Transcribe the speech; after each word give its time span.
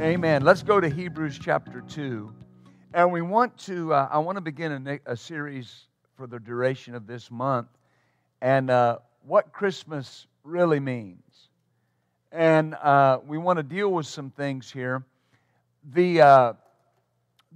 Amen. 0.00 0.44
Let's 0.44 0.62
go 0.62 0.80
to 0.80 0.88
Hebrews 0.88 1.40
chapter 1.42 1.80
2. 1.80 2.32
And 2.94 3.10
we 3.10 3.20
want 3.20 3.58
to, 3.66 3.92
uh, 3.92 4.08
I 4.12 4.18
want 4.18 4.36
to 4.36 4.40
begin 4.40 4.86
a, 4.86 5.00
a, 5.12 5.16
series 5.16 5.88
for 6.16 6.28
the 6.28 6.38
duration 6.38 6.94
of 6.94 7.08
this 7.08 7.32
month 7.32 7.66
and 8.40 8.70
uh, 8.70 8.98
what 9.26 9.52
Christmas 9.52 10.28
really 10.44 10.78
means. 10.78 11.48
And 12.30 12.76
uh, 12.76 13.18
we 13.26 13.38
want 13.38 13.56
to 13.56 13.64
deal 13.64 13.90
with 13.90 14.06
some 14.06 14.30
things 14.30 14.70
here. 14.70 15.04
The, 15.92 16.20
uh, 16.20 16.52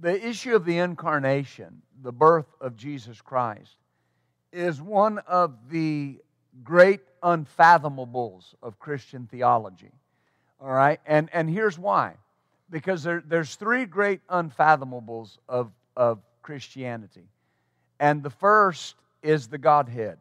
the 0.01 0.27
issue 0.27 0.53
of 0.53 0.65
the 0.65 0.79
incarnation, 0.79 1.81
the 2.01 2.11
birth 2.11 2.53
of 2.59 2.75
Jesus 2.75 3.21
Christ, 3.21 3.77
is 4.51 4.81
one 4.81 5.19
of 5.19 5.69
the 5.69 6.19
great 6.61 6.99
unfathomables 7.23 8.53
of 8.61 8.79
Christian 8.79 9.29
theology. 9.31 9.91
All 10.59 10.73
right? 10.73 10.99
And, 11.05 11.29
and 11.31 11.49
here's 11.49 11.79
why 11.79 12.15
because 12.73 13.03
there, 13.03 13.23
there's 13.27 13.53
three 13.53 13.85
great 13.85 14.27
unfathomables 14.27 15.37
of, 15.47 15.71
of 15.95 16.19
Christianity. 16.41 17.27
And 17.99 18.23
the 18.23 18.31
first 18.31 18.95
is 19.21 19.47
the 19.47 19.59
Godhead. 19.59 20.17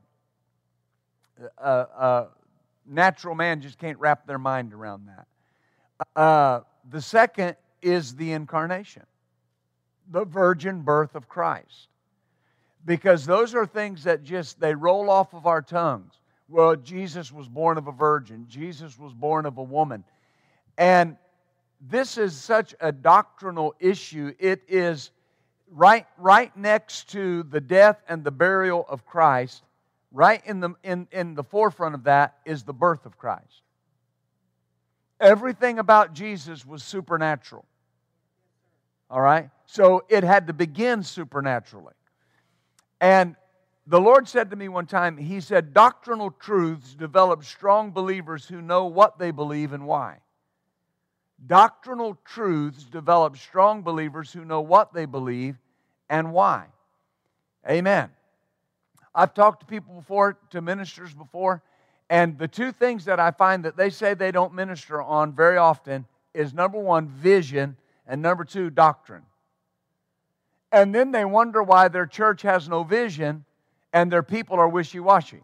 Uh, 1.58 1.62
uh, 1.64 2.26
natural 2.86 3.34
man 3.34 3.62
just 3.62 3.78
can't 3.78 3.98
wrap 3.98 4.26
their 4.26 4.38
mind 4.38 4.74
around 4.74 5.08
that. 5.08 5.26
Uh, 6.14 6.60
the 6.90 7.00
second 7.00 7.56
is 7.80 8.16
the 8.16 8.32
incarnation, 8.32 9.06
the 10.10 10.26
virgin 10.26 10.82
birth 10.82 11.14
of 11.14 11.30
Christ. 11.30 11.88
Because 12.84 13.24
those 13.24 13.54
are 13.54 13.64
things 13.64 14.04
that 14.04 14.24
just 14.24 14.60
they 14.60 14.74
roll 14.74 15.08
off 15.08 15.32
of 15.32 15.46
our 15.46 15.62
tongues. 15.62 16.12
Well, 16.50 16.76
Jesus 16.76 17.32
was 17.32 17.48
born 17.48 17.78
of 17.78 17.86
a 17.86 17.92
virgin. 17.92 18.44
Jesus 18.46 18.98
was 18.98 19.14
born 19.14 19.46
of 19.46 19.56
a 19.56 19.62
woman. 19.62 20.04
And 20.76 21.16
this 21.82 22.16
is 22.16 22.36
such 22.36 22.74
a 22.80 22.92
doctrinal 22.92 23.74
issue. 23.80 24.32
It 24.38 24.62
is 24.68 25.10
right, 25.68 26.06
right 26.16 26.56
next 26.56 27.10
to 27.10 27.42
the 27.42 27.60
death 27.60 28.00
and 28.08 28.22
the 28.22 28.30
burial 28.30 28.86
of 28.88 29.04
Christ. 29.04 29.64
Right 30.12 30.42
in 30.46 30.60
the, 30.60 30.74
in, 30.84 31.08
in 31.10 31.34
the 31.34 31.42
forefront 31.42 31.94
of 31.94 32.04
that 32.04 32.36
is 32.44 32.62
the 32.62 32.72
birth 32.72 33.04
of 33.04 33.18
Christ. 33.18 33.62
Everything 35.18 35.78
about 35.78 36.12
Jesus 36.12 36.64
was 36.64 36.84
supernatural. 36.84 37.64
All 39.10 39.20
right? 39.20 39.50
So 39.66 40.04
it 40.08 40.22
had 40.22 40.46
to 40.46 40.52
begin 40.52 41.02
supernaturally. 41.02 41.94
And 43.00 43.34
the 43.86 44.00
Lord 44.00 44.28
said 44.28 44.50
to 44.50 44.56
me 44.56 44.68
one 44.68 44.86
time, 44.86 45.16
He 45.16 45.40
said, 45.40 45.74
doctrinal 45.74 46.30
truths 46.30 46.94
develop 46.94 47.42
strong 47.42 47.90
believers 47.90 48.46
who 48.46 48.60
know 48.60 48.86
what 48.86 49.18
they 49.18 49.32
believe 49.32 49.72
and 49.72 49.86
why. 49.86 50.18
Doctrinal 51.46 52.16
truths 52.24 52.84
develop 52.84 53.36
strong 53.36 53.82
believers 53.82 54.32
who 54.32 54.44
know 54.44 54.60
what 54.60 54.92
they 54.92 55.06
believe 55.06 55.56
and 56.08 56.32
why. 56.32 56.66
Amen. 57.68 58.10
I've 59.14 59.34
talked 59.34 59.60
to 59.60 59.66
people 59.66 59.94
before, 59.94 60.38
to 60.50 60.60
ministers 60.60 61.12
before, 61.12 61.62
and 62.08 62.38
the 62.38 62.48
two 62.48 62.72
things 62.72 63.06
that 63.06 63.18
I 63.18 63.30
find 63.30 63.64
that 63.64 63.76
they 63.76 63.90
say 63.90 64.14
they 64.14 64.32
don't 64.32 64.54
minister 64.54 65.02
on 65.02 65.32
very 65.32 65.56
often 65.56 66.06
is 66.34 66.54
number 66.54 66.78
one, 66.78 67.08
vision, 67.08 67.76
and 68.06 68.22
number 68.22 68.44
two, 68.44 68.70
doctrine. 68.70 69.22
And 70.70 70.94
then 70.94 71.10
they 71.12 71.24
wonder 71.24 71.62
why 71.62 71.88
their 71.88 72.06
church 72.06 72.42
has 72.42 72.68
no 72.68 72.82
vision 72.82 73.44
and 73.92 74.10
their 74.10 74.22
people 74.22 74.58
are 74.58 74.68
wishy 74.68 75.00
washy. 75.00 75.42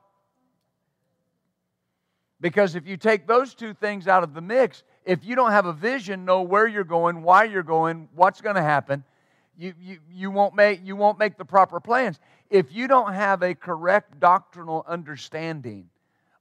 Because 2.41 2.75
if 2.75 2.87
you 2.87 2.97
take 2.97 3.27
those 3.27 3.55
two 3.55 3.75
things 3.75 4.07
out 4.07 4.23
of 4.23 4.33
the 4.33 4.41
mix, 4.41 4.85
if 5.09 5.25
you 5.25 5.35
don't 5.35 5.53
have 5.53 5.65
a 5.65 5.73
vision, 5.73 6.27
know 6.27 6.43
where 6.43 6.67
you're 6.67 6.85
going, 6.85 7.23
why 7.23 7.45
you're 7.45 7.63
going, 7.63 8.11
what's 8.15 8.43
going 8.43 8.57
to 8.57 8.63
happen, 8.63 9.03
you, 9.57 9.73
you, 9.81 9.99
you, 10.13 10.31
won't 10.31 10.55
make, 10.55 10.81
you 10.85 10.97
won't 10.97 11.19
make 11.19 11.39
the 11.39 11.47
proper 11.47 11.81
plans. 11.81 12.21
If 12.51 12.75
you 12.75 12.87
don't 12.87 13.15
have 13.15 13.43
a 13.43 13.55
correct 13.55 14.21
doctrinal 14.21 14.85
understanding 14.87 15.89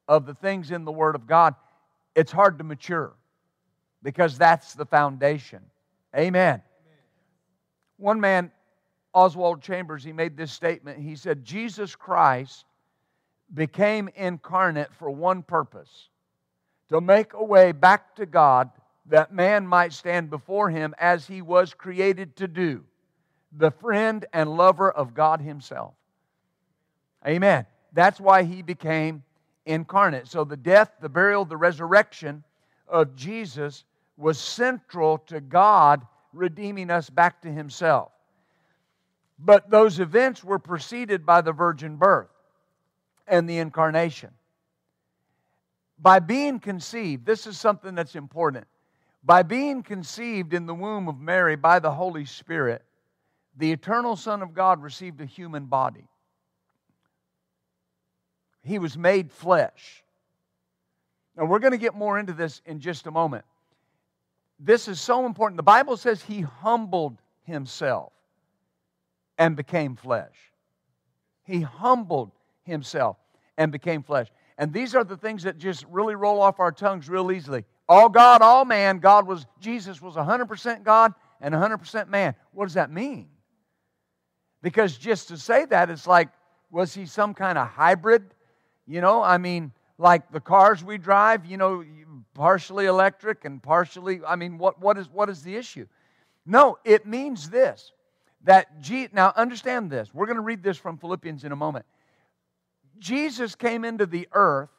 of 0.09 0.25
the 0.25 0.33
things 0.33 0.71
in 0.71 0.83
the 0.83 0.91
Word 0.91 1.15
of 1.15 1.25
God, 1.25 1.55
it's 2.13 2.29
hard 2.31 2.57
to 2.57 2.65
mature 2.65 3.13
because 4.03 4.37
that's 4.37 4.73
the 4.73 4.85
foundation. 4.85 5.61
Amen. 6.13 6.55
Amen. 6.55 6.61
One 7.95 8.19
man, 8.19 8.51
Oswald 9.13 9.61
Chambers, 9.61 10.03
he 10.03 10.11
made 10.11 10.35
this 10.35 10.51
statement. 10.51 10.99
He 10.99 11.15
said, 11.15 11.45
Jesus 11.45 11.95
Christ 11.95 12.65
became 13.53 14.09
incarnate 14.13 14.93
for 14.93 15.09
one 15.09 15.41
purpose 15.41 16.09
to 16.89 17.01
make 17.01 17.33
a 17.33 17.43
way 17.43 17.71
back 17.71 18.15
to 18.15 18.25
God 18.25 18.69
that 19.07 19.33
man 19.33 19.65
might 19.65 19.93
stand 19.93 20.29
before 20.29 20.69
him 20.69 20.93
as 20.99 21.25
he 21.25 21.41
was 21.41 21.73
created 21.73 22.35
to 22.37 22.47
do, 22.47 22.83
the 23.51 23.71
friend 23.71 24.25
and 24.33 24.55
lover 24.55 24.91
of 24.91 25.13
God 25.13 25.41
himself. 25.41 25.93
Amen. 27.25 27.65
That's 27.93 28.19
why 28.19 28.43
he 28.43 28.61
became 28.61 29.23
incarnate. 29.65 30.27
So 30.27 30.43
the 30.43 30.57
death, 30.57 30.91
the 31.01 31.09
burial, 31.09 31.45
the 31.45 31.57
resurrection 31.57 32.43
of 32.87 33.15
Jesus 33.15 33.83
was 34.17 34.39
central 34.39 35.19
to 35.27 35.41
God 35.41 36.05
redeeming 36.33 36.89
us 36.89 37.09
back 37.09 37.41
to 37.41 37.51
himself. 37.51 38.11
But 39.39 39.69
those 39.69 39.99
events 39.99 40.43
were 40.43 40.59
preceded 40.59 41.25
by 41.25 41.41
the 41.41 41.51
virgin 41.51 41.97
birth 41.97 42.29
and 43.27 43.49
the 43.49 43.59
incarnation. 43.59 44.31
By 45.99 46.19
being 46.19 46.59
conceived, 46.59 47.25
this 47.25 47.47
is 47.47 47.59
something 47.59 47.95
that's 47.95 48.15
important. 48.15 48.67
By 49.23 49.43
being 49.43 49.83
conceived 49.83 50.53
in 50.53 50.65
the 50.65 50.73
womb 50.73 51.07
of 51.07 51.19
Mary 51.19 51.55
by 51.55 51.79
the 51.79 51.91
Holy 51.91 52.25
Spirit, 52.25 52.83
the 53.57 53.71
eternal 53.71 54.15
Son 54.15 54.41
of 54.41 54.53
God 54.53 54.81
received 54.81 55.19
a 55.21 55.25
human 55.25 55.65
body. 55.65 56.07
He 58.63 58.79
was 58.79 58.97
made 58.97 59.31
flesh. 59.31 60.03
Now, 61.35 61.45
we're 61.45 61.59
going 61.59 61.71
to 61.71 61.77
get 61.77 61.95
more 61.95 62.19
into 62.19 62.33
this 62.33 62.61
in 62.65 62.79
just 62.79 63.07
a 63.07 63.11
moment. 63.11 63.45
This 64.59 64.87
is 64.87 64.99
so 64.99 65.25
important. 65.25 65.57
The 65.57 65.63
Bible 65.63 65.97
says 65.97 66.21
he 66.21 66.41
humbled 66.41 67.17
himself 67.43 68.11
and 69.37 69.55
became 69.55 69.95
flesh. 69.95 70.35
He 71.43 71.61
humbled 71.61 72.31
himself 72.63 73.17
and 73.57 73.71
became 73.71 74.03
flesh. 74.03 74.27
And 74.57 74.73
these 74.73 74.95
are 74.95 75.03
the 75.03 75.17
things 75.17 75.43
that 75.43 75.57
just 75.57 75.85
really 75.85 76.15
roll 76.15 76.41
off 76.41 76.59
our 76.59 76.71
tongues 76.71 77.09
real 77.09 77.31
easily. 77.31 77.65
All 77.87 78.09
God, 78.09 78.41
all 78.41 78.65
man. 78.65 78.99
God 78.99 79.27
was, 79.27 79.45
Jesus 79.59 80.01
was 80.01 80.15
100% 80.15 80.83
God 80.83 81.13
and 81.39 81.53
100% 81.53 82.09
man. 82.09 82.35
What 82.51 82.65
does 82.65 82.73
that 82.73 82.91
mean? 82.91 83.27
Because 84.61 84.97
just 84.97 85.27
to 85.27 85.37
say 85.37 85.65
that, 85.65 85.89
it's 85.89 86.07
like, 86.07 86.29
was 86.71 86.93
he 86.93 87.05
some 87.05 87.33
kind 87.33 87.57
of 87.57 87.67
hybrid? 87.67 88.33
You 88.87 89.01
know, 89.01 89.21
I 89.21 89.37
mean, 89.37 89.71
like 89.97 90.31
the 90.31 90.39
cars 90.39 90.83
we 90.83 90.97
drive, 90.97 91.45
you 91.45 91.57
know, 91.57 91.83
partially 92.33 92.85
electric 92.85 93.45
and 93.45 93.61
partially, 93.61 94.21
I 94.27 94.35
mean, 94.35 94.57
what, 94.57 94.81
what, 94.81 94.97
is, 94.97 95.09
what 95.09 95.29
is 95.29 95.43
the 95.43 95.55
issue? 95.55 95.85
No, 96.45 96.79
it 96.83 97.05
means 97.05 97.49
this 97.49 97.91
that 98.43 98.81
G, 98.81 99.09
now 99.11 99.33
understand 99.35 99.89
this. 99.89 100.13
We're 100.13 100.25
going 100.25 100.37
to 100.37 100.41
read 100.41 100.63
this 100.63 100.77
from 100.77 100.97
Philippians 100.97 101.43
in 101.43 101.51
a 101.51 101.55
moment. 101.55 101.85
Jesus 102.99 103.55
came 103.55 103.85
into 103.85 104.05
the 104.05 104.27
earth, 104.33 104.69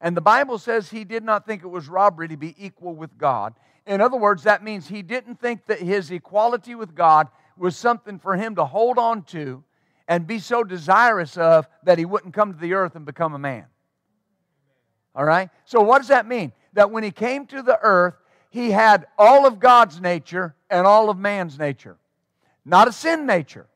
and 0.00 0.16
the 0.16 0.20
Bible 0.20 0.58
says 0.58 0.88
he 0.88 1.04
did 1.04 1.22
not 1.22 1.46
think 1.46 1.62
it 1.62 1.68
was 1.68 1.88
robbery 1.88 2.28
to 2.28 2.36
be 2.36 2.54
equal 2.58 2.94
with 2.94 3.16
God. 3.18 3.54
In 3.86 4.00
other 4.00 4.16
words, 4.16 4.44
that 4.44 4.62
means 4.62 4.86
he 4.86 5.02
didn't 5.02 5.40
think 5.40 5.66
that 5.66 5.80
his 5.80 6.10
equality 6.10 6.74
with 6.74 6.94
God 6.94 7.28
was 7.56 7.76
something 7.76 8.18
for 8.18 8.36
him 8.36 8.54
to 8.54 8.64
hold 8.64 8.98
on 8.98 9.22
to 9.24 9.62
and 10.08 10.26
be 10.26 10.38
so 10.38 10.64
desirous 10.64 11.36
of 11.36 11.68
that 11.84 11.98
he 11.98 12.04
wouldn't 12.04 12.34
come 12.34 12.52
to 12.52 12.58
the 12.58 12.74
earth 12.74 12.96
and 12.96 13.04
become 13.04 13.34
a 13.34 13.38
man. 13.38 13.66
All 15.14 15.24
right? 15.24 15.50
So, 15.64 15.80
what 15.80 15.98
does 15.98 16.08
that 16.08 16.26
mean? 16.26 16.52
That 16.72 16.90
when 16.90 17.02
he 17.02 17.10
came 17.10 17.46
to 17.46 17.62
the 17.62 17.78
earth, 17.80 18.14
he 18.50 18.70
had 18.70 19.06
all 19.18 19.46
of 19.46 19.60
God's 19.60 20.00
nature 20.00 20.54
and 20.68 20.86
all 20.86 21.10
of 21.10 21.18
man's 21.18 21.58
nature. 21.58 21.96
Not 22.64 22.88
a 22.88 22.92
sin 22.92 23.26
nature, 23.26 23.66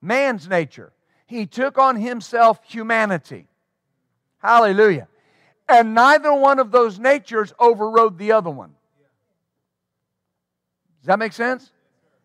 man's 0.00 0.48
nature. 0.48 0.92
He 1.28 1.44
took 1.44 1.76
on 1.76 1.96
himself 1.96 2.58
humanity. 2.64 3.46
Hallelujah. 4.38 5.08
And 5.68 5.94
neither 5.94 6.32
one 6.32 6.58
of 6.58 6.70
those 6.70 6.98
natures 6.98 7.52
overrode 7.58 8.16
the 8.16 8.32
other 8.32 8.48
one. 8.48 8.70
Does 11.00 11.08
that 11.08 11.18
make 11.18 11.34
sense? 11.34 11.70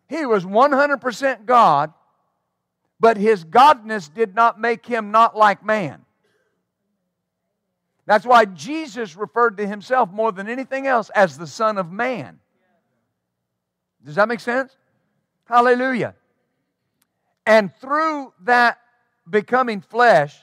He 0.08 0.24
was 0.24 0.46
100% 0.46 1.44
God, 1.44 1.92
but 2.98 3.18
his 3.18 3.44
godness 3.44 4.12
did 4.12 4.34
not 4.34 4.58
make 4.58 4.86
him 4.86 5.10
not 5.10 5.36
like 5.36 5.62
man. 5.62 6.00
That's 8.06 8.24
why 8.24 8.46
Jesus 8.46 9.16
referred 9.16 9.58
to 9.58 9.66
himself 9.66 10.10
more 10.10 10.32
than 10.32 10.48
anything 10.48 10.86
else 10.86 11.10
as 11.10 11.36
the 11.36 11.46
Son 11.46 11.76
of 11.76 11.92
Man. 11.92 12.40
Does 14.02 14.14
that 14.14 14.28
make 14.28 14.40
sense? 14.40 14.74
Hallelujah. 15.44 16.14
And 17.44 17.74
through 17.76 18.32
that 18.44 18.78
becoming 19.28 19.80
flesh, 19.80 20.36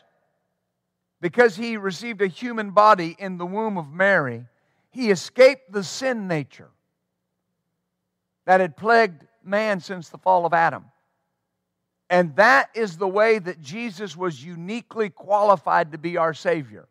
because 1.19 1.55
he 1.55 1.77
received 1.77 2.21
a 2.21 2.27
human 2.27 2.71
body 2.71 3.15
in 3.19 3.37
the 3.37 3.45
womb 3.45 3.77
of 3.77 3.91
Mary, 3.91 4.45
he 4.89 5.11
escaped 5.11 5.71
the 5.71 5.83
sin 5.83 6.27
nature 6.27 6.69
that 8.45 8.59
had 8.59 8.75
plagued 8.75 9.25
man 9.43 9.79
since 9.79 10.09
the 10.09 10.17
fall 10.17 10.45
of 10.45 10.53
Adam. 10.53 10.85
And 12.09 12.35
that 12.35 12.69
is 12.73 12.97
the 12.97 13.07
way 13.07 13.39
that 13.39 13.61
Jesus 13.61 14.17
was 14.17 14.43
uniquely 14.43 15.09
qualified 15.09 15.93
to 15.93 15.97
be 15.97 16.17
our 16.17 16.33
Savior 16.33 16.87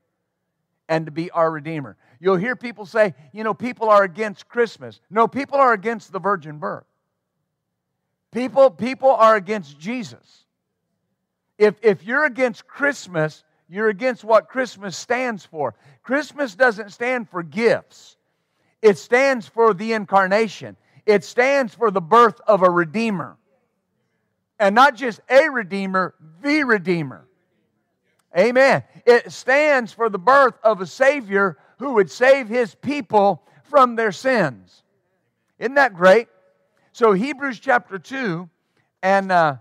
and 0.88 1.04
to 1.06 1.12
be 1.12 1.30
our 1.30 1.50
Redeemer. 1.50 1.96
You'll 2.20 2.36
hear 2.36 2.56
people 2.56 2.86
say, 2.86 3.14
you 3.32 3.44
know, 3.44 3.52
people 3.52 3.90
are 3.90 4.02
against 4.02 4.48
Christmas. 4.48 5.00
No, 5.10 5.28
people 5.28 5.58
are 5.58 5.72
against 5.72 6.10
the 6.12 6.20
virgin 6.20 6.58
birth. 6.58 6.86
People, 8.32 8.70
people 8.70 9.10
are 9.10 9.36
against 9.36 9.78
Jesus. 9.78 10.44
If, 11.60 11.74
if 11.82 12.02
you're 12.02 12.24
against 12.24 12.66
Christmas, 12.66 13.44
you're 13.68 13.90
against 13.90 14.24
what 14.24 14.48
Christmas 14.48 14.96
stands 14.96 15.44
for. 15.44 15.74
Christmas 16.02 16.54
doesn't 16.54 16.90
stand 16.90 17.28
for 17.28 17.42
gifts, 17.42 18.16
it 18.80 18.96
stands 18.96 19.46
for 19.46 19.74
the 19.74 19.92
incarnation, 19.92 20.78
it 21.04 21.22
stands 21.22 21.74
for 21.74 21.90
the 21.90 22.00
birth 22.00 22.40
of 22.46 22.62
a 22.62 22.70
Redeemer. 22.70 23.36
And 24.58 24.74
not 24.74 24.94
just 24.94 25.20
a 25.28 25.50
Redeemer, 25.50 26.14
the 26.42 26.64
Redeemer. 26.64 27.26
Amen. 28.36 28.82
It 29.04 29.30
stands 29.30 29.92
for 29.92 30.08
the 30.08 30.18
birth 30.18 30.54
of 30.62 30.80
a 30.80 30.86
Savior 30.86 31.58
who 31.78 31.94
would 31.94 32.10
save 32.10 32.48
his 32.48 32.74
people 32.74 33.42
from 33.64 33.96
their 33.96 34.12
sins. 34.12 34.82
Isn't 35.58 35.74
that 35.74 35.94
great? 35.94 36.28
So, 36.92 37.12
Hebrews 37.12 37.58
chapter 37.60 37.98
2, 37.98 38.48
and 39.02 39.32
uh, 39.32 39.56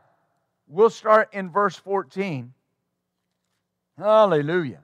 we'll 0.69 0.89
start 0.89 1.33
in 1.33 1.49
verse 1.49 1.75
14. 1.75 2.53
Hallelujah. 3.97 4.79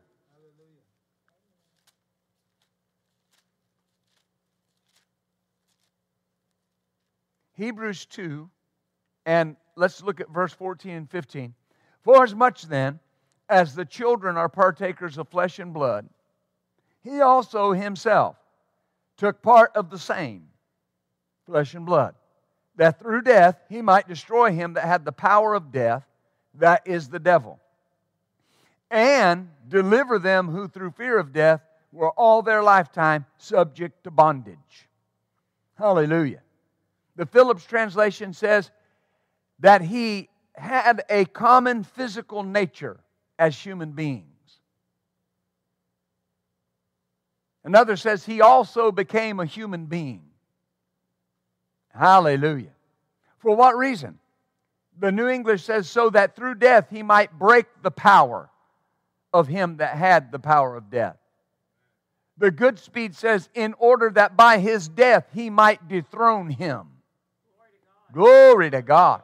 Hebrews 7.53 8.05
2, 8.07 8.49
and 9.25 9.55
let's 9.77 10.03
look 10.03 10.19
at 10.19 10.29
verse 10.29 10.51
14 10.51 10.91
and 10.91 11.09
15. 11.09 11.53
For 12.01 12.21
as 12.23 12.35
much 12.35 12.63
then 12.63 12.99
as 13.47 13.75
the 13.75 13.85
children 13.85 14.35
are 14.35 14.49
partakers 14.49 15.17
of 15.17 15.29
flesh 15.29 15.59
and 15.59 15.73
blood, 15.73 16.09
he 17.01 17.21
also 17.21 17.71
himself 17.71 18.35
took 19.15 19.41
part 19.41 19.71
of 19.75 19.89
the 19.89 19.99
same 19.99 20.47
flesh 21.45 21.75
and 21.75 21.85
blood, 21.85 22.15
that 22.77 23.00
through 23.00 23.22
death 23.22 23.57
he 23.69 23.81
might 23.81 24.07
destroy 24.07 24.51
him 24.51 24.74
that 24.74 24.86
had 24.86 25.06
the 25.06 25.12
power 25.12 25.54
of 25.54 25.72
death, 25.72 26.04
that 26.56 26.83
is 26.86 27.10
the 27.10 27.19
devil, 27.19 27.60
and 28.89 29.50
deliver 29.68 30.19
them 30.19 30.48
who 30.48 30.68
through 30.68 30.92
fear 30.92 31.18
of 31.18 31.33
death 31.33 31.62
were 31.92 32.12
all 32.12 32.42
their 32.42 32.62
lifetime 32.62 33.25
subject 33.38 34.04
to 34.04 34.12
bondage. 34.12 34.88
Hallelujah. 35.77 36.42
The 37.16 37.25
Phillips 37.25 37.66
translation 37.66 38.33
says 38.33 38.72
that 39.60 39.81
he 39.81 40.30
had 40.56 41.04
a 41.10 41.25
common 41.25 41.83
physical 41.83 42.44
nature 42.44 43.00
as 43.38 43.57
human 43.57 43.92
beings. 43.92 44.25
Another 47.63 47.95
says 47.95 48.25
he 48.25 48.42
also 48.42 48.92
became 48.92 49.39
a 49.39 49.45
human 49.45 49.86
being. 49.88 50.24
Hallelujah. 51.97 52.74
For 53.39 53.56
what 53.56 53.77
reason? 53.77 54.19
The 55.00 55.12
New 55.12 55.27
English 55.27 55.63
says, 55.63 55.89
so 55.89 56.09
that 56.09 56.36
through 56.36 56.56
death 56.56 56.88
he 56.89 57.03
might 57.03 57.38
break 57.38 57.65
the 57.81 57.92
power 57.92 58.50
of 59.33 59.47
him 59.47 59.77
that 59.77 59.97
had 59.97 60.31
the 60.31 60.39
power 60.39 60.75
of 60.75 60.89
death. 60.89 61.18
The 62.38 62.51
Goodspeed 62.51 63.15
says, 63.15 63.50
in 63.53 63.75
order 63.77 64.09
that 64.12 64.36
by 64.36 64.57
his 64.57 64.88
death 64.88 65.25
he 65.33 65.50
might 65.50 65.88
dethrone 65.88 66.50
him. 66.50 66.88
Glory 68.12 68.71
to 68.71 68.81
God. 68.81 69.21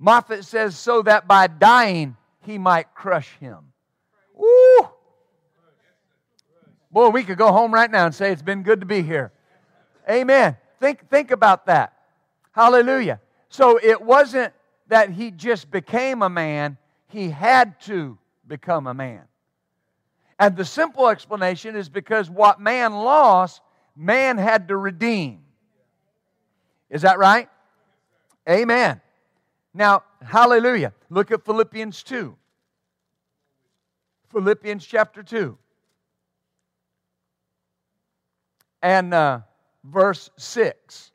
Moffatt 0.00 0.44
says, 0.44 0.76
so 0.78 1.02
that 1.02 1.26
by 1.26 1.46
dying 1.46 2.16
he 2.40 2.58
might 2.58 2.94
crush 2.94 3.30
him. 3.40 3.58
Woo! 4.34 4.88
Boy, 6.90 7.08
we 7.08 7.24
could 7.24 7.38
go 7.38 7.52
home 7.52 7.74
right 7.74 7.90
now 7.90 8.06
and 8.06 8.14
say 8.14 8.30
it's 8.30 8.42
been 8.42 8.62
good 8.62 8.80
to 8.80 8.86
be 8.86 9.02
here. 9.02 9.32
Amen. 10.08 10.56
Think, 10.80 11.08
think 11.08 11.30
about 11.30 11.66
that. 11.66 11.92
Hallelujah. 12.52 13.20
So 13.48 13.78
it 13.82 14.00
wasn't 14.00 14.52
that 14.88 15.10
he 15.10 15.30
just 15.30 15.70
became 15.70 16.22
a 16.22 16.28
man, 16.28 16.78
he 17.08 17.30
had 17.30 17.80
to 17.82 18.18
become 18.46 18.86
a 18.86 18.94
man. 18.94 19.22
And 20.38 20.56
the 20.56 20.64
simple 20.64 21.08
explanation 21.08 21.76
is 21.76 21.88
because 21.88 22.30
what 22.30 22.60
man 22.60 22.92
lost, 22.92 23.62
man 23.96 24.38
had 24.38 24.68
to 24.68 24.76
redeem. 24.76 25.40
Is 26.90 27.02
that 27.02 27.18
right? 27.18 27.48
Amen. 28.48 29.00
Now, 29.74 30.04
hallelujah. 30.22 30.92
Look 31.10 31.30
at 31.30 31.44
Philippians 31.44 32.02
2. 32.02 32.36
Philippians 34.30 34.84
chapter 34.86 35.22
2. 35.22 35.56
And 38.82 39.14
uh, 39.14 39.40
verse 39.90 40.30
6. 40.36 41.12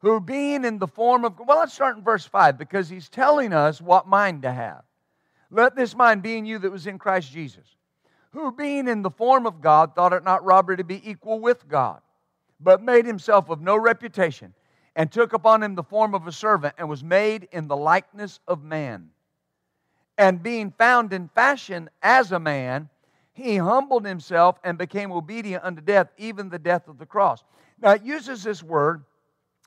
Who 0.00 0.20
being 0.20 0.64
in 0.64 0.78
the 0.78 0.86
form 0.86 1.24
of, 1.24 1.38
well, 1.38 1.58
let's 1.58 1.72
start 1.72 1.96
in 1.96 2.02
verse 2.04 2.26
5 2.26 2.58
because 2.58 2.88
he's 2.88 3.08
telling 3.08 3.52
us 3.52 3.80
what 3.80 4.06
mind 4.06 4.42
to 4.42 4.52
have. 4.52 4.82
Let 5.50 5.76
this 5.76 5.96
mind 5.96 6.22
be 6.22 6.36
in 6.36 6.44
you 6.44 6.58
that 6.58 6.70
was 6.70 6.86
in 6.86 6.98
Christ 6.98 7.32
Jesus, 7.32 7.76
who 8.32 8.52
being 8.52 8.88
in 8.88 9.02
the 9.02 9.10
form 9.10 9.46
of 9.46 9.60
God 9.60 9.94
thought 9.94 10.12
it 10.12 10.24
not 10.24 10.44
robbery 10.44 10.76
to 10.76 10.84
be 10.84 11.08
equal 11.08 11.40
with 11.40 11.66
God, 11.68 12.00
but 12.60 12.82
made 12.82 13.06
himself 13.06 13.48
of 13.48 13.60
no 13.60 13.76
reputation 13.76 14.52
and 14.96 15.10
took 15.10 15.32
upon 15.32 15.62
him 15.62 15.74
the 15.74 15.82
form 15.82 16.14
of 16.14 16.26
a 16.26 16.32
servant, 16.32 16.74
and 16.78 16.88
was 16.88 17.02
made 17.02 17.48
in 17.52 17.66
the 17.66 17.76
likeness 17.76 18.40
of 18.46 18.62
man. 18.62 19.10
And 20.16 20.42
being 20.42 20.70
found 20.70 21.12
in 21.12 21.28
fashion 21.28 21.90
as 22.02 22.30
a 22.30 22.38
man, 22.38 22.88
he 23.34 23.56
humbled 23.56 24.06
himself 24.06 24.58
and 24.64 24.78
became 24.78 25.12
obedient 25.12 25.64
unto 25.64 25.82
death, 25.82 26.08
even 26.16 26.48
the 26.48 26.58
death 26.58 26.88
of 26.88 26.98
the 26.98 27.06
cross. 27.06 27.44
Now 27.80 27.90
it 27.90 28.02
uses 28.02 28.42
this 28.42 28.62
word, 28.62 29.04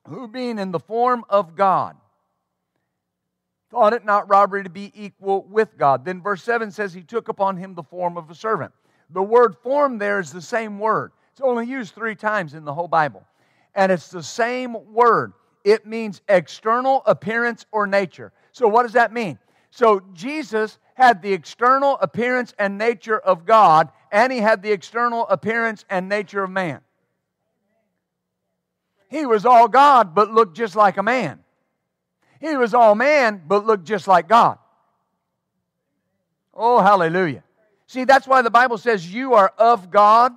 who 0.08 0.28
being 0.28 0.58
in 0.58 0.72
the 0.72 0.80
form 0.80 1.24
of 1.30 1.56
God, 1.56 1.96
thought 3.70 3.94
it 3.94 4.06
not 4.06 4.30
robbery 4.30 4.64
to 4.64 4.70
be 4.70 4.92
equal 4.96 5.44
with 5.44 5.78
God. 5.78 6.06
Then 6.06 6.22
verse 6.22 6.42
7 6.44 6.72
says 6.72 6.94
he 6.94 7.04
took 7.04 7.28
upon 7.28 7.58
him 7.58 7.76
the 7.76 7.84
form 7.84 8.18
of 8.18 8.30
a 8.30 8.36
servant. 8.36 8.72
The 9.10 9.22
word 9.22 9.56
form 9.58 9.98
there 9.98 10.20
is 10.20 10.32
the 10.32 10.42
same 10.42 10.80
word. 10.80 11.12
It's 11.34 11.42
only 11.42 11.68
used 11.68 11.94
three 11.94 12.16
times 12.16 12.54
in 12.54 12.66
the 12.66 12.74
whole 12.74 12.88
Bible 12.88 13.24
and 13.78 13.92
it's 13.92 14.10
the 14.10 14.24
same 14.24 14.76
word. 14.92 15.32
It 15.64 15.86
means 15.86 16.22
external 16.28 17.04
appearance 17.06 17.66
or 17.72 17.88
nature. 17.88 18.34
So, 18.52 18.68
what 18.68 18.84
does 18.84 18.94
that 18.94 19.14
mean? 19.14 19.38
So, 19.78 20.02
Jesus 20.14 20.80
had 20.96 21.22
the 21.22 21.34
external 21.34 22.00
appearance 22.02 22.52
and 22.58 22.80
nature 22.80 23.20
of 23.20 23.46
God, 23.46 23.92
and 24.12 24.34
he 24.34 24.40
had 24.40 24.64
the 24.64 24.72
external 24.72 25.28
appearance 25.28 25.86
and 25.88 26.10
nature 26.10 26.44
of 26.44 26.50
man. 26.50 26.82
He 29.08 29.28
was 29.28 29.46
all 29.46 29.68
God, 29.68 30.16
but 30.16 30.32
looked 30.32 30.58
just 30.58 30.76
like 30.76 30.98
a 30.98 31.04
man. 31.04 31.44
He 32.42 32.58
was 32.58 32.74
all 32.74 32.96
man, 32.96 33.44
but 33.46 33.68
looked 33.68 33.86
just 33.86 34.08
like 34.08 34.28
God. 34.28 34.58
Oh, 36.56 36.82
hallelujah. 36.82 37.44
See, 37.86 38.04
that's 38.04 38.26
why 38.26 38.42
the 38.42 38.50
Bible 38.50 38.80
says 38.80 39.14
you 39.14 39.36
are 39.36 39.54
of 39.60 39.92
God 39.92 40.36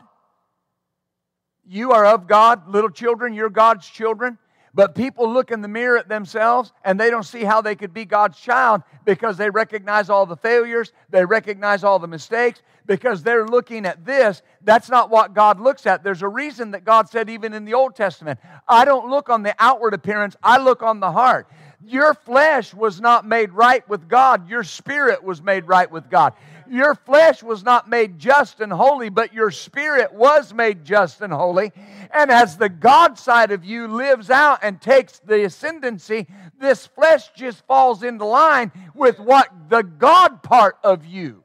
you 1.71 1.93
are 1.93 2.05
of 2.05 2.27
God, 2.27 2.69
little 2.69 2.91
children, 2.91 3.33
you're 3.33 3.49
God's 3.49 3.89
children. 3.89 4.39
But 4.73 4.95
people 4.95 5.33
look 5.33 5.50
in 5.50 5.62
the 5.62 5.69
mirror 5.69 5.99
at 5.99 6.09
themselves 6.09 6.73
and 6.85 6.99
they 6.99 7.11
don't 7.11 7.25
see 7.25 7.43
how 7.43 7.61
they 7.61 7.75
could 7.75 7.93
be 7.93 8.05
God's 8.05 8.39
child 8.39 8.83
because 9.05 9.37
they 9.37 9.50
recognize 9.50 10.11
all 10.11 10.27
the 10.27 10.37
failures, 10.37 10.93
they 11.11 11.25
recognize 11.25 11.83
all 11.83 11.99
the 11.99 12.07
mistakes, 12.07 12.62
because 12.87 13.23
they're 13.23 13.47
looking 13.47 13.87
at 13.87 14.05
this. 14.05 14.43
That's 14.62 14.89
not 14.89 15.11
what 15.11 15.35
God 15.35 15.61
looks 15.61 15.87
at. 15.87 16.05
There's 16.05 16.23
a 16.23 16.29
reason 16.29 16.73
that 16.73 16.85
God 16.85 17.09
said, 17.09 17.29
even 17.31 17.53
in 17.53 17.65
the 17.65 17.75
Old 17.75 17.97
Testament, 17.97 18.39
I 18.69 18.85
don't 18.85 19.11
look 19.11 19.29
on 19.29 19.43
the 19.43 19.55
outward 19.59 19.95
appearance, 19.95 20.37
I 20.43 20.59
look 20.59 20.83
on 20.83 21.00
the 21.00 21.11
heart. 21.12 21.49
Your 21.83 22.15
flesh 22.15 22.75
was 22.75 23.00
not 23.00 23.27
made 23.27 23.53
right 23.53 23.89
with 23.89 24.09
God, 24.09 24.49
your 24.49 24.65
spirit 24.65 25.25
was 25.25 25.43
made 25.43 25.67
right 25.67 25.91
with 25.91 26.11
God. 26.11 26.35
Your 26.71 26.95
flesh 26.95 27.43
was 27.43 27.65
not 27.65 27.89
made 27.89 28.21
just 28.21 28.61
and 28.61 28.73
holy, 28.73 29.09
but 29.09 29.35
your 29.35 29.50
spirit 29.50 30.15
was 30.15 30.55
made 30.55 30.85
just 30.85 31.21
and 31.21 31.33
holy. 31.33 31.73
And 32.15 32.31
as 32.31 32.57
the 32.57 32.69
God 32.69 33.19
side 33.19 33.50
of 33.50 33.65
you 33.65 33.89
lives 33.89 34.31
out 34.31 34.61
and 34.62 34.81
takes 34.81 35.19
the 35.19 35.45
ascendancy, 35.45 36.29
this 36.61 36.87
flesh 36.87 37.33
just 37.35 37.67
falls 37.67 38.05
into 38.05 38.25
line 38.25 38.71
with 38.95 39.19
what 39.19 39.49
the 39.69 39.83
God 39.83 40.45
part 40.45 40.77
of 40.85 41.05
you 41.05 41.43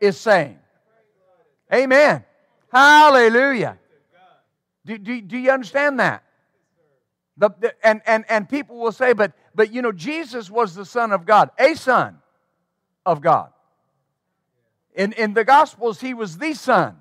is 0.00 0.16
saying. 0.18 0.58
Amen. 1.72 2.24
Hallelujah. 2.72 3.78
Do, 4.84 4.98
do, 4.98 5.20
do 5.20 5.38
you 5.38 5.52
understand 5.52 6.00
that? 6.00 6.24
The, 7.36 7.50
the, 7.60 7.86
and, 7.86 8.02
and, 8.06 8.24
and 8.28 8.48
people 8.48 8.80
will 8.80 8.90
say, 8.90 9.12
but, 9.12 9.34
but 9.54 9.72
you 9.72 9.82
know, 9.82 9.92
Jesus 9.92 10.50
was 10.50 10.74
the 10.74 10.84
Son 10.84 11.12
of 11.12 11.26
God, 11.26 11.50
a 11.60 11.74
Son 11.74 12.18
of 13.08 13.22
God. 13.22 13.50
In, 14.94 15.12
in 15.12 15.32
the 15.32 15.44
Gospels, 15.44 16.00
he 16.00 16.12
was 16.12 16.36
the 16.36 16.52
Son. 16.52 17.00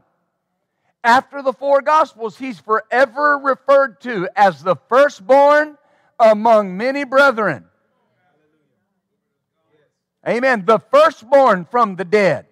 After 1.03 1.41
the 1.41 1.53
four 1.53 1.81
Gospels, 1.81 2.37
he's 2.37 2.59
forever 2.59 3.37
referred 3.37 3.99
to 4.01 4.29
as 4.35 4.63
the 4.63 4.77
firstborn 4.87 5.77
among 6.19 6.77
many 6.77 7.03
brethren. 7.03 7.65
Amen. 10.27 10.63
The 10.65 10.79
firstborn 10.79 11.65
from 11.65 11.95
the 11.95 12.05
dead. 12.05 12.47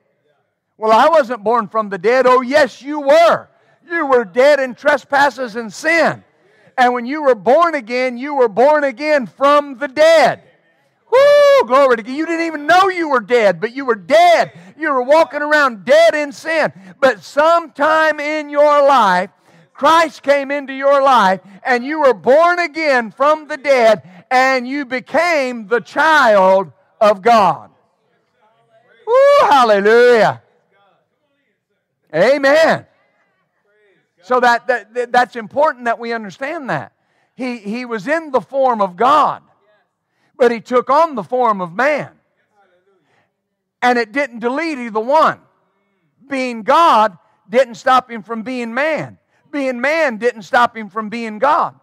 Well, 0.77 0.91
I 0.91 1.07
wasn't 1.07 1.43
born 1.43 1.69
from 1.69 1.89
the 1.89 1.97
dead. 1.97 2.27
Oh, 2.27 2.41
yes, 2.41 2.81
you 2.81 2.99
were. 2.99 3.47
You 3.89 4.05
were 4.07 4.25
dead 4.25 4.59
in 4.59 4.75
trespasses 4.75 5.55
and 5.55 5.71
sin. 5.71 6.23
And 6.77 6.93
when 6.93 7.05
you 7.05 7.23
were 7.23 7.35
born 7.35 7.75
again, 7.75 8.17
you 8.17 8.35
were 8.35 8.49
born 8.49 8.83
again 8.83 9.27
from 9.27 9.77
the 9.77 9.87
dead. 9.87 10.41
Glory 11.65 11.97
to 11.97 12.03
God. 12.03 12.11
You 12.11 12.25
didn't 12.25 12.45
even 12.45 12.67
know 12.67 12.89
you 12.89 13.09
were 13.09 13.19
dead, 13.19 13.59
but 13.59 13.73
you 13.73 13.85
were 13.85 13.95
dead. 13.95 14.51
You 14.77 14.93
were 14.93 15.01
walking 15.01 15.41
around 15.41 15.85
dead 15.85 16.15
in 16.15 16.31
sin. 16.31 16.71
But 16.99 17.23
sometime 17.23 18.19
in 18.19 18.49
your 18.49 18.85
life, 18.85 19.29
Christ 19.73 20.23
came 20.23 20.51
into 20.51 20.73
your 20.73 21.01
life 21.01 21.41
and 21.63 21.83
you 21.83 21.99
were 21.99 22.13
born 22.13 22.59
again 22.59 23.11
from 23.11 23.47
the 23.47 23.57
dead 23.57 24.03
and 24.31 24.67
you 24.67 24.85
became 24.85 25.67
the 25.67 25.81
child 25.81 26.71
of 27.01 27.21
God. 27.21 27.71
Woo, 29.05 29.47
hallelujah. 29.49 30.41
Amen. 32.13 32.85
So 34.23 34.39
that, 34.39 34.67
that 34.67 35.11
that's 35.11 35.35
important 35.35 35.85
that 35.85 35.99
we 35.99 36.13
understand 36.13 36.69
that. 36.69 36.93
He, 37.35 37.57
he 37.57 37.85
was 37.85 38.07
in 38.07 38.31
the 38.31 38.41
form 38.41 38.81
of 38.81 38.95
God, 38.95 39.43
but 40.37 40.51
he 40.51 40.61
took 40.61 40.89
on 40.89 41.15
the 41.15 41.23
form 41.23 41.61
of 41.61 41.73
man. 41.73 42.11
And 43.81 43.99
it 43.99 44.11
didn't 44.11 44.39
delete 44.39 44.77
either 44.79 44.99
one. 44.99 45.39
Being 46.27 46.63
God 46.63 47.17
didn't 47.47 47.75
stop 47.75 48.09
him 48.09 48.23
from 48.23 48.41
being 48.41 48.73
man. 48.73 49.19
Being 49.51 49.79
man 49.79 50.17
didn't 50.17 50.41
stop 50.41 50.75
him 50.75 50.89
from 50.89 51.09
being 51.09 51.39
God. 51.39 51.79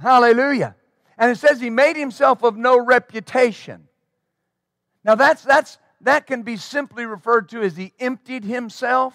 Hallelujah. 0.00 0.76
And 1.18 1.30
it 1.30 1.38
says 1.38 1.60
he 1.60 1.70
made 1.70 1.96
himself 1.96 2.42
of 2.42 2.56
no 2.56 2.78
reputation. 2.84 3.88
Now 5.04 5.14
that's 5.14 5.42
that's 5.42 5.78
that 6.04 6.26
can 6.26 6.42
be 6.42 6.56
simply 6.56 7.06
referred 7.06 7.48
to 7.50 7.62
as 7.62 7.76
he 7.76 7.92
emptied 7.98 8.44
himself. 8.44 9.14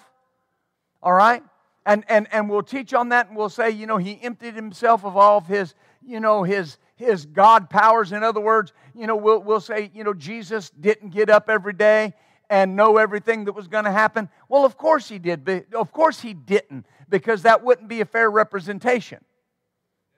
All 1.02 1.12
right? 1.12 1.42
And, 1.86 2.04
and, 2.08 2.28
and 2.32 2.50
we'll 2.50 2.62
teach 2.62 2.92
on 2.92 3.08
that 3.08 3.28
and 3.28 3.36
we'll 3.36 3.48
say, 3.48 3.70
you 3.70 3.86
know, 3.86 3.96
he 3.96 4.20
emptied 4.22 4.54
himself 4.54 5.04
of 5.04 5.16
all 5.16 5.38
of 5.38 5.46
his, 5.46 5.74
you 6.04 6.20
know, 6.20 6.42
his, 6.42 6.76
his 7.00 7.24
God 7.24 7.70
powers. 7.70 8.12
In 8.12 8.22
other 8.22 8.40
words, 8.40 8.72
you 8.94 9.06
know, 9.06 9.16
we'll, 9.16 9.42
we'll 9.42 9.60
say, 9.60 9.90
you 9.94 10.04
know, 10.04 10.12
Jesus 10.12 10.70
didn't 10.70 11.10
get 11.10 11.30
up 11.30 11.48
every 11.48 11.72
day 11.72 12.12
and 12.50 12.76
know 12.76 12.98
everything 12.98 13.46
that 13.46 13.52
was 13.52 13.68
going 13.68 13.86
to 13.86 13.90
happen. 13.90 14.28
Well, 14.48 14.66
of 14.66 14.76
course 14.76 15.08
he 15.08 15.18
did. 15.18 15.44
But 15.44 15.72
of 15.72 15.92
course 15.92 16.20
he 16.20 16.34
didn't 16.34 16.84
because 17.08 17.42
that 17.42 17.64
wouldn't 17.64 17.88
be 17.88 18.02
a 18.02 18.04
fair 18.04 18.30
representation. 18.30 19.24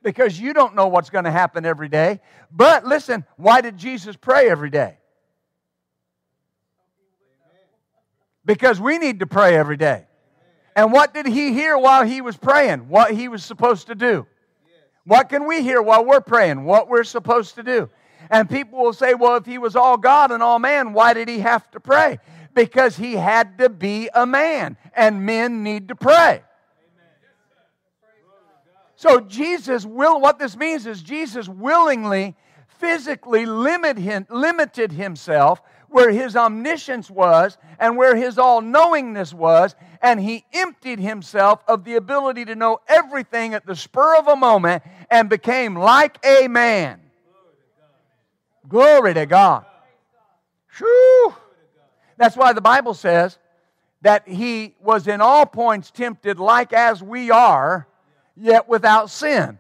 Because 0.03 0.39
you 0.39 0.53
don't 0.53 0.75
know 0.75 0.89
what's 0.89 1.09
going 1.09 1.25
to 1.25 1.31
happen 1.31 1.65
every 1.65 1.89
day. 1.89 2.21
But 2.51 2.85
listen, 2.85 3.25
why 3.37 3.61
did 3.61 3.79
Jesus 3.79 4.17
pray 4.17 4.51
every 4.51 4.71
day? 4.71 4.99
Because 8.45 8.81
we 8.81 8.99
need 8.99 9.21
to 9.21 9.27
pray 9.27 9.55
every 9.57 9.77
day. 9.77 10.07
And 10.75 10.93
what 10.93 11.15
did 11.15 11.27
he 11.27 11.53
hear 11.53 11.79
while 11.79 12.05
he 12.05 12.21
was 12.21 12.37
praying? 12.37 12.89
What 12.89 13.13
he 13.13 13.29
was 13.29 13.45
supposed 13.45 13.87
to 13.87 13.95
do. 13.95 14.27
What 15.05 15.29
can 15.29 15.47
we 15.47 15.63
hear 15.63 15.83
while 15.83 16.05
we're 16.05 16.21
praying? 16.21 16.65
What 16.65 16.89
we're 16.89 17.05
supposed 17.05 17.57
to 17.57 17.63
do. 17.63 17.91
And 18.31 18.49
people 18.49 18.79
will 18.79 18.93
say, 18.93 19.15
well, 19.15 19.37
if 19.37 19.47
he 19.47 19.59
was 19.59 19.77
all 19.77 19.97
God 19.97 20.31
and 20.31 20.43
all 20.43 20.59
man, 20.59 20.93
why 20.93 21.13
did 21.15 21.29
he 21.29 21.41
have 21.41 21.71
to 21.73 21.81
pray? 21.81 22.19
Because 22.55 22.97
he 22.97 23.15
had 23.15 23.59
to 23.59 23.69
be 23.69 24.09
a 24.15 24.27
man, 24.27 24.77
and 24.95 25.27
men 25.27 25.63
need 25.63 25.89
to 25.89 25.95
pray. 25.95 26.43
So 28.97 29.21
Jesus 29.21 29.85
will 29.85 30.21
what 30.21 30.39
this 30.39 30.57
means 30.57 30.87
is 30.87 31.03
Jesus 31.03 31.49
willingly 31.49 32.37
physically 32.83 33.47
limit 33.47 33.97
him, 33.97 34.27
limited 34.29 34.91
himself 34.91 35.63
where 35.89 36.11
his 36.11 36.35
omniscience 36.35 37.09
was 37.09 37.57
and 37.79 37.97
where 37.97 38.17
his 38.17 38.39
all 38.39 38.61
knowingness 38.61 39.33
was, 39.33 39.77
and 40.03 40.21
he 40.21 40.45
emptied 40.53 40.99
himself 40.99 41.63
of 41.69 41.85
the 41.85 41.95
ability 41.95 42.45
to 42.47 42.57
know 42.57 42.81
everything 42.89 43.55
at 43.55 43.65
the 43.65 43.77
spur 43.77 44.17
of 44.17 44.27
a 44.27 44.37
moment 44.37 44.83
and 45.11 45.31
became 45.31 45.77
like 45.77 46.19
a 46.25 46.49
man. 46.49 47.01
Glory 48.69 49.15
to 49.15 49.27
God. 49.27 49.65
Whew. 50.79 51.35
That's 52.17 52.37
why 52.37 52.53
the 52.53 52.61
Bible 52.61 52.95
says 52.95 53.39
that 54.03 54.27
he 54.27 54.75
was 54.81 55.07
in 55.07 55.21
all 55.21 55.47
points 55.47 55.91
tempted 55.91 56.41
like 56.41 56.73
as 56.73 57.03
we 57.03 57.31
are, 57.31 57.87
yet 58.37 58.69
without 58.69 59.09
sin. 59.11 59.59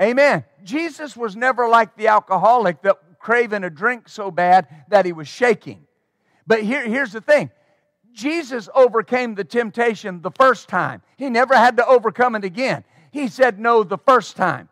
Amen. 0.00 0.44
Jesus 0.64 1.16
was 1.16 1.36
never 1.36 1.68
like 1.68 1.96
the 1.96 2.08
alcoholic 2.08 2.82
that 2.82 2.98
craving 3.18 3.64
a 3.64 3.70
drink 3.70 4.08
so 4.08 4.30
bad 4.30 4.66
that 4.88 5.06
he 5.06 5.12
was 5.12 5.28
shaking. 5.28 5.86
But 6.46 6.62
here, 6.62 6.86
here's 6.86 7.12
the 7.12 7.20
thing 7.22 7.50
Jesus 8.14 8.68
overcame 8.74 9.34
the 9.34 9.44
temptation 9.44 10.22
the 10.22 10.30
first 10.30 10.68
time, 10.68 11.02
he 11.16 11.28
never 11.28 11.54
had 11.54 11.76
to 11.76 11.86
overcome 11.86 12.36
it 12.36 12.44
again. 12.44 12.84
He 13.10 13.28
said 13.28 13.58
no 13.58 13.82
the 13.82 13.98
first 13.98 14.36
time. 14.36 14.68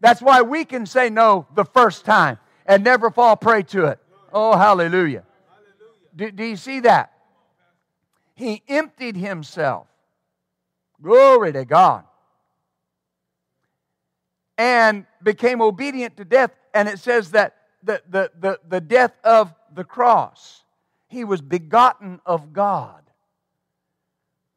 That's 0.00 0.22
why 0.22 0.42
we 0.42 0.64
can 0.64 0.86
say 0.86 1.10
no 1.10 1.46
the 1.54 1.64
first 1.64 2.04
time 2.04 2.38
and 2.66 2.82
never 2.82 3.10
fall 3.10 3.36
prey 3.36 3.62
to 3.64 3.86
it. 3.86 3.98
Oh, 4.32 4.56
hallelujah. 4.56 5.24
Do, 6.16 6.30
do 6.30 6.44
you 6.44 6.56
see 6.56 6.80
that? 6.80 7.12
He 8.34 8.62
emptied 8.68 9.16
himself. 9.16 9.86
Glory 11.02 11.52
to 11.52 11.64
God. 11.64 12.04
And 14.56 15.06
became 15.22 15.60
obedient 15.60 16.16
to 16.16 16.24
death. 16.24 16.50
And 16.72 16.88
it 16.88 16.98
says 16.98 17.32
that 17.32 17.56
the, 17.82 18.02
the, 18.08 18.30
the, 18.38 18.60
the 18.68 18.80
death 18.80 19.12
of 19.24 19.52
the 19.74 19.84
cross. 19.84 20.64
He 21.10 21.24
was 21.24 21.42
begotten 21.42 22.20
of 22.24 22.54
God. 22.54 23.02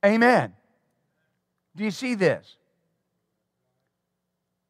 Amen. 0.05 0.53
Do 1.75 1.83
you 1.83 1.91
see 1.91 2.15
this? 2.15 2.55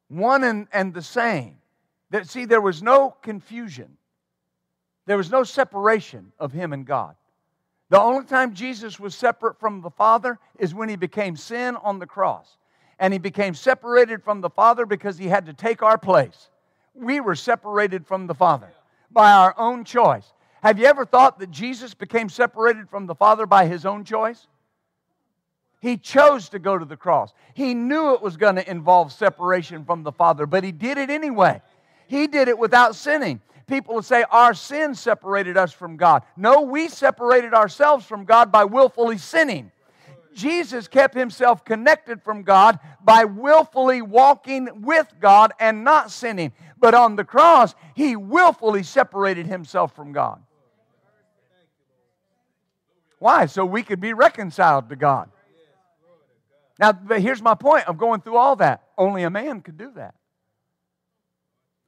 One 0.08 0.42
and, 0.42 0.66
and 0.72 0.92
the 0.92 1.02
same. 1.02 1.58
That 2.10 2.28
see, 2.28 2.44
there 2.44 2.60
was 2.60 2.82
no 2.82 3.10
confusion. 3.22 3.96
There 5.06 5.16
was 5.16 5.30
no 5.30 5.44
separation 5.44 6.32
of 6.38 6.52
him 6.52 6.72
and 6.72 6.86
God. 6.86 7.14
The 7.90 8.00
only 8.00 8.24
time 8.24 8.54
Jesus 8.54 8.98
was 8.98 9.14
separate 9.14 9.60
from 9.60 9.80
the 9.80 9.90
Father 9.90 10.38
is 10.58 10.74
when 10.74 10.88
he 10.88 10.96
became 10.96 11.36
sin 11.36 11.76
on 11.76 11.98
the 11.98 12.06
cross. 12.06 12.56
And 12.98 13.12
he 13.12 13.18
became 13.18 13.54
separated 13.54 14.22
from 14.22 14.40
the 14.40 14.50
Father 14.50 14.86
because 14.86 15.18
he 15.18 15.28
had 15.28 15.46
to 15.46 15.52
take 15.52 15.82
our 15.82 15.98
place 15.98 16.48
we 16.94 17.20
were 17.20 17.34
separated 17.34 18.06
from 18.06 18.26
the 18.26 18.34
Father 18.34 18.72
by 19.10 19.32
our 19.32 19.54
own 19.58 19.84
choice. 19.84 20.32
Have 20.64 20.78
you 20.78 20.86
ever 20.86 21.04
thought 21.04 21.40
that 21.40 21.50
Jesus 21.50 21.92
became 21.92 22.30
separated 22.30 22.88
from 22.88 23.04
the 23.04 23.14
Father 23.14 23.44
by 23.44 23.66
his 23.66 23.84
own 23.84 24.02
choice? 24.02 24.46
He 25.82 25.98
chose 25.98 26.48
to 26.48 26.58
go 26.58 26.78
to 26.78 26.86
the 26.86 26.96
cross. 26.96 27.34
He 27.52 27.74
knew 27.74 28.14
it 28.14 28.22
was 28.22 28.38
going 28.38 28.54
to 28.54 28.70
involve 28.70 29.12
separation 29.12 29.84
from 29.84 30.04
the 30.04 30.10
Father, 30.10 30.46
but 30.46 30.64
he 30.64 30.72
did 30.72 30.96
it 30.96 31.10
anyway. 31.10 31.60
He 32.06 32.26
did 32.28 32.48
it 32.48 32.58
without 32.58 32.96
sinning. 32.96 33.42
People 33.66 33.96
will 33.96 34.02
say 34.02 34.24
our 34.30 34.54
sin 34.54 34.94
separated 34.94 35.58
us 35.58 35.70
from 35.70 35.98
God. 35.98 36.22
No, 36.34 36.62
we 36.62 36.88
separated 36.88 37.52
ourselves 37.52 38.06
from 38.06 38.24
God 38.24 38.50
by 38.50 38.64
willfully 38.64 39.18
sinning. 39.18 39.70
Jesus 40.34 40.88
kept 40.88 41.14
himself 41.14 41.62
connected 41.66 42.22
from 42.22 42.42
God 42.42 42.78
by 43.04 43.24
willfully 43.26 44.00
walking 44.00 44.80
with 44.80 45.12
God 45.20 45.52
and 45.60 45.84
not 45.84 46.10
sinning. 46.10 46.52
But 46.78 46.94
on 46.94 47.16
the 47.16 47.24
cross, 47.24 47.74
he 47.94 48.16
willfully 48.16 48.82
separated 48.82 49.46
himself 49.46 49.94
from 49.94 50.12
God. 50.12 50.40
Why? 53.24 53.46
So 53.46 53.64
we 53.64 53.82
could 53.82 54.00
be 54.00 54.12
reconciled 54.12 54.90
to 54.90 54.96
God. 54.96 55.30
Now, 56.78 56.92
here's 57.16 57.40
my 57.40 57.54
point 57.54 57.88
of 57.88 57.96
going 57.96 58.20
through 58.20 58.36
all 58.36 58.56
that. 58.56 58.82
Only 58.98 59.22
a 59.22 59.30
man 59.30 59.62
could 59.62 59.78
do 59.78 59.92
that. 59.92 60.14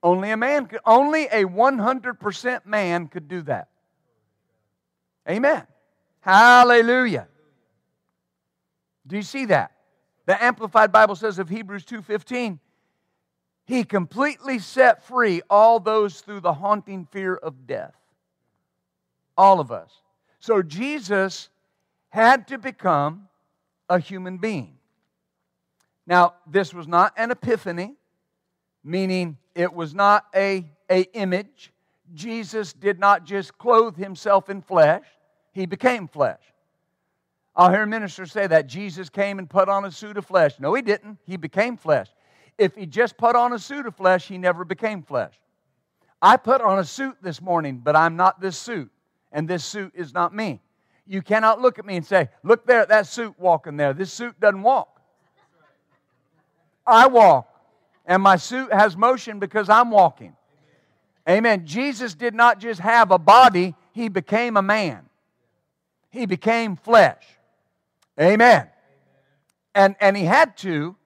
Only 0.02 0.30
a 0.30 0.36
man 0.38 0.64
could, 0.64 0.80
only 0.86 1.24
a 1.26 1.44
100% 1.44 2.64
man 2.64 3.08
could 3.08 3.28
do 3.28 3.42
that. 3.42 3.68
Amen. 5.28 5.66
Hallelujah. 6.20 7.28
Do 9.06 9.16
you 9.16 9.22
see 9.22 9.44
that? 9.44 9.72
The 10.24 10.42
Amplified 10.42 10.90
Bible 10.90 11.16
says 11.16 11.38
of 11.38 11.50
Hebrews 11.50 11.84
2:15, 11.84 12.60
he 13.66 13.84
completely 13.84 14.58
set 14.58 15.02
free 15.02 15.42
all 15.50 15.80
those 15.80 16.22
through 16.22 16.40
the 16.40 16.54
haunting 16.54 17.04
fear 17.04 17.34
of 17.34 17.66
death. 17.66 17.94
All 19.36 19.60
of 19.60 19.70
us. 19.70 20.00
So 20.46 20.62
Jesus 20.62 21.48
had 22.08 22.46
to 22.48 22.56
become 22.56 23.26
a 23.88 23.98
human 23.98 24.38
being. 24.38 24.78
Now, 26.06 26.34
this 26.48 26.72
was 26.72 26.86
not 26.86 27.12
an 27.16 27.32
epiphany, 27.32 27.96
meaning 28.84 29.38
it 29.56 29.72
was 29.72 29.92
not 29.92 30.26
a, 30.36 30.64
a 30.88 31.02
image. 31.14 31.72
Jesus 32.14 32.72
did 32.72 33.00
not 33.00 33.24
just 33.24 33.58
clothe 33.58 33.96
himself 33.96 34.48
in 34.48 34.62
flesh, 34.62 35.02
he 35.52 35.66
became 35.66 36.06
flesh. 36.06 36.38
I'll 37.56 37.72
hear 37.72 37.84
ministers 37.84 38.30
say 38.30 38.46
that 38.46 38.68
Jesus 38.68 39.08
came 39.10 39.40
and 39.40 39.50
put 39.50 39.68
on 39.68 39.84
a 39.84 39.90
suit 39.90 40.16
of 40.16 40.26
flesh. 40.26 40.60
No, 40.60 40.74
he 40.74 40.82
didn't. 40.82 41.18
He 41.26 41.36
became 41.36 41.76
flesh. 41.76 42.06
If 42.56 42.76
he 42.76 42.86
just 42.86 43.16
put 43.16 43.34
on 43.34 43.52
a 43.52 43.58
suit 43.58 43.84
of 43.84 43.96
flesh, 43.96 44.28
he 44.28 44.38
never 44.38 44.64
became 44.64 45.02
flesh. 45.02 45.34
I 46.22 46.36
put 46.36 46.60
on 46.60 46.78
a 46.78 46.84
suit 46.84 47.16
this 47.20 47.42
morning, 47.42 47.80
but 47.82 47.96
I'm 47.96 48.14
not 48.14 48.40
this 48.40 48.56
suit, 48.56 48.92
and 49.36 49.46
this 49.46 49.66
suit 49.66 49.92
is 49.94 50.14
not 50.14 50.34
me. 50.34 50.62
You 51.06 51.20
cannot 51.20 51.60
look 51.60 51.78
at 51.78 51.84
me 51.84 51.96
and 51.96 52.06
say, 52.06 52.30
Look 52.42 52.66
there 52.66 52.80
at 52.80 52.88
that 52.88 53.06
suit 53.06 53.34
walking 53.38 53.76
there. 53.76 53.92
This 53.92 54.10
suit 54.10 54.40
doesn't 54.40 54.62
walk. 54.62 54.98
I 56.86 57.06
walk, 57.06 57.46
and 58.06 58.22
my 58.22 58.36
suit 58.36 58.72
has 58.72 58.96
motion 58.96 59.38
because 59.38 59.68
I'm 59.68 59.90
walking. 59.90 60.34
Amen. 61.28 61.66
Jesus 61.66 62.14
did 62.14 62.34
not 62.34 62.58
just 62.60 62.80
have 62.80 63.10
a 63.10 63.18
body, 63.18 63.74
he 63.92 64.08
became 64.08 64.56
a 64.56 64.62
man. 64.62 65.04
He 66.08 66.24
became 66.24 66.74
flesh. 66.74 67.22
Amen. 68.18 68.68
And, 69.74 69.96
and 70.00 70.16
he 70.16 70.24
had 70.24 70.56
to 70.58 70.96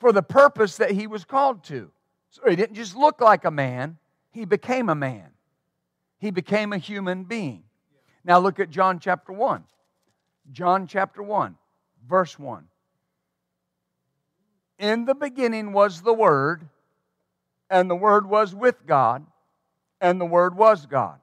for 0.00 0.12
the 0.12 0.22
purpose 0.22 0.76
that 0.76 0.90
he 0.90 1.06
was 1.06 1.24
called 1.24 1.64
to. 1.64 1.90
So 2.28 2.42
he 2.46 2.56
didn't 2.56 2.76
just 2.76 2.94
look 2.94 3.22
like 3.22 3.46
a 3.46 3.50
man, 3.50 3.96
he 4.32 4.44
became 4.44 4.90
a 4.90 4.94
man. 4.94 5.30
He 6.26 6.32
became 6.32 6.72
a 6.72 6.78
human 6.78 7.22
being. 7.22 7.62
Now 8.24 8.40
look 8.40 8.58
at 8.58 8.68
John 8.68 8.98
chapter 8.98 9.32
1. 9.32 9.62
John 10.50 10.88
chapter 10.88 11.22
1, 11.22 11.54
verse 12.04 12.36
1. 12.36 12.66
In 14.80 15.04
the 15.04 15.14
beginning 15.14 15.72
was 15.72 16.02
the 16.02 16.12
Word, 16.12 16.68
and 17.70 17.88
the 17.88 17.94
Word 17.94 18.28
was 18.28 18.56
with 18.56 18.84
God, 18.88 19.24
and 20.00 20.20
the 20.20 20.26
Word 20.26 20.56
was 20.56 20.86
God. 20.86 21.20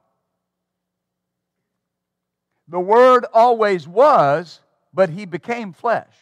The 2.69 2.79
Word 2.79 3.25
always 3.33 3.85
was, 3.85 4.61
but 4.93 5.09
He 5.09 5.25
became 5.25 5.73
flesh. 5.73 6.15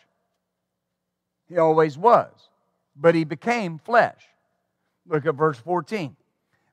He 1.47 1.59
always 1.59 1.99
was, 1.99 2.31
but 2.95 3.13
He 3.13 3.25
became 3.25 3.77
flesh. 3.77 4.23
Look 5.05 5.27
at 5.27 5.35
verse 5.35 5.59
14. 5.59 6.15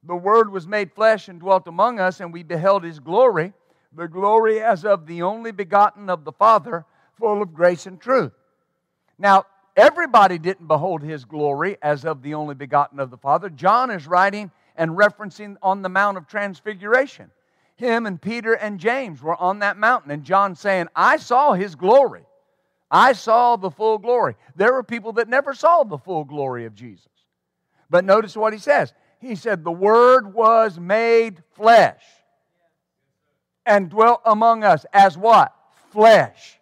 The 0.08 0.16
Word 0.16 0.50
was 0.50 0.66
made 0.66 0.92
flesh 0.92 1.28
and 1.28 1.38
dwelt 1.38 1.68
among 1.68 2.00
us, 2.00 2.18
and 2.18 2.32
we 2.32 2.42
beheld 2.42 2.82
His 2.82 2.98
glory, 2.98 3.52
the 3.92 4.08
glory 4.08 4.60
as 4.60 4.84
of 4.84 5.06
the 5.06 5.22
only 5.22 5.52
begotten 5.52 6.10
of 6.10 6.24
the 6.24 6.32
Father, 6.32 6.84
full 7.16 7.40
of 7.40 7.54
grace 7.54 7.86
and 7.86 8.00
truth. 8.00 8.32
Now, 9.18 9.44
everybody 9.76 10.38
didn't 10.38 10.66
behold 10.66 11.02
His 11.02 11.24
glory 11.24 11.76
as 11.80 12.04
of 12.04 12.22
the 12.22 12.34
only 12.34 12.56
begotten 12.56 12.98
of 12.98 13.10
the 13.10 13.16
Father. 13.16 13.48
John 13.48 13.92
is 13.92 14.08
writing 14.08 14.50
and 14.74 14.90
referencing 14.90 15.56
on 15.62 15.82
the 15.82 15.88
Mount 15.88 16.18
of 16.18 16.26
Transfiguration 16.26 17.30
him 17.78 18.06
and 18.06 18.20
Peter 18.20 18.54
and 18.54 18.80
James 18.80 19.22
were 19.22 19.36
on 19.36 19.60
that 19.60 19.76
mountain, 19.76 20.10
and 20.10 20.24
John 20.24 20.56
saying, 20.56 20.88
I 20.96 21.16
saw 21.16 21.52
his 21.52 21.76
glory. 21.76 22.24
I 22.90 23.12
saw 23.12 23.56
the 23.56 23.70
full 23.70 23.98
glory. 23.98 24.34
There 24.56 24.72
were 24.72 24.82
people 24.82 25.12
that 25.14 25.28
never 25.28 25.54
saw 25.54 25.84
the 25.84 25.98
full 25.98 26.24
glory 26.24 26.64
of 26.64 26.74
Jesus. 26.74 27.06
But 27.88 28.04
notice 28.04 28.36
what 28.36 28.52
he 28.52 28.58
says. 28.58 28.92
He 29.20 29.34
said, 29.34 29.64
The 29.64 29.72
Word 29.72 30.32
was 30.32 30.78
made 30.78 31.42
flesh 31.54 32.02
and 33.66 33.90
dwelt 33.90 34.20
among 34.24 34.64
us 34.64 34.86
as 34.92 35.16
what? 35.16 35.54
Flesh. 35.90 36.58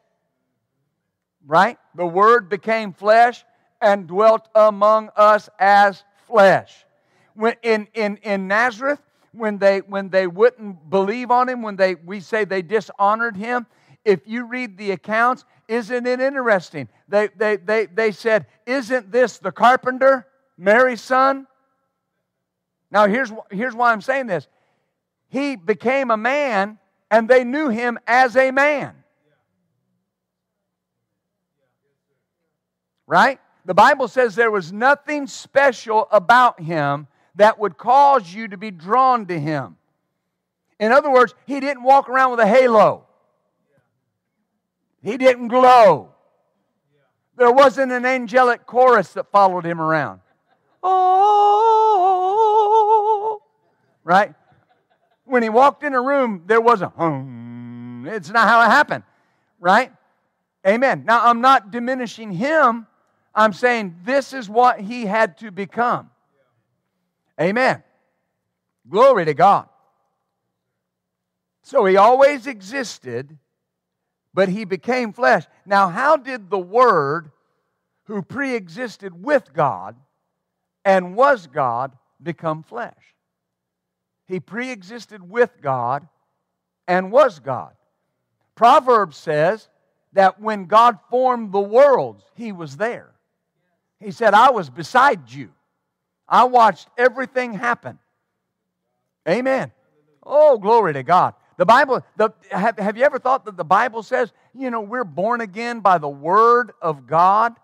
Right? 1.47 1.79
The 1.95 2.07
Word 2.07 2.49
became 2.49 2.93
flesh 2.93 3.45
and 3.81 4.07
dwelt 4.07 4.49
among 4.55 5.11
us 5.17 5.49
as 5.59 6.03
flesh. 6.27 6.85
When 7.35 7.55
in, 7.63 7.87
in, 7.95 8.17
in 8.23 8.49
Nazareth, 8.49 9.01
when 9.37 9.59
they 9.59 9.81
when 9.81 10.09
they 10.09 10.27
wouldn't 10.27 10.89
believe 10.89 11.31
on 11.31 11.49
him, 11.49 11.63
when 11.63 11.77
they 11.77 11.95
we 11.95 12.21
say 12.21 12.45
they 12.45 12.63
dishonored 12.63 13.37
him. 13.37 13.67
If 14.05 14.21
you 14.27 14.45
read 14.45 14.79
the 14.79 14.93
accounts, 14.93 15.45
isn't 15.69 16.07
it 16.07 16.21
interesting? 16.21 16.89
They 17.09 17.29
they 17.37 17.57
they 17.57 17.87
they 17.87 18.13
said, 18.13 18.47
Isn't 18.65 19.13
this 19.13 19.39
the 19.39 19.53
carpenter, 19.53 20.27
Mary's 20.57 21.03
son? 21.03 21.47
Now 22.91 23.07
here's 23.07 23.33
here's 23.51 23.75
why 23.75 23.93
I'm 23.93 24.01
saying 24.01 24.27
this. 24.27 24.47
He 25.29 25.57
became 25.57 26.11
a 26.11 26.17
man 26.17 26.79
and 27.11 27.29
they 27.29 27.45
knew 27.45 27.69
him 27.69 27.99
as 28.07 28.37
a 28.37 28.51
man. 28.51 28.95
Right? 33.07 33.41
The 33.65 33.75
Bible 33.75 34.09
says 34.09 34.35
there 34.35 34.51
was 34.51 34.73
nothing 34.73 35.27
special 35.27 36.09
about 36.11 36.61
him 36.61 37.09
that 37.37 37.59
would 37.59 37.77
cause 37.77 38.33
you 38.33 38.49
to 38.49 38.57
be 38.57 38.71
drawn 38.71 39.27
to 39.27 39.39
him. 39.39 39.77
In 40.79 40.93
other 40.93 41.11
words, 41.11 41.35
he 41.47 41.61
didn't 41.61 41.83
walk 41.83 42.09
around 42.09 42.33
with 42.33 42.41
a 42.41 42.47
halo. 42.47 43.05
He 45.03 45.17
didn't 45.17 45.49
glow. 45.49 46.11
There 47.37 47.53
wasn't 47.53 47.93
an 47.93 48.05
angelic 48.05 48.67
chorus 48.67 49.13
that 49.13 49.31
followed 49.31 49.65
him 49.65 49.81
around. 49.81 50.21
Oh, 50.83 51.56
right? 54.07 54.33
When 55.25 55.43
he 55.43 55.49
walked 55.49 55.83
in 55.83 55.93
a 55.93 56.01
room, 56.01 56.45
there 56.47 56.61
was 56.61 56.81
a 56.81 56.89
hum. 56.89 58.07
It's 58.09 58.31
not 58.31 58.49
how 58.49 58.63
it 58.63 58.67
happened, 58.67 59.03
right? 59.59 59.93
Amen. 60.67 61.03
Now, 61.05 61.27
I'm 61.27 61.41
not 61.41 61.73
diminishing 61.73 62.31
him. 62.31 62.87
I'm 63.35 63.53
saying 63.53 63.97
this 64.05 64.33
is 64.33 64.49
what 64.49 64.81
he 64.81 65.05
had 65.07 65.39
to 65.39 65.51
become. 65.51 66.11
Amen. 67.39 67.83
Glory 68.89 69.25
to 69.25 69.35
God. 69.35 69.69
So 71.63 71.85
he 71.85 71.97
always 71.97 72.47
existed, 72.47 73.37
but 74.33 74.49
he 74.49 74.65
became 74.65 75.13
flesh. 75.13 75.45
Now, 75.67 75.89
how 75.89 76.17
did 76.17 76.49
the 76.49 76.59
Word, 76.59 77.33
who 78.05 78.23
pre 78.23 78.55
existed 78.55 79.25
with 79.25 79.53
God 79.53 79.97
and 80.85 81.17
was 81.17 81.49
God, 81.49 81.91
become 82.23 82.63
flesh? 82.63 83.16
He 84.27 84.41
pre 84.41 84.71
existed 84.71 85.29
with 85.29 85.61
God 85.61 86.07
and 86.89 87.13
was 87.13 87.39
God. 87.39 87.73
Proverbs 88.55 89.17
says 89.17 89.69
that 90.13 90.41
when 90.41 90.67
God 90.67 90.99
formed 91.11 91.53
the 91.53 91.61
worlds, 91.61 92.25
he 92.35 92.53
was 92.53 92.77
there. 92.77 93.13
He 94.01 94.11
said, 94.11 94.35
I 94.35 94.51
was 94.51 94.69
beside 94.69 95.31
you. 95.31 95.51
I 96.29 96.45
watched 96.45 96.89
everything 96.99 97.55
happen. 97.55 97.99
Amen. 99.29 99.73
Oh, 100.25 100.59
glory 100.59 100.93
to 100.95 101.03
God. 101.03 101.35
The 101.57 101.67
Bible, 101.67 102.05
the, 102.17 102.31
have, 102.51 102.79
have 102.79 102.97
you 102.97 103.05
ever 103.05 103.19
thought 103.19 103.45
that 103.47 103.57
the 103.57 103.65
Bible 103.65 104.03
says, 104.03 104.33
you 104.55 104.71
know, 104.71 104.81
we're 104.81 105.05
born 105.05 105.41
again 105.41 105.81
by 105.81 105.99
the 105.99 106.09
Word 106.09 106.73
of 106.83 107.07
God? 107.07 107.55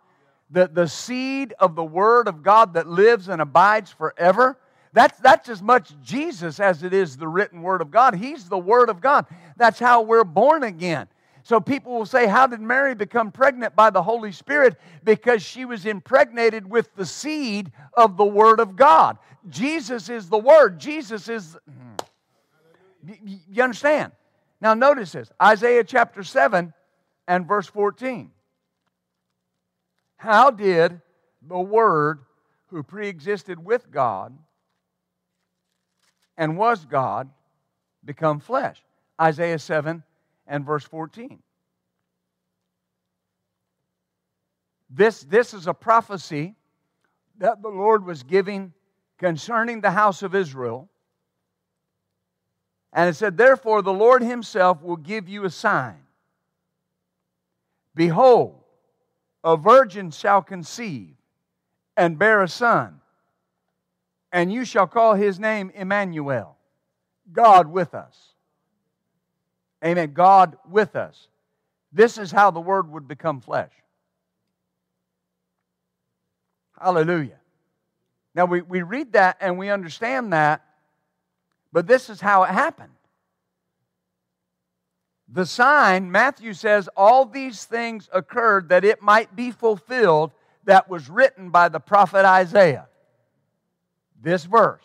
The, 0.50 0.68
the 0.68 0.86
seed 0.86 1.54
of 1.58 1.74
the 1.74 1.84
Word 1.84 2.28
of 2.28 2.42
God 2.42 2.74
that 2.74 2.86
lives 2.86 3.28
and 3.28 3.42
abides 3.42 3.90
forever? 3.90 4.58
That's, 4.92 5.18
that's 5.20 5.48
as 5.48 5.62
much 5.62 5.92
Jesus 6.02 6.60
as 6.60 6.82
it 6.82 6.92
is 6.92 7.16
the 7.16 7.28
written 7.28 7.62
Word 7.62 7.80
of 7.80 7.90
God. 7.90 8.14
He's 8.14 8.48
the 8.48 8.58
Word 8.58 8.90
of 8.90 9.00
God. 9.00 9.26
That's 9.56 9.78
how 9.78 10.02
we're 10.02 10.24
born 10.24 10.62
again. 10.64 11.08
So 11.44 11.60
people 11.60 11.92
will 11.92 12.06
say, 12.06 12.26
How 12.26 12.46
did 12.46 12.60
Mary 12.60 12.94
become 12.94 13.32
pregnant 13.32 13.74
by 13.74 13.90
the 13.90 14.02
Holy 14.02 14.32
Spirit? 14.32 14.76
Because 15.02 15.42
she 15.42 15.64
was 15.64 15.86
impregnated 15.86 16.68
with 16.68 16.94
the 16.94 17.06
seed 17.06 17.72
of 17.94 18.16
the 18.16 18.24
Word 18.24 18.60
of 18.60 18.76
God. 18.76 19.18
Jesus 19.48 20.08
is 20.08 20.28
the 20.28 20.38
Word. 20.38 20.78
Jesus 20.78 21.28
is. 21.28 21.56
Hmm. 21.68 23.14
You 23.50 23.62
understand? 23.62 24.12
Now, 24.60 24.74
notice 24.74 25.12
this 25.12 25.32
Isaiah 25.42 25.82
chapter 25.82 26.22
7 26.22 26.72
and 27.26 27.48
verse 27.48 27.66
14. 27.66 28.30
How 30.16 30.52
did 30.52 31.00
the 31.40 31.58
Word 31.58 32.20
who 32.66 32.84
pre 32.84 33.08
existed 33.08 33.62
with 33.64 33.90
God 33.90 34.38
and 36.36 36.56
was 36.56 36.84
God 36.84 37.30
become 38.04 38.40
flesh? 38.40 38.82
Isaiah 39.20 39.58
7 39.58 40.02
and 40.46 40.64
verse 40.64 40.84
14. 40.84 41.42
This, 44.90 45.22
this 45.22 45.54
is 45.54 45.66
a 45.66 45.74
prophecy 45.74 46.54
that 47.38 47.62
the 47.62 47.68
Lord 47.68 48.04
was 48.04 48.22
giving 48.22 48.72
concerning 49.18 49.80
the 49.80 49.90
house 49.90 50.22
of 50.22 50.34
Israel. 50.34 50.88
And 52.92 53.08
it 53.08 53.14
said, 53.14 53.36
Therefore, 53.36 53.80
the 53.80 53.92
Lord 53.92 54.22
himself 54.22 54.82
will 54.82 54.96
give 54.96 55.28
you 55.28 55.44
a 55.44 55.50
sign. 55.50 56.00
Behold, 57.94 58.62
a 59.44 59.56
virgin 59.56 60.10
shall 60.10 60.42
conceive 60.42 61.14
and 61.96 62.18
bear 62.18 62.42
a 62.42 62.48
son, 62.48 63.00
and 64.32 64.52
you 64.52 64.64
shall 64.64 64.86
call 64.86 65.14
his 65.14 65.38
name 65.38 65.70
Emmanuel, 65.74 66.56
God 67.32 67.66
with 67.66 67.94
us. 67.94 68.16
Amen. 69.84 70.12
God 70.14 70.56
with 70.68 70.96
us. 70.96 71.28
This 71.92 72.16
is 72.16 72.30
how 72.32 72.50
the 72.50 72.60
Word 72.60 72.90
would 72.90 73.06
become 73.06 73.40
flesh. 73.40 73.72
Hallelujah. 76.80 77.38
Now 78.34 78.46
we, 78.46 78.62
we 78.62 78.82
read 78.82 79.12
that 79.12 79.36
and 79.40 79.58
we 79.58 79.68
understand 79.68 80.32
that, 80.32 80.64
but 81.72 81.86
this 81.86 82.08
is 82.08 82.20
how 82.20 82.44
it 82.44 82.50
happened. 82.50 82.92
The 85.28 85.46
sign, 85.46 86.10
Matthew 86.10 86.52
says, 86.54 86.88
all 86.96 87.24
these 87.24 87.64
things 87.64 88.08
occurred 88.12 88.68
that 88.70 88.84
it 88.84 89.02
might 89.02 89.34
be 89.34 89.50
fulfilled 89.50 90.32
that 90.64 90.88
was 90.88 91.08
written 91.08 91.50
by 91.50 91.68
the 91.68 91.80
prophet 91.80 92.24
Isaiah. 92.24 92.88
This 94.22 94.44
verse. 94.44 94.84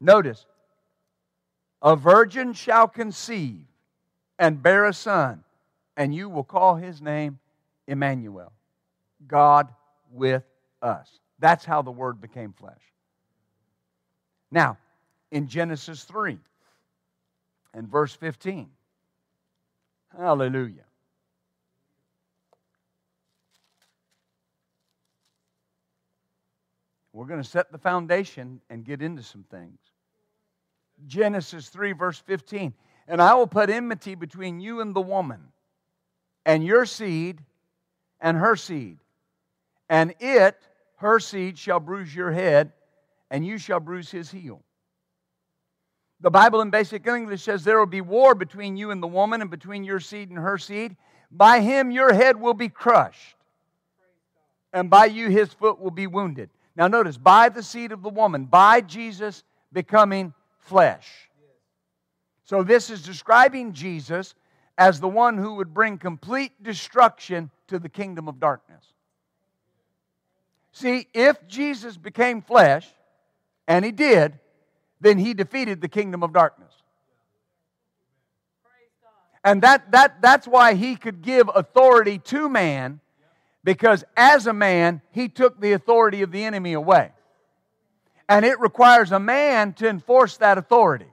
Notice, 0.00 0.46
a 1.82 1.94
virgin 1.94 2.54
shall 2.54 2.88
conceive 2.88 3.66
and 4.38 4.62
bear 4.62 4.86
a 4.86 4.92
son, 4.94 5.44
and 5.96 6.14
you 6.14 6.28
will 6.28 6.44
call 6.44 6.76
his 6.76 7.02
name 7.02 7.38
Emmanuel, 7.86 8.52
God 9.26 9.68
with 10.12 10.42
us. 10.82 11.20
That's 11.38 11.64
how 11.64 11.82
the 11.82 11.90
Word 11.90 12.20
became 12.20 12.52
flesh. 12.52 12.80
Now, 14.50 14.78
in 15.30 15.48
Genesis 15.48 16.04
3 16.04 16.38
and 17.74 17.88
verse 17.88 18.14
15, 18.14 18.70
hallelujah. 20.16 20.85
We're 27.16 27.24
going 27.24 27.42
to 27.42 27.48
set 27.48 27.72
the 27.72 27.78
foundation 27.78 28.60
and 28.68 28.84
get 28.84 29.00
into 29.00 29.22
some 29.22 29.42
things. 29.50 29.78
Genesis 31.06 31.70
3, 31.70 31.92
verse 31.92 32.18
15. 32.18 32.74
And 33.08 33.22
I 33.22 33.32
will 33.36 33.46
put 33.46 33.70
enmity 33.70 34.14
between 34.14 34.60
you 34.60 34.82
and 34.82 34.94
the 34.94 35.00
woman, 35.00 35.40
and 36.44 36.62
your 36.62 36.84
seed 36.84 37.38
and 38.20 38.36
her 38.36 38.54
seed. 38.54 38.98
And 39.88 40.14
it 40.20 40.58
her 40.96 41.18
seed 41.18 41.58
shall 41.58 41.80
bruise 41.80 42.14
your 42.14 42.32
head, 42.32 42.72
and 43.30 43.46
you 43.46 43.56
shall 43.56 43.80
bruise 43.80 44.10
his 44.10 44.30
heel. 44.30 44.62
The 46.20 46.30
Bible 46.30 46.60
in 46.60 46.68
basic 46.68 47.06
English 47.06 47.42
says 47.42 47.64
there 47.64 47.78
will 47.78 47.86
be 47.86 48.02
war 48.02 48.34
between 48.34 48.76
you 48.76 48.90
and 48.90 49.02
the 49.02 49.06
woman, 49.06 49.40
and 49.40 49.50
between 49.50 49.84
your 49.84 50.00
seed 50.00 50.28
and 50.28 50.38
her 50.38 50.58
seed. 50.58 50.96
By 51.30 51.60
him 51.60 51.90
your 51.90 52.12
head 52.12 52.38
will 52.38 52.52
be 52.52 52.68
crushed, 52.68 53.36
and 54.70 54.90
by 54.90 55.06
you 55.06 55.30
his 55.30 55.50
foot 55.54 55.80
will 55.80 55.90
be 55.90 56.06
wounded. 56.06 56.50
Now, 56.76 56.88
notice, 56.88 57.16
by 57.16 57.48
the 57.48 57.62
seed 57.62 57.92
of 57.92 58.02
the 58.02 58.10
woman, 58.10 58.44
by 58.44 58.82
Jesus 58.82 59.44
becoming 59.72 60.34
flesh. 60.58 61.08
So, 62.44 62.62
this 62.62 62.90
is 62.90 63.02
describing 63.02 63.72
Jesus 63.72 64.34
as 64.78 65.00
the 65.00 65.08
one 65.08 65.38
who 65.38 65.54
would 65.54 65.72
bring 65.72 65.98
complete 65.98 66.52
destruction 66.62 67.50
to 67.68 67.78
the 67.78 67.88
kingdom 67.88 68.28
of 68.28 68.38
darkness. 68.38 68.84
See, 70.72 71.08
if 71.14 71.48
Jesus 71.48 71.96
became 71.96 72.42
flesh, 72.42 72.86
and 73.66 73.84
he 73.84 73.90
did, 73.90 74.38
then 75.00 75.18
he 75.18 75.34
defeated 75.34 75.80
the 75.80 75.88
kingdom 75.88 76.22
of 76.22 76.32
darkness. 76.32 76.72
And 79.42 79.62
that, 79.62 79.92
that, 79.92 80.20
that's 80.20 80.46
why 80.46 80.74
he 80.74 80.96
could 80.96 81.22
give 81.22 81.48
authority 81.54 82.18
to 82.18 82.48
man, 82.48 83.00
because 83.66 84.04
as 84.16 84.46
a 84.46 84.52
man, 84.52 85.02
he 85.10 85.28
took 85.28 85.60
the 85.60 85.72
authority 85.72 86.22
of 86.22 86.30
the 86.30 86.44
enemy 86.44 86.74
away. 86.74 87.10
And 88.28 88.44
it 88.44 88.60
requires 88.60 89.10
a 89.10 89.18
man 89.18 89.72
to 89.74 89.88
enforce 89.88 90.36
that 90.36 90.56
authority. 90.56 91.10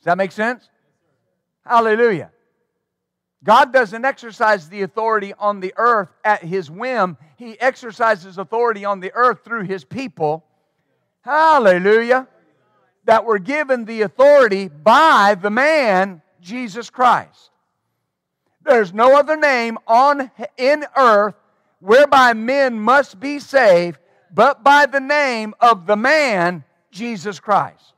Does 0.00 0.06
that 0.06 0.18
make 0.18 0.32
sense? 0.32 0.68
Hallelujah. 1.64 2.32
God 3.44 3.72
doesn't 3.72 4.04
exercise 4.04 4.68
the 4.68 4.82
authority 4.82 5.34
on 5.38 5.60
the 5.60 5.72
earth 5.76 6.08
at 6.24 6.42
his 6.42 6.68
whim. 6.68 7.16
He 7.36 7.58
exercises 7.60 8.36
authority 8.36 8.84
on 8.84 8.98
the 8.98 9.12
earth 9.14 9.44
through 9.44 9.66
his 9.66 9.84
people. 9.84 10.44
Hallelujah. 11.20 12.26
That 13.04 13.24
were 13.24 13.38
given 13.38 13.84
the 13.84 14.02
authority 14.02 14.66
by 14.66 15.36
the 15.40 15.50
man, 15.50 16.22
Jesus 16.40 16.90
Christ. 16.90 17.49
There's 18.62 18.92
no 18.92 19.16
other 19.18 19.36
name 19.36 19.78
on 19.86 20.30
in 20.56 20.84
earth 20.96 21.34
whereby 21.80 22.34
men 22.34 22.78
must 22.78 23.18
be 23.18 23.38
saved 23.38 23.98
but 24.32 24.62
by 24.62 24.86
the 24.86 25.00
name 25.00 25.54
of 25.60 25.86
the 25.86 25.96
man, 25.96 26.64
Jesus 26.90 27.40
Christ. 27.40 27.94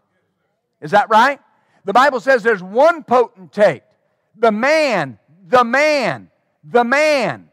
Is 0.81 0.93
that 0.93 1.11
right? 1.11 1.41
The 1.85 1.93
Bible 1.93 2.21
says 2.21 2.43
there's 2.43 2.63
one 2.63 3.03
potentate, 3.03 3.83
the 4.37 4.53
man, 4.53 5.19
the 5.47 5.65
man, 5.65 6.31
the 6.65 6.85
man, 6.85 7.49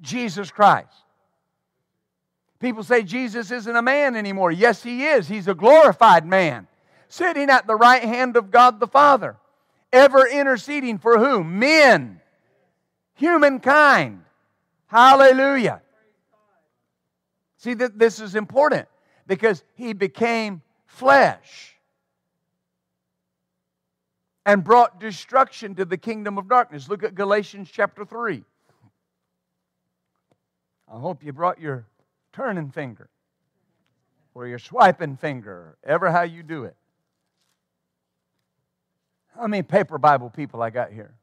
Jesus 0.00 0.50
Christ. 0.50 0.88
People 2.60 2.82
say 2.82 3.02
Jesus 3.02 3.50
isn't 3.50 3.76
a 3.76 3.82
man 3.82 4.16
anymore. 4.16 4.50
Yes, 4.50 4.82
he 4.82 5.04
is. 5.04 5.28
He's 5.28 5.48
a 5.48 5.54
glorified 5.54 6.24
man, 6.24 6.66
sitting 7.08 7.50
at 7.50 7.66
the 7.66 7.76
right 7.76 8.02
hand 8.02 8.36
of 8.36 8.50
God 8.50 8.80
the 8.80 8.86
Father, 8.86 9.36
ever 9.92 10.26
interceding 10.26 10.98
for 10.98 11.18
whom? 11.18 11.58
Men, 11.58 12.20
humankind. 13.14 14.22
Hallelujah. 14.86 15.82
See, 17.56 17.74
that 17.74 17.98
this 17.98 18.20
is 18.20 18.34
important 18.34 18.86
because 19.26 19.64
he 19.74 19.92
became 19.92 20.60
flesh 20.86 21.74
and 24.46 24.62
brought 24.62 25.00
destruction 25.00 25.74
to 25.76 25.84
the 25.84 25.96
kingdom 25.96 26.36
of 26.36 26.48
darkness. 26.48 26.88
Look 26.88 27.02
at 27.02 27.14
Galatians 27.14 27.70
chapter 27.72 28.04
3. 28.04 28.44
I 30.92 30.98
hope 30.98 31.24
you 31.24 31.32
brought 31.32 31.60
your 31.60 31.86
turning 32.32 32.70
finger 32.70 33.08
or 34.34 34.46
your 34.46 34.58
swiping 34.58 35.16
finger, 35.16 35.76
ever 35.84 36.10
how 36.10 36.22
you 36.22 36.42
do 36.42 36.64
it. 36.64 36.76
How 39.34 39.46
many 39.46 39.62
paper 39.62 39.98
Bible 39.98 40.30
people 40.30 40.62
I 40.62 40.70
got 40.70 40.92
here? 40.92 41.14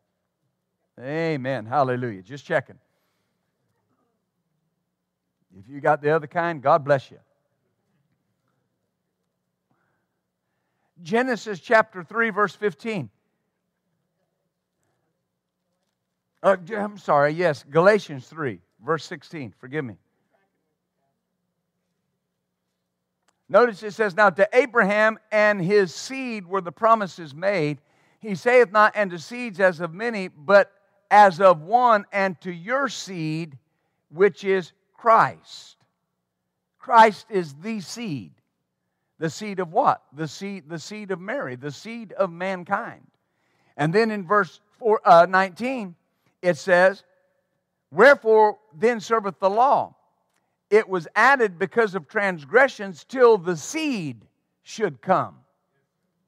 Amen. 1.02 1.66
Hallelujah. 1.66 2.22
Just 2.22 2.46
checking. 2.46 2.78
If 5.58 5.68
you 5.68 5.82
got 5.82 6.02
the 6.02 6.12
other 6.12 6.28
kind, 6.28 6.62
God 6.62 6.86
bless 6.86 7.10
you. 7.10 7.18
Genesis 11.02 11.60
chapter 11.60 12.04
3, 12.04 12.30
verse 12.30 12.56
15. 12.56 13.10
Uh, 16.44 16.58
I'm 16.76 16.98
sorry, 16.98 17.34
yes, 17.34 17.64
Galatians 17.70 18.28
3, 18.28 18.60
verse 18.84 19.04
16. 19.06 19.54
Forgive 19.60 19.84
me. 19.84 19.98
Notice 23.50 23.84
it 23.84 23.92
says, 23.92 24.16
Now 24.16 24.30
to 24.30 24.48
Abraham 24.54 25.20
and 25.32 25.62
his 25.62 25.94
seed 25.94 26.48
were 26.48 26.62
the 26.62 26.72
promises 26.72 27.36
made. 27.36 27.82
He 28.20 28.36
saith 28.36 28.72
not, 28.72 28.94
and 28.96 29.12
to 29.12 29.20
seeds 29.20 29.60
as 29.60 29.82
of 29.82 29.94
many, 29.94 30.30
but 30.30 30.72
as 31.12 31.42
of 31.42 31.62
one, 31.62 32.06
and 32.12 32.40
to 32.42 32.52
your 32.52 32.88
seed, 32.88 33.58
which 34.10 34.44
is 34.44 34.72
Christ. 34.94 35.76
Christ 36.80 37.28
is 37.30 37.54
the 37.56 37.82
seed. 37.82 38.32
The 39.20 39.30
seed 39.30 39.60
of 39.60 39.72
what? 39.72 40.02
The 40.14 40.28
seed, 40.28 40.68
the 40.68 40.80
seed 40.80 41.12
of 41.12 41.20
Mary, 41.20 41.56
the 41.56 41.72
seed 41.72 42.14
of 42.14 42.32
mankind. 42.32 43.06
And 43.78 43.94
then 43.94 44.10
in 44.10 44.26
verse 44.26 44.62
four, 44.80 45.02
uh, 45.06 45.28
19, 45.30 45.96
it 46.42 46.58
says, 46.58 47.04
Wherefore 47.92 48.58
then 48.74 49.00
serveth 49.00 49.40
the 49.40 49.50
law? 49.50 49.96
It 50.70 50.88
was 50.88 51.08
added 51.16 51.60
because 51.60 51.94
of 51.94 52.08
transgressions 52.08 53.04
till 53.04 53.38
the 53.38 53.58
seed 53.58 54.26
should 54.64 55.02
come. 55.02 55.36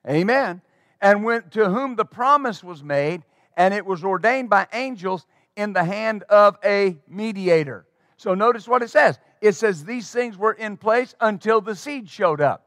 Amen. 0.07 0.61
And 1.01 1.23
when, 1.23 1.49
to 1.51 1.69
whom 1.69 1.95
the 1.95 2.05
promise 2.05 2.63
was 2.63 2.83
made, 2.83 3.23
and 3.57 3.73
it 3.73 3.85
was 3.85 4.03
ordained 4.03 4.49
by 4.49 4.67
angels 4.73 5.25
in 5.55 5.73
the 5.73 5.83
hand 5.83 6.23
of 6.23 6.57
a 6.63 6.97
mediator. 7.07 7.85
So 8.17 8.33
notice 8.33 8.67
what 8.67 8.81
it 8.81 8.89
says. 8.89 9.19
It 9.41 9.53
says 9.53 9.83
these 9.83 10.09
things 10.11 10.37
were 10.37 10.53
in 10.53 10.77
place 10.77 11.13
until 11.19 11.61
the 11.61 11.75
seed 11.75 12.09
showed 12.09 12.41
up 12.41 12.63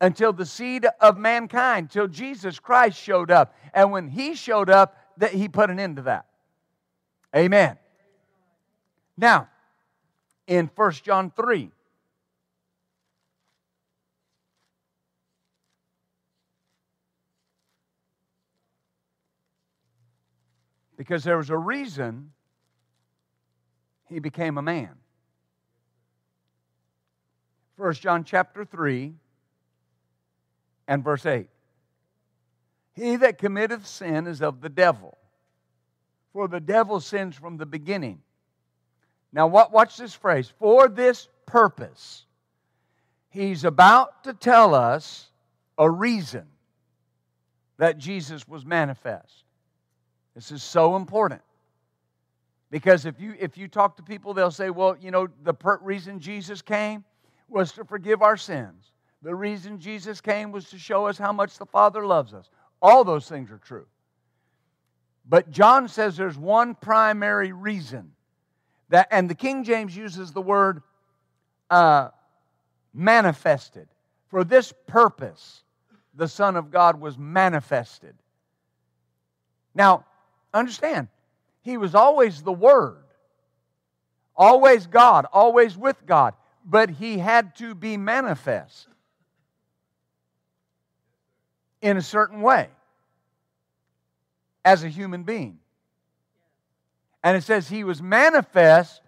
until 0.00 0.32
the 0.32 0.46
seed 0.46 0.86
of 1.00 1.16
mankind, 1.18 1.90
till 1.90 2.08
Jesus 2.08 2.58
Christ 2.58 3.00
showed 3.00 3.30
up. 3.30 3.54
And 3.72 3.90
when 3.90 4.08
he 4.08 4.34
showed 4.34 4.70
up, 4.70 4.96
that 5.18 5.32
he 5.32 5.48
put 5.48 5.70
an 5.70 5.80
end 5.80 5.96
to 5.96 6.02
that. 6.02 6.26
Amen. 7.34 7.78
Now, 9.16 9.48
in 10.46 10.70
1 10.74 10.92
John 11.02 11.32
3. 11.34 11.70
Because 20.96 21.24
there 21.24 21.36
was 21.36 21.50
a 21.50 21.58
reason 21.58 22.32
he 24.08 24.18
became 24.18 24.56
a 24.58 24.62
man. 24.62 24.94
1 27.76 27.94
John 27.94 28.24
chapter 28.24 28.64
3 28.64 29.14
and 30.88 31.04
verse 31.04 31.26
8. 31.26 31.48
He 32.94 33.16
that 33.16 33.36
committeth 33.36 33.86
sin 33.86 34.26
is 34.26 34.40
of 34.40 34.62
the 34.62 34.70
devil, 34.70 35.18
for 36.32 36.48
the 36.48 36.60
devil 36.60 37.00
sins 37.00 37.36
from 37.36 37.58
the 37.58 37.66
beginning. 37.66 38.22
Now, 39.32 39.46
watch 39.48 39.98
this 39.98 40.14
phrase 40.14 40.50
for 40.58 40.88
this 40.88 41.28
purpose. 41.44 42.24
He's 43.28 43.64
about 43.64 44.24
to 44.24 44.32
tell 44.32 44.74
us 44.74 45.28
a 45.76 45.90
reason 45.90 46.46
that 47.76 47.98
Jesus 47.98 48.48
was 48.48 48.64
manifest. 48.64 49.44
This 50.36 50.52
is 50.52 50.62
so 50.62 50.96
important. 50.96 51.40
Because 52.70 53.06
if 53.06 53.18
you, 53.18 53.34
if 53.40 53.56
you 53.56 53.68
talk 53.68 53.96
to 53.96 54.02
people, 54.02 54.34
they'll 54.34 54.50
say, 54.50 54.68
well, 54.68 54.94
you 55.00 55.10
know, 55.10 55.28
the 55.42 55.54
per- 55.54 55.78
reason 55.78 56.20
Jesus 56.20 56.60
came 56.60 57.04
was 57.48 57.72
to 57.72 57.84
forgive 57.84 58.20
our 58.20 58.36
sins. 58.36 58.92
The 59.22 59.34
reason 59.34 59.80
Jesus 59.80 60.20
came 60.20 60.52
was 60.52 60.68
to 60.70 60.78
show 60.78 61.06
us 61.06 61.16
how 61.16 61.32
much 61.32 61.56
the 61.56 61.64
Father 61.64 62.06
loves 62.06 62.34
us. 62.34 62.50
All 62.82 63.02
those 63.02 63.26
things 63.28 63.50
are 63.50 63.58
true. 63.58 63.86
But 65.26 65.50
John 65.50 65.88
says 65.88 66.18
there's 66.18 66.36
one 66.36 66.74
primary 66.74 67.52
reason 67.52 68.12
that, 68.90 69.08
and 69.10 69.30
the 69.30 69.34
King 69.34 69.64
James 69.64 69.96
uses 69.96 70.32
the 70.32 70.42
word 70.42 70.82
uh, 71.70 72.10
manifested. 72.92 73.88
For 74.28 74.44
this 74.44 74.74
purpose, 74.86 75.62
the 76.14 76.28
Son 76.28 76.56
of 76.56 76.70
God 76.70 77.00
was 77.00 77.16
manifested. 77.16 78.14
Now, 79.74 80.04
understand, 80.58 81.08
he 81.62 81.76
was 81.76 81.94
always 81.94 82.42
the 82.42 82.52
Word, 82.52 83.02
always 84.36 84.86
God, 84.86 85.26
always 85.32 85.76
with 85.76 86.04
God, 86.06 86.34
but 86.64 86.90
he 86.90 87.18
had 87.18 87.56
to 87.56 87.74
be 87.74 87.96
manifest 87.96 88.88
in 91.80 91.96
a 91.96 92.02
certain 92.02 92.42
way 92.42 92.68
as 94.64 94.82
a 94.82 94.88
human 94.88 95.22
being. 95.22 95.58
And 97.22 97.36
it 97.36 97.42
says 97.42 97.68
he 97.68 97.84
was 97.84 98.02
manifest 98.02 99.00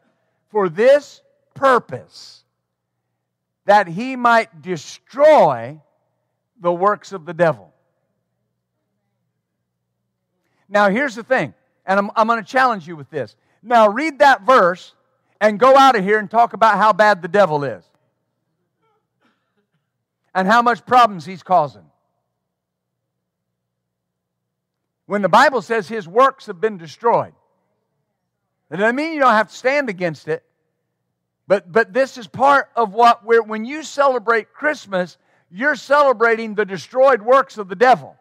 for 0.50 0.68
this 0.68 1.20
purpose 1.54 2.44
that 3.64 3.86
he 3.86 4.16
might 4.16 4.62
destroy 4.62 5.80
the 6.60 6.72
works 6.72 7.12
of 7.12 7.26
the 7.26 7.34
devil. 7.34 7.72
Now, 10.68 10.90
here's 10.90 11.14
the 11.14 11.22
thing, 11.22 11.54
and 11.86 11.98
I'm, 11.98 12.10
I'm 12.14 12.26
going 12.26 12.42
to 12.42 12.50
challenge 12.50 12.86
you 12.86 12.96
with 12.96 13.10
this. 13.10 13.34
Now, 13.62 13.88
read 13.88 14.18
that 14.20 14.42
verse 14.42 14.94
and 15.40 15.58
go 15.58 15.76
out 15.76 15.96
of 15.96 16.04
here 16.04 16.18
and 16.18 16.30
talk 16.30 16.52
about 16.52 16.76
how 16.76 16.92
bad 16.92 17.22
the 17.22 17.28
devil 17.28 17.64
is 17.64 17.84
and 20.34 20.46
how 20.46 20.62
much 20.62 20.84
problems 20.84 21.24
he's 21.24 21.42
causing. 21.42 21.84
When 25.06 25.22
the 25.22 25.28
Bible 25.28 25.62
says 25.62 25.88
his 25.88 26.06
works 26.06 26.46
have 26.46 26.60
been 26.60 26.76
destroyed, 26.76 27.32
that 28.68 28.76
doesn't 28.76 28.94
mean 28.94 29.14
you 29.14 29.20
don't 29.20 29.32
have 29.32 29.48
to 29.48 29.54
stand 29.54 29.88
against 29.88 30.28
it. 30.28 30.44
But, 31.46 31.72
but 31.72 31.94
this 31.94 32.18
is 32.18 32.26
part 32.26 32.68
of 32.76 32.92
what 32.92 33.24
we're, 33.24 33.42
when 33.42 33.64
you 33.64 33.82
celebrate 33.82 34.52
Christmas, 34.52 35.16
you're 35.50 35.76
celebrating 35.76 36.54
the 36.54 36.66
destroyed 36.66 37.22
works 37.22 37.56
of 37.56 37.68
the 37.68 37.74
devil. 37.74 38.16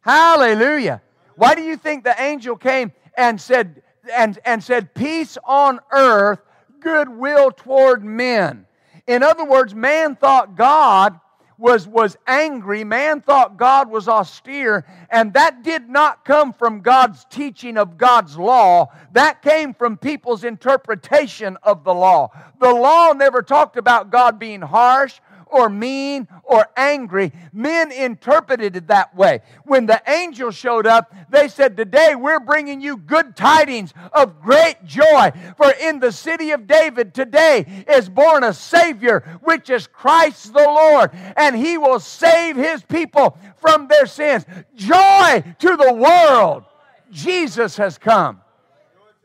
Hallelujah. 0.00 1.02
Why 1.36 1.54
do 1.54 1.62
you 1.62 1.76
think 1.76 2.04
the 2.04 2.20
angel 2.20 2.56
came 2.56 2.92
and 3.16 3.40
said, 3.40 3.82
and, 4.12 4.38
and 4.44 4.62
said, 4.62 4.94
Peace 4.94 5.36
on 5.44 5.80
earth, 5.92 6.40
goodwill 6.80 7.50
toward 7.50 8.04
men? 8.04 8.66
In 9.06 9.22
other 9.22 9.44
words, 9.44 9.74
man 9.74 10.16
thought 10.16 10.56
God 10.56 11.18
was, 11.60 11.86
was 11.86 12.16
angry. 12.26 12.84
Man 12.84 13.20
thought 13.20 13.58
God 13.58 13.90
was 13.90 14.08
austere, 14.08 14.86
and 15.10 15.32
that 15.34 15.62
did 15.62 15.88
not 15.88 16.24
come 16.24 16.52
from 16.52 16.80
God's 16.80 17.26
teaching 17.26 17.76
of 17.76 17.98
God's 17.98 18.38
law. 18.38 18.90
That 19.12 19.42
came 19.42 19.74
from 19.74 19.98
people's 19.98 20.42
interpretation 20.42 21.58
of 21.62 21.84
the 21.84 21.92
law. 21.94 22.30
The 22.60 22.72
law 22.72 23.12
never 23.12 23.42
talked 23.42 23.76
about 23.76 24.10
God 24.10 24.38
being 24.38 24.62
harsh 24.62 25.20
or 25.50 25.68
mean 25.68 26.28
or 26.42 26.66
angry. 26.76 27.32
Men 27.52 27.92
interpreted 27.92 28.76
it 28.76 28.88
that 28.88 29.14
way. 29.14 29.40
When 29.64 29.86
the 29.86 30.02
angel 30.06 30.50
showed 30.50 30.86
up, 30.86 31.12
they 31.30 31.48
said, 31.48 31.76
Today 31.76 32.14
we're 32.14 32.40
bringing 32.40 32.80
you 32.80 32.96
good 32.96 33.36
tidings 33.36 33.92
of 34.12 34.40
great 34.40 34.84
joy. 34.84 35.32
For 35.56 35.70
in 35.80 36.00
the 36.00 36.12
city 36.12 36.50
of 36.50 36.66
David 36.66 37.14
today 37.14 37.84
is 37.88 38.08
born 38.08 38.44
a 38.44 38.52
Savior, 38.52 39.20
which 39.42 39.70
is 39.70 39.86
Christ 39.86 40.52
the 40.52 40.58
Lord, 40.58 41.10
and 41.36 41.56
he 41.56 41.78
will 41.78 42.00
save 42.00 42.56
his 42.56 42.82
people 42.82 43.38
from 43.56 43.88
their 43.88 44.06
sins. 44.06 44.44
Joy 44.74 45.44
to 45.58 45.76
the 45.76 45.94
world. 45.94 46.64
Jesus 47.10 47.76
has 47.76 47.98
come. 47.98 48.40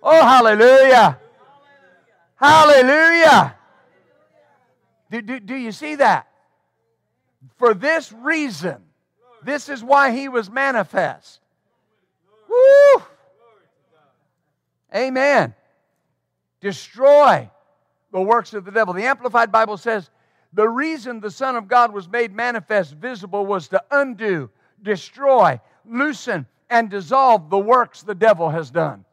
Oh, 0.02 0.22
hallelujah. 0.22 1.20
Hallelujah. 2.36 3.56
Do, 5.16 5.22
do, 5.22 5.40
do 5.40 5.56
you 5.56 5.72
see 5.72 5.96
that? 5.96 6.28
For 7.56 7.74
this 7.74 8.12
reason, 8.12 8.84
this 9.44 9.70
is 9.70 9.82
why 9.82 10.12
he 10.12 10.28
was 10.28 10.50
manifest. 10.50 11.40
Woo! 12.50 13.04
Amen. 14.94 15.54
Destroy 16.60 17.50
the 18.12 18.20
works 18.20 18.54
of 18.54 18.66
the 18.66 18.72
devil. 18.72 18.94
The 18.94 19.06
Amplified 19.06 19.54
Bible 19.54 19.78
says 19.78 20.10
the 20.52 20.68
reason 20.68 21.22
the 21.22 21.32
Son 21.32 21.56
of 21.56 21.70
God 21.70 21.94
was 21.94 22.10
made 22.10 22.34
manifest, 22.34 22.96
visible, 22.96 23.46
was 23.46 23.70
to 23.70 23.82
undo, 23.92 24.50
destroy, 24.82 25.62
loosen, 25.86 26.46
and 26.70 26.90
dissolve 26.90 27.50
the 27.50 27.58
works 27.58 28.02
the 28.02 28.16
devil 28.16 28.50
has 28.50 28.70
done. 28.70 29.06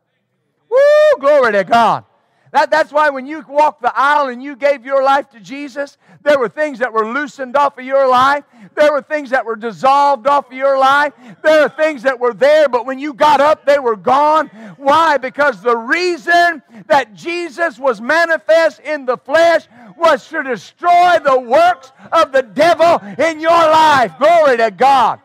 Woo! 0.69 1.21
Glory 1.21 1.53
to 1.53 1.63
God. 1.63 2.05
That, 2.53 2.71
that's 2.71 2.93
why 2.93 3.09
when 3.09 3.27
you 3.27 3.43
walked 3.49 3.81
the 3.81 3.93
aisle 3.97 4.29
and 4.29 4.43
you 4.43 4.57
gave 4.57 4.85
your 4.85 5.03
life 5.03 5.31
to 5.31 5.41
Jesus, 5.41 5.97
there 6.23 6.39
were 6.39 6.51
things 6.51 6.81
that 6.81 6.93
were 6.93 7.11
loosened 7.11 7.57
off 7.57 7.79
of 7.79 7.85
your 7.85 8.07
life. 8.07 8.45
There 8.75 8.93
were 8.93 9.01
things 9.01 9.31
that 9.31 9.47
were 9.47 9.57
dissolved 9.57 10.27
off 10.27 10.49
of 10.49 10.53
your 10.53 10.79
life. 10.79 11.15
There 11.43 11.63
are 11.63 11.71
things 11.71 12.03
that 12.03 12.21
were 12.21 12.35
there, 12.35 12.69
but 12.69 12.85
when 12.85 12.99
you 12.99 13.15
got 13.15 13.41
up, 13.41 13.65
they 13.65 13.79
were 13.79 13.97
gone. 13.97 14.49
Why? 14.77 15.17
Because 15.17 15.63
the 15.63 15.77
reason 15.77 16.63
that 16.89 17.15
Jesus 17.15 17.79
was 17.79 18.03
manifest 18.03 18.81
in 18.81 19.07
the 19.07 19.17
flesh 19.17 19.67
was 19.97 20.29
to 20.29 20.43
destroy 20.43 21.19
the 21.25 21.41
works 21.41 21.91
of 22.13 22.33
the 22.33 22.43
devil 22.43 23.01
in 23.19 23.41
your 23.41 23.51
life. 23.51 24.13
Glory 24.19 24.59
to 24.59 24.71
God. 24.71 25.21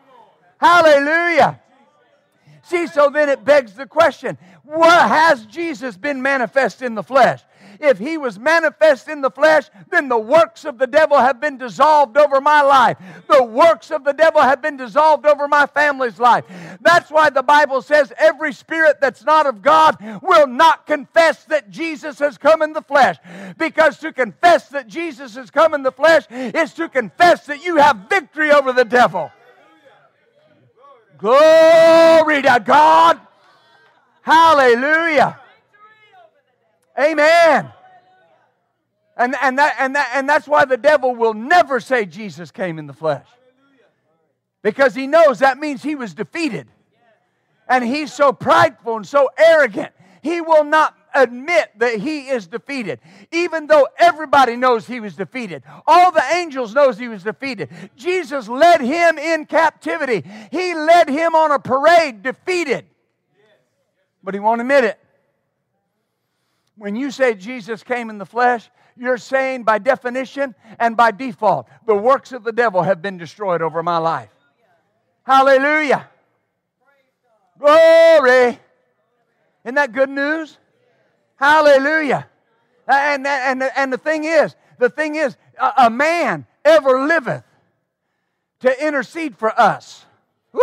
Hallelujah. 0.58 1.60
See, 2.62 2.86
so 2.86 3.10
then 3.10 3.28
it 3.28 3.44
begs 3.44 3.74
the 3.74 3.86
question 3.86 4.38
what 4.68 5.08
has 5.08 5.46
Jesus 5.46 5.96
been 5.96 6.20
manifest 6.20 6.82
in 6.82 6.94
the 6.94 7.02
flesh? 7.02 7.42
If 7.80 7.98
he 7.98 8.18
was 8.18 8.38
manifest 8.38 9.08
in 9.08 9.22
the 9.22 9.30
flesh, 9.30 9.70
then 9.88 10.08
the 10.08 10.18
works 10.18 10.66
of 10.66 10.76
the 10.76 10.86
devil 10.86 11.18
have 11.18 11.40
been 11.40 11.56
dissolved 11.56 12.18
over 12.18 12.40
my 12.40 12.60
life. 12.60 12.98
The 13.28 13.42
works 13.42 13.90
of 13.90 14.04
the 14.04 14.12
devil 14.12 14.42
have 14.42 14.60
been 14.60 14.76
dissolved 14.76 15.24
over 15.24 15.48
my 15.48 15.66
family's 15.66 16.18
life. 16.18 16.44
That's 16.82 17.10
why 17.10 17.30
the 17.30 17.42
Bible 17.42 17.80
says 17.80 18.12
every 18.18 18.52
spirit 18.52 19.00
that's 19.00 19.24
not 19.24 19.46
of 19.46 19.62
God 19.62 19.96
will 20.22 20.46
not 20.46 20.86
confess 20.86 21.44
that 21.44 21.70
Jesus 21.70 22.18
has 22.18 22.36
come 22.36 22.60
in 22.60 22.74
the 22.74 22.82
flesh. 22.82 23.16
Because 23.56 23.98
to 24.00 24.12
confess 24.12 24.68
that 24.68 24.86
Jesus 24.86 25.34
has 25.36 25.50
come 25.50 25.72
in 25.72 25.82
the 25.82 25.92
flesh 25.92 26.24
is 26.30 26.74
to 26.74 26.90
confess 26.90 27.46
that 27.46 27.64
you 27.64 27.76
have 27.76 28.06
victory 28.10 28.50
over 28.50 28.74
the 28.74 28.84
devil. 28.84 29.30
Glory 31.16 32.42
to 32.42 32.62
God. 32.64 33.20
Hallelujah. 34.28 35.40
Amen. 37.00 37.72
And, 39.16 39.34
and, 39.40 39.58
that, 39.58 39.76
and, 39.78 39.96
that, 39.96 40.10
and 40.12 40.28
that's 40.28 40.46
why 40.46 40.66
the 40.66 40.76
devil 40.76 41.14
will 41.14 41.32
never 41.32 41.80
say 41.80 42.04
Jesus 42.04 42.50
came 42.50 42.78
in 42.78 42.86
the 42.86 42.92
flesh. 42.92 43.26
Because 44.60 44.94
he 44.94 45.06
knows 45.06 45.38
that 45.38 45.56
means 45.56 45.82
he 45.82 45.94
was 45.94 46.12
defeated. 46.12 46.68
And 47.70 47.82
he's 47.82 48.12
so 48.12 48.34
prideful 48.34 48.96
and 48.96 49.06
so 49.06 49.30
arrogant, 49.38 49.92
he 50.20 50.42
will 50.42 50.64
not 50.64 50.94
admit 51.14 51.70
that 51.78 51.98
he 51.98 52.28
is 52.28 52.46
defeated 52.46 53.00
even 53.32 53.66
though 53.66 53.88
everybody 53.98 54.56
knows 54.56 54.86
he 54.86 55.00
was 55.00 55.16
defeated 55.16 55.62
all 55.86 56.12
the 56.12 56.22
angels 56.34 56.74
knows 56.74 56.98
he 56.98 57.08
was 57.08 57.22
defeated 57.22 57.70
jesus 57.96 58.46
led 58.46 58.82
him 58.82 59.16
in 59.16 59.46
captivity 59.46 60.22
he 60.52 60.74
led 60.74 61.08
him 61.08 61.34
on 61.34 61.50
a 61.50 61.58
parade 61.58 62.22
defeated 62.22 62.84
but 64.28 64.34
he 64.34 64.40
won't 64.40 64.60
admit 64.60 64.84
it. 64.84 64.98
When 66.76 66.94
you 66.94 67.10
say 67.10 67.32
Jesus 67.32 67.82
came 67.82 68.10
in 68.10 68.18
the 68.18 68.26
flesh, 68.26 68.68
you're 68.94 69.16
saying 69.16 69.62
by 69.62 69.78
definition 69.78 70.54
and 70.78 70.98
by 70.98 71.12
default, 71.12 71.66
the 71.86 71.94
works 71.94 72.32
of 72.32 72.44
the 72.44 72.52
devil 72.52 72.82
have 72.82 73.00
been 73.00 73.16
destroyed 73.16 73.62
over 73.62 73.82
my 73.82 73.96
life. 73.96 74.28
Hallelujah. 75.22 76.10
Glory. 77.58 78.58
Isn't 79.64 79.76
that 79.76 79.92
good 79.92 80.10
news? 80.10 80.58
Hallelujah. 81.36 82.28
And, 82.86 83.26
and, 83.26 83.62
and 83.62 83.90
the 83.90 83.96
thing 83.96 84.24
is, 84.24 84.54
the 84.78 84.90
thing 84.90 85.14
is, 85.14 85.38
a, 85.58 85.88
man 85.88 86.44
ever 86.66 87.06
liveth 87.06 87.44
to 88.60 88.86
intercede 88.86 89.38
for 89.38 89.58
us. 89.58 90.04
Woo! 90.52 90.60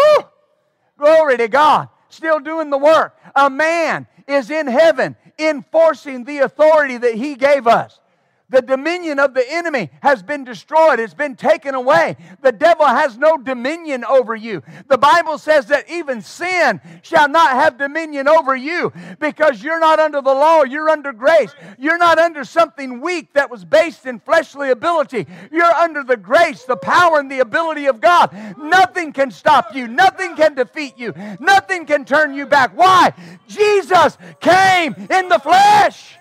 Glory 0.99 1.37
to 1.37 1.47
God. 1.47 1.89
Still 2.09 2.39
doing 2.39 2.69
the 2.69 2.77
work. 2.77 3.17
A 3.35 3.49
man 3.49 4.07
is 4.27 4.49
in 4.49 4.67
heaven 4.67 5.15
enforcing 5.37 6.23
the 6.23 6.39
authority 6.39 6.97
that 6.97 7.15
he 7.15 7.35
gave 7.35 7.67
us. 7.67 7.99
The 8.49 8.61
dominion 8.61 9.19
of 9.19 9.33
the 9.33 9.43
enemy 9.49 9.89
has 10.01 10.21
been 10.21 10.43
destroyed. 10.43 10.99
It's 10.99 11.15
been 11.15 11.35
taken 11.35 11.73
away. 11.73 12.15
The 12.41 12.51
devil 12.51 12.85
has 12.85 13.17
no 13.17 13.37
dominion 13.37 14.05
over 14.05 14.35
you. 14.35 14.61
The 14.87 14.99
Bible 14.99 15.39
says 15.39 15.65
that 15.67 15.89
even 15.89 16.21
sin 16.21 16.79
shall 17.01 17.27
not 17.27 17.51
have 17.51 17.77
dominion 17.77 18.27
over 18.27 18.55
you 18.55 18.93
because 19.19 19.63
you're 19.63 19.79
not 19.79 19.99
under 19.99 20.21
the 20.21 20.33
law. 20.33 20.63
You're 20.63 20.89
under 20.89 21.11
grace. 21.11 21.53
You're 21.79 21.97
not 21.97 22.19
under 22.19 22.43
something 22.43 23.01
weak 23.01 23.33
that 23.33 23.49
was 23.49 23.65
based 23.65 24.05
in 24.05 24.19
fleshly 24.19 24.69
ability. 24.69 25.25
You're 25.51 25.65
under 25.65 26.03
the 26.03 26.17
grace, 26.17 26.63
the 26.65 26.77
power, 26.77 27.19
and 27.19 27.31
the 27.31 27.39
ability 27.39 27.87
of 27.87 27.99
God. 27.99 28.31
Nothing 28.57 29.11
can 29.11 29.31
stop 29.31 29.73
you. 29.73 29.87
Nothing 29.87 30.35
can 30.35 30.53
defeat 30.53 30.97
you. 30.97 31.13
Nothing 31.39 31.85
can 31.85 32.05
turn 32.05 32.35
you 32.35 32.45
back. 32.45 32.77
Why? 32.77 33.13
Jesus 33.47 34.17
came 34.39 34.93
in 34.93 35.29
the 35.29 35.39
flesh. 35.41 36.17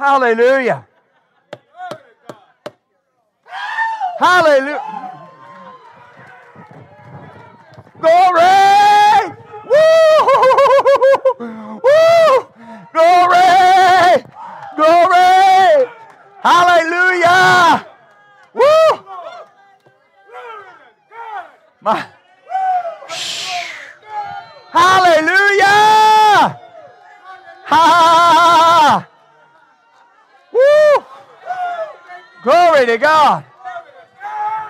Hallelujah. 0.00 0.86
Hallelujah. 4.18 4.80
Glory! 8.00 9.36
Woo! 9.68 10.16
Glory! 12.94 14.24
Glory! 14.74 15.90
Hallelujah! 16.40 17.86
Woo! 18.54 19.04
My. 21.82 22.06
Hallelujah! 24.72 26.58
Ha! 27.66 29.06
Woo! 30.52 31.04
Glory 32.42 32.86
to 32.86 32.98
God. 32.98 33.44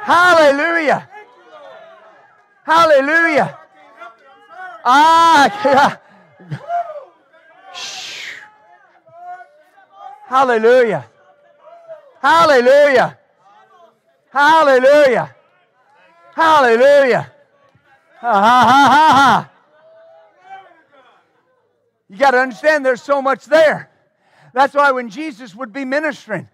Hallelujah. 0.03 1.09
Hallelujah. 2.65 3.59
Ah. 4.85 6.01
Hallelujah. 10.27 11.07
Hallelujah. 12.21 13.19
Hallelujah. 14.31 15.35
Hallelujah. 16.35 17.33
Ha 18.21 18.33
ha 18.33 18.65
ha 18.69 18.89
ha 18.89 19.13
ha. 19.13 19.51
You 22.09 22.17
got 22.17 22.33
to 22.33 22.39
understand 22.39 22.85
there's 22.85 23.03
so 23.03 23.23
much 23.23 23.47
there. 23.47 23.89
That's 24.53 24.75
why 24.75 24.91
when 24.91 25.09
Jesus 25.09 25.55
would 25.55 25.73
be 25.73 25.85
ministering, 25.85 26.49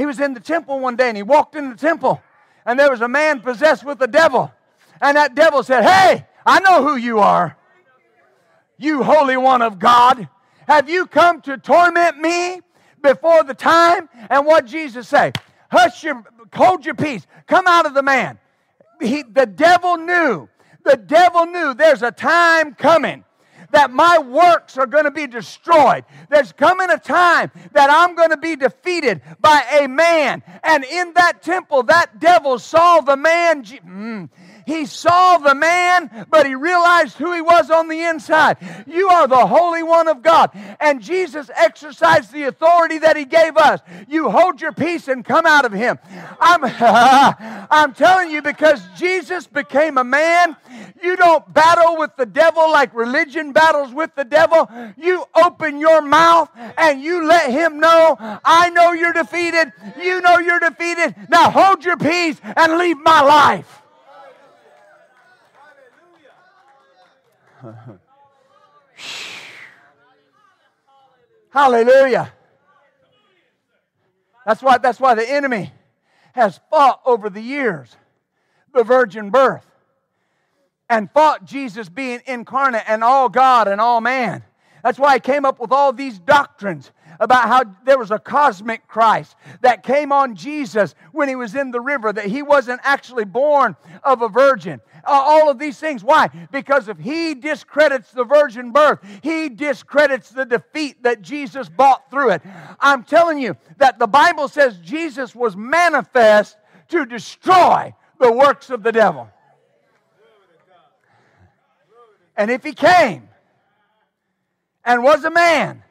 he 0.00 0.06
was 0.06 0.18
in 0.18 0.34
the 0.34 0.40
temple 0.40 0.80
one 0.80 0.96
day 0.96 1.08
and 1.08 1.16
he 1.16 1.22
walked 1.22 1.54
in 1.54 1.68
the 1.68 1.76
temple 1.76 2.22
and 2.64 2.78
there 2.78 2.90
was 2.90 3.00
a 3.00 3.08
man 3.08 3.40
possessed 3.40 3.84
with 3.84 3.98
the 3.98 4.06
devil. 4.06 4.52
And 5.00 5.16
that 5.16 5.34
devil 5.34 5.62
said, 5.62 5.82
Hey, 5.84 6.26
I 6.44 6.60
know 6.60 6.82
who 6.82 6.96
you 6.96 7.18
are. 7.18 7.56
You 8.78 9.02
Holy 9.02 9.36
One 9.36 9.62
of 9.62 9.78
God. 9.78 10.28
Have 10.66 10.88
you 10.88 11.06
come 11.06 11.40
to 11.42 11.58
torment 11.58 12.18
me 12.18 12.60
before 13.02 13.42
the 13.44 13.54
time? 13.54 14.08
And 14.30 14.46
what 14.46 14.66
Jesus 14.66 15.08
say? 15.08 15.32
Hush 15.70 16.04
your, 16.04 16.24
hold 16.54 16.84
your 16.84 16.94
peace. 16.94 17.26
Come 17.46 17.66
out 17.66 17.86
of 17.86 17.94
the 17.94 18.02
man. 18.02 18.38
He, 19.00 19.22
the 19.22 19.46
devil 19.46 19.96
knew. 19.96 20.48
The 20.84 20.96
devil 20.96 21.46
knew 21.46 21.74
there's 21.74 22.02
a 22.02 22.10
time 22.10 22.74
coming 22.74 23.24
that 23.72 23.90
my 23.90 24.18
works 24.18 24.76
are 24.76 24.86
going 24.86 25.04
to 25.04 25.10
be 25.10 25.26
destroyed. 25.26 26.04
There's 26.28 26.52
coming 26.52 26.90
a 26.90 26.98
time 26.98 27.50
that 27.72 27.90
I'm 27.90 28.14
going 28.14 28.30
to 28.30 28.36
be 28.36 28.56
defeated 28.56 29.22
by 29.40 29.62
a 29.80 29.88
man. 29.88 30.42
And 30.62 30.84
in 30.84 31.12
that 31.14 31.42
temple, 31.42 31.84
that 31.84 32.20
devil 32.20 32.58
saw 32.58 33.00
the 33.00 33.16
man. 33.16 33.64
Mm, 33.64 34.28
he 34.70 34.86
saw 34.86 35.38
the 35.38 35.54
man, 35.54 36.26
but 36.30 36.46
he 36.46 36.54
realized 36.54 37.16
who 37.16 37.32
he 37.34 37.40
was 37.40 37.70
on 37.70 37.88
the 37.88 38.00
inside. 38.02 38.56
You 38.86 39.08
are 39.08 39.26
the 39.26 39.46
Holy 39.46 39.82
One 39.82 40.08
of 40.08 40.22
God. 40.22 40.50
And 40.80 41.02
Jesus 41.02 41.50
exercised 41.54 42.32
the 42.32 42.44
authority 42.44 42.98
that 42.98 43.16
he 43.16 43.24
gave 43.24 43.56
us. 43.56 43.80
You 44.08 44.30
hold 44.30 44.60
your 44.60 44.72
peace 44.72 45.08
and 45.08 45.24
come 45.24 45.46
out 45.46 45.64
of 45.64 45.72
him. 45.72 45.98
I'm, 46.40 46.60
I'm 47.70 47.92
telling 47.94 48.30
you, 48.30 48.42
because 48.42 48.80
Jesus 48.96 49.46
became 49.46 49.98
a 49.98 50.04
man, 50.04 50.56
you 51.02 51.16
don't 51.16 51.52
battle 51.52 51.96
with 51.98 52.16
the 52.16 52.26
devil 52.26 52.70
like 52.70 52.94
religion 52.94 53.52
battles 53.52 53.92
with 53.92 54.14
the 54.14 54.24
devil. 54.24 54.68
You 54.96 55.24
open 55.34 55.78
your 55.78 56.02
mouth 56.02 56.50
and 56.76 57.02
you 57.02 57.26
let 57.26 57.50
him 57.50 57.80
know, 57.80 58.16
I 58.20 58.70
know 58.70 58.92
you're 58.92 59.12
defeated. 59.12 59.72
You 60.00 60.20
know 60.20 60.38
you're 60.38 60.60
defeated. 60.60 61.14
Now 61.28 61.50
hold 61.50 61.84
your 61.84 61.96
peace 61.96 62.40
and 62.42 62.78
leave 62.78 62.98
my 62.98 63.20
life. 63.20 63.79
Hallelujah. 71.50 72.32
That's 74.46 74.62
why, 74.62 74.78
that's 74.78 74.98
why 75.00 75.14
the 75.14 75.28
enemy 75.28 75.72
has 76.32 76.60
fought 76.70 77.00
over 77.04 77.28
the 77.28 77.42
years 77.42 77.94
the 78.72 78.84
virgin 78.84 79.30
birth 79.30 79.66
and 80.88 81.10
fought 81.10 81.44
Jesus 81.44 81.88
being 81.88 82.20
incarnate 82.26 82.84
and 82.86 83.04
all 83.04 83.28
God 83.28 83.68
and 83.68 83.80
all 83.80 84.00
man. 84.00 84.44
That's 84.82 84.98
why 84.98 85.14
he 85.14 85.20
came 85.20 85.44
up 85.44 85.60
with 85.60 85.72
all 85.72 85.92
these 85.92 86.18
doctrines 86.18 86.90
about 87.18 87.48
how 87.48 87.64
there 87.84 87.98
was 87.98 88.10
a 88.10 88.18
cosmic 88.18 88.88
Christ 88.88 89.36
that 89.60 89.82
came 89.82 90.10
on 90.10 90.34
Jesus 90.34 90.94
when 91.12 91.28
he 91.28 91.36
was 91.36 91.54
in 91.54 91.70
the 91.70 91.80
river, 91.80 92.12
that 92.12 92.24
he 92.24 92.42
wasn't 92.42 92.80
actually 92.82 93.26
born 93.26 93.76
of 94.02 94.22
a 94.22 94.28
virgin. 94.28 94.80
Uh, 95.04 95.10
all 95.10 95.50
of 95.50 95.58
these 95.58 95.78
things. 95.78 96.04
Why? 96.04 96.28
Because 96.50 96.88
if 96.88 96.98
he 96.98 97.34
discredits 97.34 98.10
the 98.12 98.24
virgin 98.24 98.72
birth, 98.72 99.00
he 99.22 99.48
discredits 99.48 100.30
the 100.30 100.44
defeat 100.44 101.02
that 101.02 101.22
Jesus 101.22 101.68
bought 101.68 102.10
through 102.10 102.30
it. 102.30 102.42
I'm 102.78 103.04
telling 103.04 103.38
you 103.38 103.56
that 103.78 103.98
the 103.98 104.06
Bible 104.06 104.48
says 104.48 104.78
Jesus 104.78 105.34
was 105.34 105.56
manifest 105.56 106.56
to 106.88 107.06
destroy 107.06 107.94
the 108.18 108.32
works 108.32 108.70
of 108.70 108.82
the 108.82 108.92
devil. 108.92 109.28
And 112.36 112.50
if 112.50 112.64
he 112.64 112.72
came 112.72 113.28
and 114.84 115.02
was 115.02 115.24
a 115.24 115.30
man, 115.30 115.82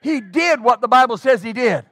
he 0.00 0.20
did 0.20 0.60
what 0.62 0.80
the 0.80 0.88
Bible 0.88 1.16
says 1.16 1.42
he 1.42 1.52
did. 1.52 1.84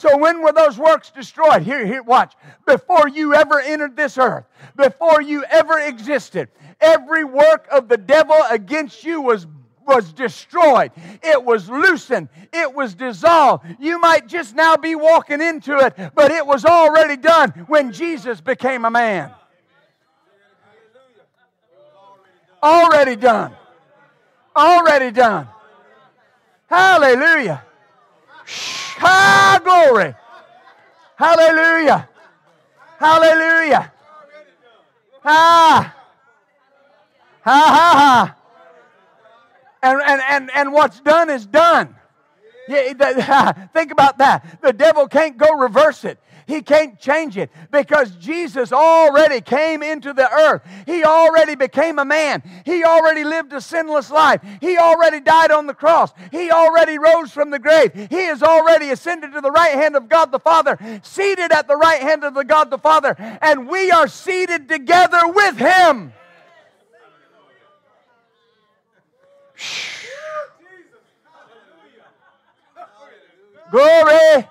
So 0.00 0.16
when 0.16 0.40
were 0.40 0.52
those 0.52 0.78
works 0.78 1.10
destroyed? 1.10 1.60
Here, 1.60 1.84
here, 1.84 2.02
watch. 2.02 2.32
Before 2.64 3.06
you 3.06 3.34
ever 3.34 3.60
entered 3.60 3.96
this 3.96 4.16
earth, 4.16 4.46
before 4.74 5.20
you 5.20 5.44
ever 5.44 5.78
existed, 5.78 6.48
every 6.80 7.22
work 7.22 7.68
of 7.70 7.86
the 7.86 7.98
devil 7.98 8.36
against 8.50 9.04
you 9.04 9.20
was 9.20 9.46
was 9.86 10.10
destroyed. 10.14 10.92
It 11.22 11.44
was 11.44 11.68
loosened. 11.68 12.30
It 12.50 12.72
was 12.72 12.94
dissolved. 12.94 13.66
You 13.78 14.00
might 14.00 14.26
just 14.26 14.54
now 14.54 14.78
be 14.78 14.94
walking 14.94 15.42
into 15.42 15.76
it, 15.76 15.94
but 16.14 16.30
it 16.30 16.46
was 16.46 16.64
already 16.64 17.18
done 17.18 17.50
when 17.66 17.92
Jesus 17.92 18.40
became 18.40 18.86
a 18.86 18.90
man. 18.90 19.30
Already 22.62 23.16
done. 23.16 23.54
Already 24.56 25.10
done. 25.10 25.46
Hallelujah. 26.70 27.64
Ah, 29.00 29.60
glory. 29.62 30.14
Hallelujah. 31.16 32.08
Hallelujah. 32.98 33.92
Ah. 35.24 35.96
Ha 37.42 37.64
ha 37.66 37.92
ha. 37.98 38.36
And, 39.82 40.00
and, 40.02 40.22
and, 40.28 40.50
and 40.54 40.72
what's 40.72 41.00
done 41.00 41.30
is 41.30 41.46
done. 41.46 41.94
Yeah, 42.68 43.52
think 43.72 43.90
about 43.90 44.18
that. 44.18 44.60
The 44.62 44.72
devil 44.72 45.08
can't 45.08 45.36
go 45.36 45.56
reverse 45.56 46.04
it. 46.04 46.20
He 46.50 46.62
can't 46.62 46.98
change 46.98 47.36
it 47.36 47.48
because 47.70 48.10
Jesus 48.16 48.72
already 48.72 49.40
came 49.40 49.84
into 49.84 50.12
the 50.12 50.28
earth. 50.28 50.62
He 50.84 51.04
already 51.04 51.54
became 51.54 52.00
a 52.00 52.04
man. 52.04 52.42
He 52.64 52.82
already 52.82 53.22
lived 53.22 53.52
a 53.52 53.60
sinless 53.60 54.10
life. 54.10 54.42
He 54.60 54.76
already 54.76 55.20
died 55.20 55.52
on 55.52 55.68
the 55.68 55.74
cross. 55.74 56.12
He 56.32 56.50
already 56.50 56.98
rose 56.98 57.30
from 57.30 57.50
the 57.50 57.60
grave. 57.60 57.92
He 57.94 58.22
has 58.22 58.42
already 58.42 58.90
ascended 58.90 59.32
to 59.34 59.40
the 59.40 59.50
right 59.52 59.74
hand 59.74 59.94
of 59.94 60.08
God 60.08 60.32
the 60.32 60.40
Father, 60.40 60.76
seated 61.04 61.52
at 61.52 61.68
the 61.68 61.76
right 61.76 62.02
hand 62.02 62.24
of 62.24 62.34
the 62.34 62.44
God 62.44 62.68
the 62.68 62.78
Father, 62.78 63.14
and 63.40 63.68
we 63.68 63.92
are 63.92 64.08
seated 64.08 64.68
together 64.68 65.20
with 65.28 65.56
him. 65.56 66.12
Glory. 73.70 74.48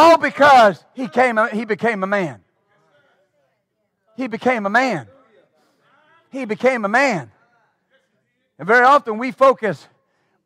All 0.00 0.16
because 0.16 0.82
he, 0.94 1.08
came, 1.08 1.38
he 1.52 1.66
became 1.66 2.02
a 2.02 2.06
man. 2.06 2.40
He 4.16 4.28
became 4.28 4.64
a 4.64 4.70
man. 4.70 5.06
He 6.30 6.46
became 6.46 6.86
a 6.86 6.88
man. 6.88 7.30
And 8.58 8.66
very 8.66 8.86
often 8.86 9.18
we 9.18 9.30
focus 9.30 9.86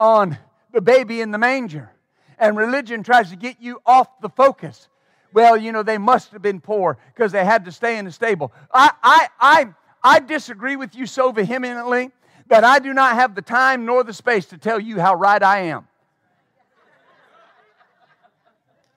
on 0.01 0.37
the 0.73 0.81
baby 0.81 1.21
in 1.21 1.31
the 1.31 1.39
manger. 1.39 1.93
And 2.37 2.57
religion 2.57 3.05
tries 3.05 3.31
to 3.31 3.37
get 3.37 3.61
you 3.61 3.81
off 3.87 4.21
the 4.21 4.29
focus. 4.29 4.89
Well, 5.33 5.57
you 5.57 5.71
know, 5.71 5.85
they 5.85 5.99
must 5.99 6.33
have 6.33 6.43
been 6.43 6.61
poor 6.61 6.99
because 7.15 7.31
they 7.31 7.45
had 7.45 7.65
to 7.67 7.71
stay 7.71 7.97
in 7.97 8.07
the 8.07 8.13
stable. 8.13 8.53
I, 8.73 8.91
I, 9.05 9.29
I, 9.39 9.67
I 10.03 10.19
disagree 10.19 10.75
with 10.75 10.97
you 10.97 11.07
so 11.07 11.31
vehemently 11.31 12.11
that 12.49 12.65
I 12.65 12.81
do 12.81 12.93
not 12.93 13.15
have 13.15 13.37
the 13.37 13.43
time 13.43 13.87
nor 13.87 14.03
the 14.03 14.15
space 14.15 14.47
to 14.47 14.59
tell 14.59 14.81
you 14.81 14.99
how 14.99 15.15
right 15.15 15.41
I 15.41 15.61
am. 15.61 15.87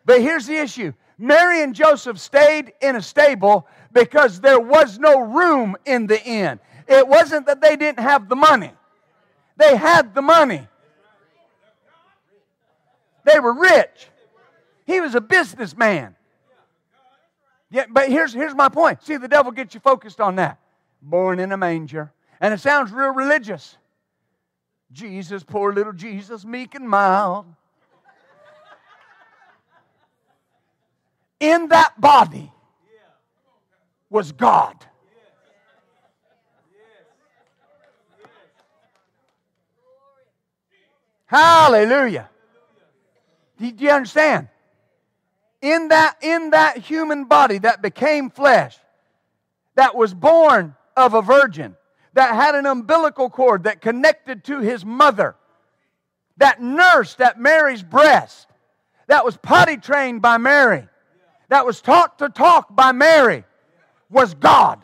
But 0.07 0.21
here's 0.21 0.47
the 0.47 0.57
issue 0.57 0.93
Mary 1.19 1.61
and 1.61 1.75
Joseph 1.75 2.17
stayed 2.17 2.73
in 2.81 2.95
a 2.95 3.01
stable 3.01 3.67
because 3.91 4.39
there 4.39 4.59
was 4.59 4.97
no 4.97 5.19
room 5.19 5.75
in 5.85 6.07
the 6.07 6.23
inn. 6.23 6.59
It 6.87 7.07
wasn't 7.07 7.45
that 7.47 7.61
they 7.61 7.75
didn't 7.75 7.99
have 7.99 8.29
the 8.29 8.35
money, 8.35 8.71
they 9.57 9.75
had 9.75 10.15
the 10.15 10.23
money. 10.23 10.67
They 13.25 13.41
were 13.41 13.53
rich. 13.53 14.07
He 14.85 15.01
was 15.01 15.13
a 15.13 15.19
businessman. 15.19 16.15
Yeah, 17.69 17.83
but 17.89 18.07
here's, 18.07 18.31
here's 18.31 18.55
my 18.55 18.69
point. 18.69 19.03
See, 19.03 19.17
the 19.17 19.27
devil 19.27 19.51
gets 19.51 19.73
you 19.73 19.81
focused 19.81 20.21
on 20.21 20.37
that. 20.37 20.59
Born 21.01 21.41
in 21.41 21.51
a 21.51 21.57
manger. 21.57 22.13
And 22.39 22.53
it 22.53 22.61
sounds 22.61 22.93
real 22.93 23.09
religious. 23.09 23.75
Jesus, 24.93 25.43
poor 25.43 25.73
little 25.73 25.91
Jesus, 25.91 26.45
meek 26.45 26.73
and 26.73 26.87
mild. 26.87 27.47
In 31.39 31.67
that 31.69 31.99
body 31.99 32.51
was 34.09 34.31
God. 34.31 34.75
Hallelujah. 41.27 42.29
Do 43.59 43.73
you 43.77 43.89
understand? 43.89 44.47
In 45.61 45.89
that, 45.89 46.17
in 46.21 46.51
that 46.51 46.77
human 46.77 47.25
body 47.25 47.57
that 47.59 47.81
became 47.81 48.29
flesh, 48.29 48.77
that 49.75 49.95
was 49.95 50.13
born 50.13 50.75
of 50.95 51.13
a 51.13 51.21
virgin, 51.21 51.75
that 52.13 52.33
had 52.35 52.55
an 52.55 52.65
umbilical 52.65 53.29
cord 53.29 53.63
that 53.63 53.81
connected 53.81 54.43
to 54.45 54.59
his 54.59 54.85
mother, 54.85 55.35
that 56.37 56.61
nursed 56.61 57.19
at 57.19 57.39
Mary's 57.39 57.83
breast, 57.83 58.47
that 59.07 59.25
was 59.25 59.35
potty 59.37 59.77
trained 59.77 60.21
by 60.21 60.37
Mary, 60.37 60.87
that 61.49 61.65
was 61.65 61.81
taught 61.81 62.19
to 62.19 62.29
talk 62.29 62.75
by 62.75 62.91
Mary 62.91 63.43
was 64.09 64.33
God. 64.33 64.81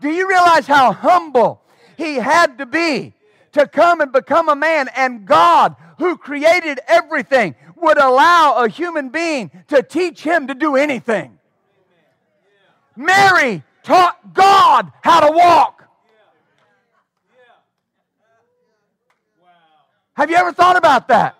Do 0.00 0.08
you 0.08 0.28
realize 0.28 0.66
how 0.66 0.92
humble 0.92 1.62
he 1.96 2.14
had 2.16 2.58
to 2.58 2.66
be 2.66 3.14
to 3.52 3.66
come 3.66 4.00
and 4.00 4.12
become 4.12 4.48
a 4.48 4.56
man? 4.56 4.88
And 4.96 5.26
God, 5.26 5.76
who 5.98 6.16
created 6.16 6.80
everything, 6.88 7.54
would 7.76 7.98
allow 7.98 8.64
a 8.64 8.68
human 8.68 9.10
being 9.10 9.50
to 9.68 9.82
teach 9.82 10.22
him 10.22 10.46
to 10.48 10.54
do 10.54 10.76
anything. 10.76 11.38
Mary 12.96 13.62
taught 13.82 14.34
God 14.34 14.90
how 15.02 15.20
to 15.20 15.36
walk. 15.36 15.84
Have 20.14 20.30
you 20.30 20.36
ever 20.36 20.52
thought 20.52 20.76
about 20.76 21.08
that? 21.08 21.34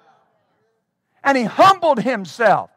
And 1.22 1.36
he 1.36 1.44
humbled 1.44 2.00
himself. 2.00 2.70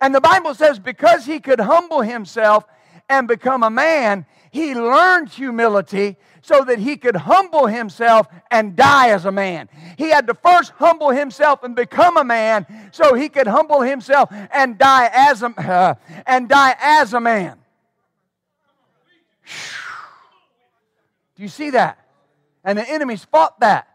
And 0.00 0.14
the 0.14 0.20
Bible 0.20 0.54
says 0.54 0.78
because 0.78 1.26
he 1.26 1.40
could 1.40 1.60
humble 1.60 2.02
himself 2.02 2.64
and 3.08 3.26
become 3.26 3.62
a 3.62 3.70
man, 3.70 4.26
he 4.50 4.74
learned 4.74 5.30
humility 5.30 6.16
so 6.42 6.64
that 6.64 6.78
he 6.78 6.96
could 6.96 7.16
humble 7.16 7.66
himself 7.66 8.26
and 8.50 8.76
die 8.76 9.10
as 9.10 9.24
a 9.24 9.32
man. 9.32 9.68
He 9.96 10.08
had 10.10 10.26
to 10.28 10.34
first 10.34 10.72
humble 10.76 11.10
himself 11.10 11.62
and 11.62 11.74
become 11.74 12.16
a 12.16 12.24
man 12.24 12.66
so 12.92 13.14
he 13.14 13.28
could 13.28 13.46
humble 13.46 13.80
himself 13.80 14.30
and 14.52 14.78
die 14.78 15.10
as 15.12 15.42
a 15.42 15.48
uh, 15.48 15.94
and 16.26 16.48
die 16.48 16.76
as 16.80 17.12
a 17.12 17.20
man. 17.20 17.58
Do 21.36 21.42
you 21.42 21.48
see 21.48 21.70
that? 21.70 21.98
And 22.64 22.78
the 22.78 22.88
enemies 22.88 23.24
fought 23.24 23.60
that. 23.60 23.88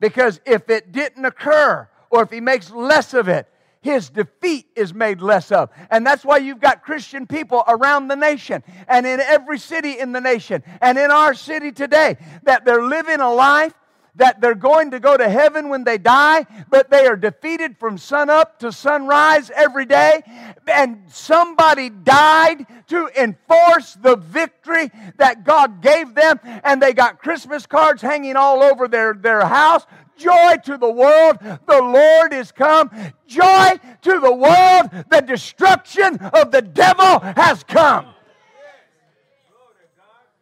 Because 0.00 0.40
if 0.44 0.68
it 0.68 0.92
didn't 0.92 1.24
occur, 1.24 1.88
or 2.10 2.22
if 2.22 2.30
he 2.30 2.40
makes 2.40 2.70
less 2.70 3.14
of 3.14 3.28
it, 3.28 3.48
his 3.82 4.08
defeat 4.08 4.66
is 4.74 4.94
made 4.94 5.20
less 5.20 5.52
of. 5.52 5.70
And 5.90 6.06
that's 6.06 6.24
why 6.24 6.38
you've 6.38 6.60
got 6.60 6.82
Christian 6.82 7.26
people 7.26 7.64
around 7.68 8.08
the 8.08 8.16
nation 8.16 8.62
and 8.88 9.06
in 9.06 9.20
every 9.20 9.58
city 9.58 9.98
in 9.98 10.12
the 10.12 10.20
nation 10.20 10.62
and 10.80 10.96
in 10.96 11.10
our 11.10 11.34
city 11.34 11.72
today 11.72 12.16
that 12.44 12.64
they're 12.64 12.82
living 12.82 13.20
a 13.20 13.32
life 13.32 13.74
that 14.16 14.40
they're 14.40 14.54
going 14.54 14.90
to 14.90 15.00
go 15.00 15.16
to 15.16 15.28
heaven 15.28 15.68
when 15.68 15.84
they 15.84 15.96
die, 15.96 16.46
but 16.68 16.90
they 16.90 17.06
are 17.06 17.16
defeated 17.16 17.78
from 17.78 17.96
sunup 17.96 18.58
to 18.58 18.70
sunrise 18.70 19.50
every 19.54 19.86
day. 19.86 20.22
And 20.66 21.04
somebody 21.08 21.88
died 21.88 22.66
to 22.88 23.08
enforce 23.18 23.94
the 23.94 24.16
victory 24.16 24.90
that 25.16 25.44
God 25.44 25.80
gave 25.80 26.14
them. 26.14 26.38
And 26.62 26.82
they 26.82 26.92
got 26.92 27.20
Christmas 27.20 27.64
cards 27.64 28.02
hanging 28.02 28.36
all 28.36 28.62
over 28.62 28.86
their, 28.86 29.14
their 29.14 29.46
house 29.46 29.86
Joy 30.16 30.56
to 30.64 30.76
the 30.78 30.90
world, 30.90 31.38
the 31.40 31.80
Lord 31.82 32.32
is 32.32 32.52
come. 32.52 32.90
Joy 33.26 33.78
to 34.02 34.20
the 34.20 34.32
world, 34.32 34.90
the 35.10 35.20
destruction 35.20 36.18
of 36.18 36.50
the 36.50 36.62
devil 36.62 37.20
has 37.20 37.64
come. 37.64 38.06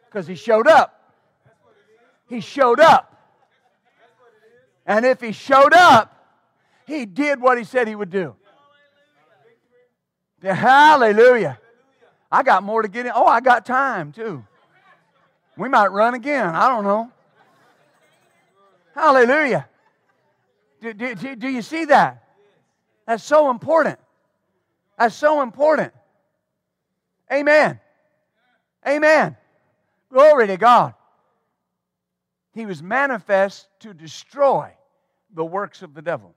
Because 0.05 0.27
he 0.27 0.35
showed 0.35 0.67
up. 0.67 0.97
He 2.27 2.41
showed 2.41 2.79
up. 2.79 3.07
And 4.85 5.05
if 5.05 5.21
he 5.21 5.31
showed 5.31 5.73
up, 5.73 6.17
he 6.85 7.05
did 7.05 7.39
what 7.39 7.57
he 7.57 7.63
said 7.63 7.87
he 7.87 7.95
would 7.95 8.09
do. 8.09 8.35
Hallelujah. 10.43 11.59
I 12.31 12.43
got 12.43 12.63
more 12.63 12.81
to 12.81 12.87
get 12.87 13.05
in. 13.05 13.11
Oh, 13.13 13.25
I 13.25 13.41
got 13.41 13.65
time 13.65 14.11
too. 14.11 14.43
We 15.57 15.69
might 15.69 15.87
run 15.87 16.13
again. 16.13 16.47
I 16.47 16.69
don't 16.69 16.83
know. 16.83 17.11
Hallelujah. 18.93 19.67
Do, 20.81 20.93
do, 20.93 21.35
do, 21.35 21.47
you 21.47 21.61
see 21.61 21.85
that? 21.85 22.23
That's 23.05 23.23
so 23.23 23.49
important. 23.49 23.99
That's 24.97 25.15
so 25.15 25.41
important. 25.41 25.93
Amen. 27.31 27.79
Amen. 28.87 29.37
Glory 30.11 30.47
to 30.47 30.57
God. 30.57 30.95
He 32.53 32.65
was 32.65 32.83
manifest 32.83 33.67
to 33.81 33.93
destroy 33.93 34.71
the 35.33 35.45
works 35.45 35.81
of 35.81 35.93
the 35.93 36.01
devil. 36.01 36.35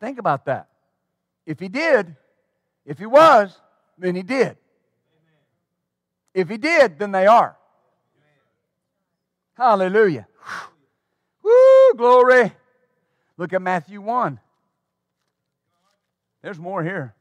Think 0.00 0.18
about 0.18 0.44
that. 0.44 0.68
If 1.46 1.58
he 1.58 1.68
did, 1.68 2.14
if 2.86 2.98
he 2.98 3.06
was, 3.06 3.58
then 3.98 4.14
he 4.14 4.22
did. 4.22 4.56
If 6.32 6.48
he 6.48 6.58
did, 6.58 6.98
then 6.98 7.10
they 7.10 7.26
are. 7.26 7.56
Hallelujah. 9.54 10.26
Glory. 11.96 12.52
Look 13.36 13.52
at 13.52 13.62
Matthew 13.62 14.00
1. 14.00 14.38
There's 16.42 16.58
more 16.58 16.82
here. 16.82 17.14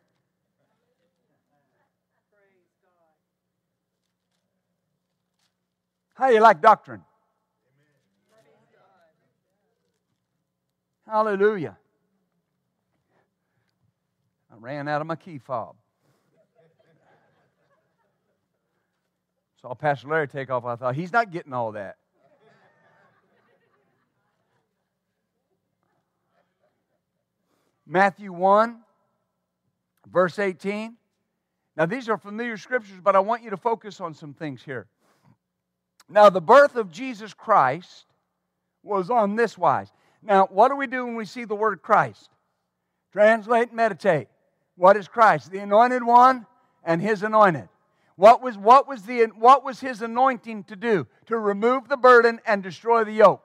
How 6.13 6.30
you 6.30 6.41
like 6.41 6.61
doctrine? 6.61 7.01
Hallelujah. 11.07 11.78
I 14.51 14.55
ran 14.57 14.88
out 14.88 14.99
of 14.99 15.07
my 15.07 15.15
key 15.15 15.38
fob. 15.38 15.76
Saw 19.61 19.74
Pastor 19.76 20.09
Larry 20.09 20.28
take 20.28 20.49
off. 20.49 20.65
I 20.65 20.76
thought, 20.76 20.95
he's 20.95 21.13
not 21.13 21.32
getting 21.32 21.53
all 21.53 21.72
that. 21.72 21.99
Matthew 27.90 28.32
1, 28.32 28.78
verse 30.12 30.38
18. 30.38 30.96
Now, 31.76 31.88
these 31.88 32.08
are 32.08 32.18
familiar 32.18 32.56
scriptures, 32.56 33.00
but 33.04 33.16
I 33.16 33.20
want 33.20 33.42
you 33.42 33.50
to 33.50 33.58
focus 33.58 34.00
on 34.00 34.14
some 34.14 34.36
things 34.36 34.62
here. 34.62 34.86
Now, 36.08 36.30
the 36.30 36.42
birth 36.42 36.76
of 36.76 36.92
Jesus 36.92 37.34
Christ 37.34 38.06
was 38.84 39.10
on 39.10 39.36
this 39.36 39.58
wise. 39.58 39.92
Now, 40.22 40.48
what 40.52 40.70
do 40.70 40.76
we 40.76 40.86
do 40.86 41.04
when 41.04 41.16
we 41.16 41.26
see 41.26 41.46
the 41.46 41.56
word 41.56 41.82
Christ? 41.82 42.30
Translate, 43.12 43.74
meditate. 43.74 44.28
What 44.76 44.96
is 44.96 45.08
Christ? 45.08 45.50
The 45.52 45.60
anointed 45.60 46.04
one 46.04 46.46
and 46.84 47.02
his 47.02 47.24
anointed. 47.24 47.70
What 48.18 48.44
was, 48.44 48.56
what, 48.56 48.88
was 48.88 49.04
the, 49.04 49.24
what 49.38 49.64
was 49.64 49.80
his 49.80 50.04
anointing 50.04 50.66
to 50.66 50.76
do? 50.76 51.08
To 51.26 51.38
remove 51.40 51.88
the 51.88 51.98
burden 51.98 52.40
and 52.46 52.62
destroy 52.62 53.04
the 53.04 53.14
yoke. 53.14 53.44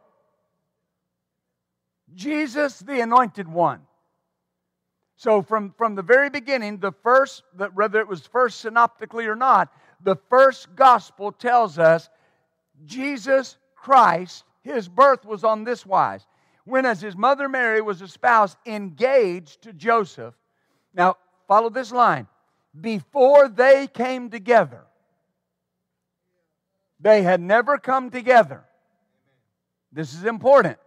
Jesus, 2.14 2.80
the 2.80 3.00
anointed 3.00 3.48
one. 3.48 3.80
So, 5.16 5.42
from, 5.42 5.72
from 5.78 5.94
the 5.94 6.02
very 6.02 6.28
beginning, 6.28 6.78
the 6.78 6.92
first, 7.02 7.44
whether 7.74 8.00
it 8.00 8.08
was 8.08 8.26
first 8.26 8.60
synoptically 8.60 9.26
or 9.26 9.36
not, 9.36 9.72
the 10.02 10.16
first 10.28 10.74
gospel 10.74 11.30
tells 11.32 11.78
us 11.78 12.08
Jesus 12.84 13.56
Christ, 13.76 14.44
his 14.62 14.88
birth 14.88 15.24
was 15.24 15.44
on 15.44 15.64
this 15.64 15.86
wise. 15.86 16.26
When, 16.64 16.86
as 16.86 17.00
his 17.00 17.16
mother 17.16 17.48
Mary 17.48 17.80
was 17.80 18.02
espoused, 18.02 18.56
engaged 18.66 19.62
to 19.62 19.72
Joseph. 19.72 20.34
Now, 20.94 21.16
follow 21.46 21.70
this 21.70 21.92
line. 21.92 22.26
Before 22.78 23.48
they 23.48 23.86
came 23.86 24.30
together, 24.30 24.82
they 26.98 27.22
had 27.22 27.40
never 27.40 27.78
come 27.78 28.10
together. 28.10 28.64
This 29.92 30.12
is 30.14 30.24
important 30.24 30.78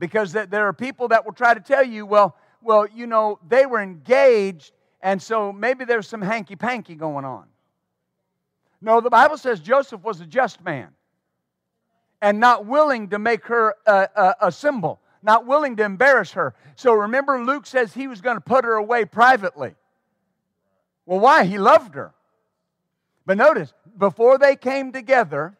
because 0.00 0.32
there 0.32 0.66
are 0.66 0.72
people 0.72 1.08
that 1.08 1.24
will 1.24 1.34
try 1.34 1.54
to 1.54 1.60
tell 1.60 1.84
you, 1.84 2.04
well, 2.06 2.34
well, 2.62 2.88
you 2.92 3.06
know, 3.06 3.38
they 3.46 3.66
were 3.66 3.80
engaged, 3.80 4.72
and 5.00 5.22
so 5.22 5.52
maybe 5.52 5.84
there's 5.84 6.08
some 6.08 6.22
hanky 6.22 6.56
panky 6.56 6.94
going 6.94 7.24
on. 7.24 7.44
No, 8.80 9.00
the 9.00 9.10
Bible 9.10 9.36
says 9.36 9.60
Joseph 9.60 10.02
was 10.02 10.20
a 10.20 10.26
just 10.26 10.64
man 10.64 10.88
and 12.22 12.40
not 12.40 12.64
willing 12.64 13.10
to 13.10 13.18
make 13.18 13.44
her 13.46 13.74
a, 13.86 14.08
a, 14.16 14.34
a 14.48 14.52
symbol, 14.52 15.00
not 15.22 15.46
willing 15.46 15.76
to 15.76 15.84
embarrass 15.84 16.32
her. 16.32 16.54
So 16.76 16.94
remember, 16.94 17.42
Luke 17.44 17.66
says 17.66 17.92
he 17.92 18.08
was 18.08 18.22
going 18.22 18.36
to 18.36 18.42
put 18.42 18.64
her 18.64 18.74
away 18.74 19.04
privately. 19.04 19.74
Well, 21.04 21.20
why? 21.20 21.44
He 21.44 21.58
loved 21.58 21.94
her. 21.94 22.14
But 23.26 23.36
notice, 23.36 23.72
before 23.98 24.38
they 24.38 24.56
came 24.56 24.92
together, 24.92 25.58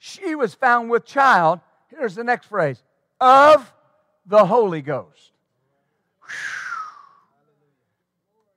she 0.00 0.34
was 0.34 0.54
found 0.54 0.90
with 0.90 1.04
child. 1.04 1.60
Here's 1.88 2.14
the 2.14 2.24
next 2.24 2.46
phrase 2.46 2.82
of 3.20 3.70
the 4.24 4.46
Holy 4.46 4.80
Ghost. 4.80 5.32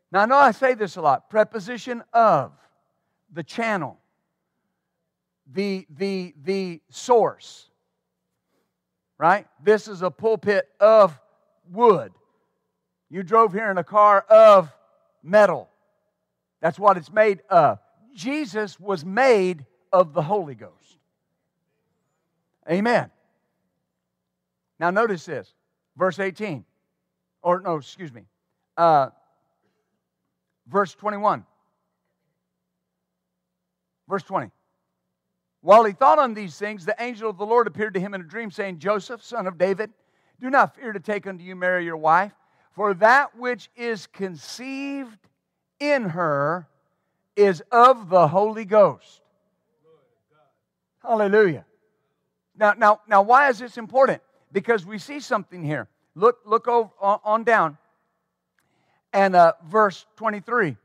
Now, 0.10 0.22
I 0.22 0.26
know 0.26 0.38
I 0.38 0.52
say 0.52 0.74
this 0.74 0.96
a 0.96 1.02
lot 1.02 1.30
preposition 1.30 2.02
of, 2.14 2.54
the 3.34 3.44
channel, 3.44 3.98
the, 5.52 5.86
the, 5.89 6.34
the 6.44 6.82
source, 6.89 7.70
right? 9.18 9.46
This 9.62 9.89
is 9.89 10.02
a 10.02 10.10
pulpit 10.10 10.70
of 10.80 11.20
wood. 11.70 12.14
You 13.10 13.22
drove 13.22 13.52
here 13.52 13.70
in 13.70 13.78
a 13.78 13.84
car 13.84 14.22
of 14.30 14.72
metal. 15.22 15.68
That's 16.62 16.80
what 16.80 16.96
it's 16.96 17.12
made 17.12 17.41
of. 17.50 17.80
Jesus 18.16 18.80
was 18.80 19.04
made 19.04 19.66
of 19.91 20.14
the 20.14 20.22
Holy 20.22 20.56
Ghost. 20.56 21.00
Amen. 22.70 23.09
Now, 24.80 24.89
notice 24.89 25.26
this, 25.26 25.53
verse 25.97 26.20
18. 26.20 26.66
Or, 27.41 27.59
no, 27.59 27.76
excuse 27.76 28.14
me. 28.14 28.24
Uh, 28.78 29.09
verse 30.68 30.93
21. 30.95 31.45
Verse 34.07 34.24
20. 34.24 34.49
While 35.61 35.86
he 35.86 35.93
thought 35.93 36.20
on 36.20 36.34
these 36.34 36.57
things, 36.57 36.86
the 36.86 36.95
angel 36.99 37.30
of 37.30 37.38
the 37.38 37.45
Lord 37.45 37.68
appeared 37.68 37.93
to 37.93 37.99
him 37.99 38.14
in 38.14 38.22
a 38.22 38.26
dream, 38.26 38.51
saying, 38.51 38.80
Joseph, 38.80 39.24
son 39.24 39.47
of 39.47 39.57
David, 39.57 39.91
do 40.39 40.49
not 40.49 40.76
fear 40.76 40.91
to 40.91 40.99
take 40.99 41.26
unto 41.26 41.43
you 41.43 41.55
Mary 41.55 41.86
your 41.86 41.97
wife, 41.97 42.34
for 42.72 42.93
that 42.95 43.38
which 43.38 43.70
is 43.76 44.07
conceived 44.07 45.20
in 45.80 46.03
her 46.09 46.68
is 47.36 47.61
of 47.72 48.09
the 48.09 48.28
Holy 48.28 48.66
Ghost. 48.66 49.22
Hallelujah. 51.01 51.66
Now, 52.64 52.74
now, 52.78 53.01
now, 53.09 53.22
why 53.22 53.49
is 53.49 53.59
this 53.59 53.78
important? 53.78 54.22
Because 54.53 54.86
we 54.86 54.97
see 54.97 55.20
something 55.20 55.61
here. 55.61 55.89
Look, 56.16 56.38
look 56.45 56.70
over, 56.70 56.89
on 57.01 57.43
down 57.43 57.78
and 59.11 59.36
uh, 59.36 59.51
verse 59.68 60.05
23. 60.16 60.78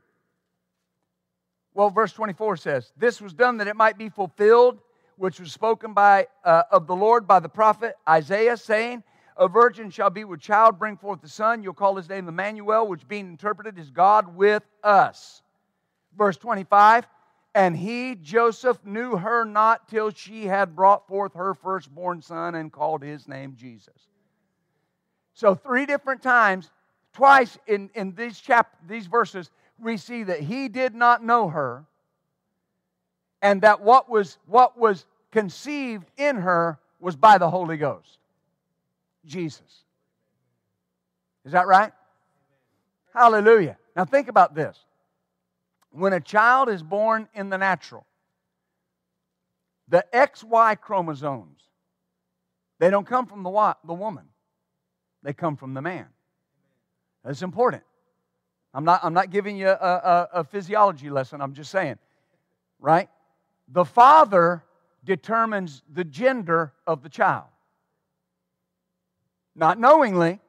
Well, 1.73 1.89
verse 1.89 2.11
24 2.11 2.57
says, 2.57 2.91
This 2.97 3.21
was 3.21 3.33
done 3.33 3.59
that 3.59 3.67
it 3.69 3.77
might 3.77 3.97
be 3.97 4.09
fulfilled, 4.09 4.81
which 5.15 5.39
was 5.39 5.53
spoken 5.53 5.93
by 5.93 6.27
uh, 6.43 6.63
of 6.69 6.85
the 6.85 6.97
Lord 6.97 7.25
by 7.25 7.39
the 7.39 7.47
prophet 7.47 7.95
Isaiah, 8.09 8.57
saying, 8.57 9.01
A 9.37 9.47
virgin 9.47 9.89
shall 9.89 10.09
be 10.09 10.25
with 10.25 10.41
child, 10.41 10.79
bring 10.79 10.97
forth 10.97 11.21
the 11.21 11.29
son. 11.29 11.63
You'll 11.63 11.73
call 11.73 11.95
his 11.95 12.09
name 12.09 12.27
Emmanuel, 12.27 12.89
which 12.89 13.07
being 13.07 13.27
interpreted 13.27 13.79
is 13.79 13.89
God 13.89 14.35
with 14.35 14.63
us. 14.83 15.43
Verse 16.17 16.35
25, 16.35 17.07
And 17.55 17.75
he, 17.75 18.15
Joseph, 18.15 18.85
knew 18.85 19.17
her 19.17 19.43
not 19.43 19.87
till 19.89 20.11
she 20.11 20.45
had 20.45 20.75
brought 20.75 21.07
forth 21.07 21.33
her 21.33 21.53
firstborn 21.53 22.21
son 22.21 22.55
and 22.55 22.71
called 22.71 23.01
his 23.01 23.27
name 23.27 23.55
Jesus. 23.57 24.07
So, 25.33 25.55
three 25.55 25.85
different 25.85 26.21
times 26.21 26.69
Twice 27.13 27.57
in, 27.67 27.89
in 27.95 28.13
these, 28.15 28.39
chap- 28.39 28.75
these 28.87 29.07
verses, 29.07 29.49
we 29.77 29.97
see 29.97 30.23
that 30.23 30.41
he 30.41 30.67
did 30.67 30.93
not 30.93 31.23
know 31.23 31.49
her 31.49 31.85
and 33.41 33.61
that 33.61 33.81
what 33.81 34.09
was, 34.09 34.37
what 34.45 34.77
was 34.77 35.05
conceived 35.31 36.09
in 36.17 36.35
her 36.37 36.79
was 36.99 37.15
by 37.15 37.37
the 37.37 37.49
Holy 37.49 37.77
Ghost 37.77 38.17
Jesus. 39.25 39.83
Is 41.45 41.51
that 41.53 41.67
right? 41.67 41.91
Hallelujah. 43.13 43.77
Now 43.95 44.05
think 44.05 44.27
about 44.27 44.53
this. 44.53 44.77
When 45.91 46.13
a 46.13 46.19
child 46.19 46.69
is 46.69 46.83
born 46.83 47.27
in 47.33 47.49
the 47.49 47.57
natural, 47.57 48.05
the 49.87 50.05
XY 50.13 50.79
chromosomes, 50.79 51.61
they 52.77 52.89
don't 52.89 53.07
come 53.07 53.25
from 53.25 53.43
the, 53.43 53.75
the 53.83 53.93
woman, 53.93 54.25
they 55.23 55.33
come 55.33 55.57
from 55.57 55.73
the 55.73 55.81
man. 55.81 56.05
That's 57.23 57.41
important. 57.41 57.83
I'm 58.73 58.85
not, 58.85 59.03
I'm 59.03 59.13
not 59.13 59.31
giving 59.31 59.57
you 59.57 59.67
a, 59.67 59.73
a, 59.73 60.29
a 60.33 60.43
physiology 60.43 61.09
lesson, 61.09 61.41
I'm 61.41 61.53
just 61.53 61.71
saying, 61.71 61.97
right? 62.79 63.09
The 63.67 63.83
father 63.83 64.63
determines 65.03 65.81
the 65.91 66.03
gender 66.03 66.73
of 66.85 67.01
the 67.01 67.09
child. 67.09 67.45
Not 69.55 69.79
knowingly, 69.79 70.39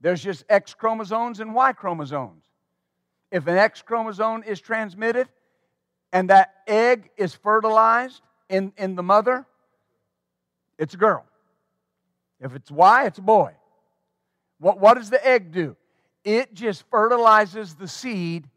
there's 0.00 0.22
just 0.22 0.44
X 0.48 0.74
chromosomes 0.74 1.40
and 1.40 1.54
Y 1.54 1.72
chromosomes. 1.72 2.49
If 3.30 3.46
an 3.46 3.56
X 3.56 3.82
chromosome 3.82 4.42
is 4.44 4.60
transmitted 4.60 5.28
and 6.12 6.30
that 6.30 6.54
egg 6.66 7.10
is 7.16 7.34
fertilized 7.34 8.22
in, 8.48 8.72
in 8.76 8.96
the 8.96 9.02
mother, 9.02 9.46
it's 10.78 10.94
a 10.94 10.96
girl. 10.96 11.24
If 12.40 12.54
it's 12.54 12.70
Y, 12.70 13.06
it's 13.06 13.18
a 13.18 13.22
boy. 13.22 13.52
What, 14.58 14.80
what 14.80 14.94
does 14.94 15.10
the 15.10 15.24
egg 15.26 15.52
do? 15.52 15.76
It 16.24 16.54
just 16.54 16.84
fertilizes 16.90 17.74
the 17.74 17.88
seed 17.88 18.48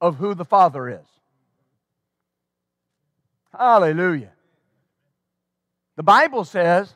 of 0.00 0.16
who 0.16 0.34
the 0.34 0.44
Father 0.44 0.88
is. 0.88 1.06
Hallelujah. 3.56 4.32
The 5.96 6.02
Bible 6.02 6.44
says 6.44 6.92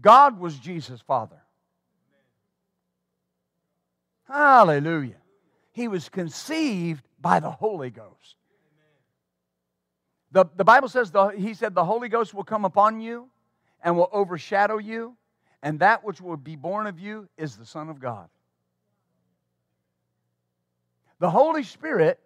God 0.00 0.38
was 0.38 0.56
Jesus' 0.56 1.00
Father. 1.00 1.42
Hallelujah. 4.28 5.19
He 5.72 5.88
was 5.88 6.08
conceived 6.08 7.06
by 7.20 7.40
the 7.40 7.50
Holy 7.50 7.90
Ghost. 7.90 8.36
The, 10.32 10.46
the 10.56 10.64
Bible 10.64 10.88
says, 10.88 11.10
the, 11.10 11.28
He 11.28 11.54
said, 11.54 11.74
the 11.74 11.84
Holy 11.84 12.08
Ghost 12.08 12.34
will 12.34 12.44
come 12.44 12.64
upon 12.64 13.00
you 13.00 13.28
and 13.82 13.96
will 13.96 14.08
overshadow 14.12 14.78
you 14.78 15.16
and 15.62 15.80
that 15.80 16.04
which 16.04 16.20
will 16.20 16.36
be 16.36 16.56
born 16.56 16.86
of 16.86 16.98
you 16.98 17.28
is 17.36 17.56
the 17.56 17.66
Son 17.66 17.88
of 17.88 18.00
God. 18.00 18.28
The 21.18 21.30
Holy 21.30 21.64
Spirit 21.64 22.18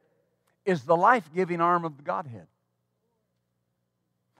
is 0.64 0.84
the 0.84 0.96
life 0.96 1.28
giving 1.34 1.60
arm 1.60 1.84
of 1.84 1.96
the 1.96 2.02
Godhead. 2.02 2.46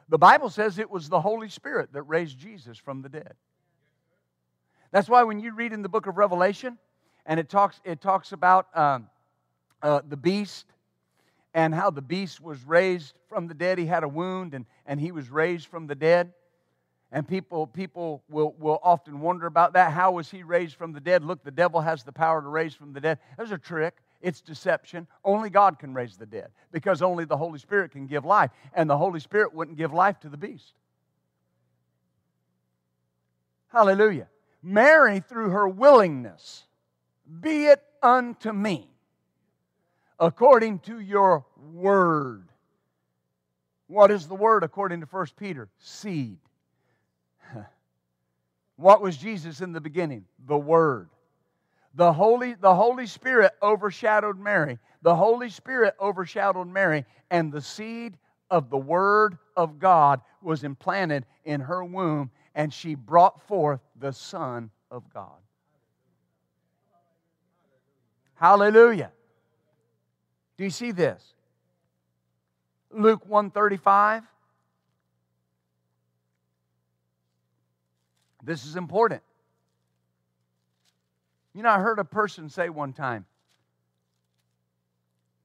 The 0.09 0.19
Bible 0.19 0.49
says 0.49 0.79
it 0.79 0.91
was 0.91 1.09
the 1.09 1.21
Holy 1.21 1.49
Spirit 1.49 1.93
that 1.93 2.03
raised 2.03 2.39
Jesus 2.39 2.79
from 2.79 3.03
the 3.03 3.09
dead. 3.09 3.35
That's 4.93 5.09
why 5.09 5.25
when 5.25 5.41
you 5.41 5.55
read 5.55 5.73
in 5.73 5.83
the 5.83 5.89
book 5.89 6.07
of 6.07 6.19
Revelation, 6.19 6.79
and 7.27 7.41
it 7.41 7.49
talks, 7.49 7.81
it 7.85 8.01
talks 8.01 8.33
about 8.33 8.67
um, 8.77 9.09
uh, 9.83 10.01
the 10.09 10.17
beast 10.17 10.67
and 11.55 11.75
how 11.75 11.91
the 11.91 12.03
beast 12.03 12.41
was 12.41 12.63
raised 12.65 13.15
from 13.29 13.47
the 13.47 13.55
dead. 13.55 13.79
He 13.79 13.87
had 13.87 14.03
a 14.03 14.09
wound 14.09 14.55
and, 14.55 14.67
and 14.87 15.01
he 15.01 15.13
was 15.13 15.31
raised 15.31 15.69
from 15.69 15.87
the 15.87 15.95
dead. 15.95 16.33
And 17.13 17.27
people, 17.27 17.69
people 17.69 18.25
will, 18.29 18.55
will 18.59 18.81
often 18.83 19.21
wonder 19.21 19.47
about 19.47 19.75
that. 19.75 19.93
How 19.93 20.11
was 20.11 20.31
he 20.31 20.43
raised 20.43 20.75
from 20.75 20.93
the 20.93 21.01
dead? 21.01 21.23
Look, 21.23 21.45
the 21.45 21.53
devil 21.53 21.81
has 21.81 22.03
the 22.03 22.11
power 22.11 22.43
to 22.43 22.49
raise 22.49 22.75
from 22.75 22.93
the 22.93 23.01
dead. 23.01 23.21
There's 23.37 23.53
a 23.53 23.59
trick. 23.59 23.95
It's 24.21 24.41
deception. 24.41 25.07
Only 25.25 25.49
God 25.49 25.79
can 25.79 25.95
raise 25.95 26.17
the 26.17 26.27
dead 26.27 26.49
because 26.73 27.03
only 27.03 27.25
the 27.25 27.37
Holy 27.37 27.59
Spirit 27.59 27.93
can 27.93 28.07
give 28.07 28.25
life. 28.25 28.51
And 28.73 28.91
the 28.91 28.97
Holy 28.97 29.21
Spirit 29.21 29.55
wouldn't 29.55 29.77
give 29.77 29.93
life 29.93 30.19
to 30.21 30.29
the 30.29 30.37
beast. 30.37 30.73
Hallelujah. 33.69 34.29
Mary, 34.63 35.21
through 35.21 35.51
her 35.51 35.69
willingness, 35.69 36.65
be 37.41 37.67
it 37.67 37.83
unto 38.03 38.53
me 38.53 38.89
according 40.19 40.81
to 40.81 41.01
your 41.01 41.45
word. 41.73 42.49
What 43.87 44.11
is 44.11 44.27
the 44.27 44.35
word 44.35 44.63
according 44.63 45.01
to 45.01 45.07
1 45.07 45.27
Peter? 45.37 45.69
Seed. 45.79 46.39
What 48.77 49.01
was 49.01 49.17
Jesus 49.17 49.61
in 49.61 49.73
the 49.73 49.81
beginning? 49.81 50.25
The 50.47 50.59
Word. 50.59 51.09
The 51.95 52.13
Holy, 52.13 52.55
the 52.55 52.75
Holy 52.75 53.07
Spirit 53.07 53.53
overshadowed 53.63 54.39
Mary. 54.39 54.79
The 55.03 55.15
Holy 55.15 55.49
Spirit 55.49 55.95
overshadowed 56.01 56.67
Mary, 56.67 57.05
and 57.31 57.53
the 57.53 57.61
seed 57.61 58.19
of 58.51 58.71
the 58.71 58.79
Word 58.79 59.39
of 59.57 59.79
God 59.79 60.21
was 60.43 60.65
implanted 60.65 61.25
in 61.45 61.61
her 61.61 61.85
womb, 61.85 62.31
and 62.55 62.73
she 62.73 62.97
brought 62.97 63.41
forth 63.43 63.81
the 63.97 64.13
Son 64.13 64.71
of 64.91 65.05
God. 65.13 65.44
Hallelujah. 68.35 69.13
Do 70.57 70.65
you 70.65 70.71
see 70.71 70.93
this? 70.93 71.23
Luke 72.91 73.27
135. 73.27 74.23
This 78.43 78.67
is 78.67 78.77
important. 78.77 79.23
You 81.55 81.63
know, 81.63 81.71
I 81.71 81.79
heard 81.79 81.99
a 81.99 82.05
person 82.05 82.49
say 82.49 82.69
one 82.69 82.93
time 82.93 83.25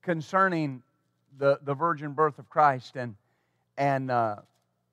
concerning 0.01 0.81
the, 1.37 1.59
the 1.63 1.73
virgin 1.73 2.13
birth 2.13 2.39
of 2.39 2.49
Christ 2.49 2.95
and, 2.95 3.15
and 3.77 4.11
uh, 4.11 4.37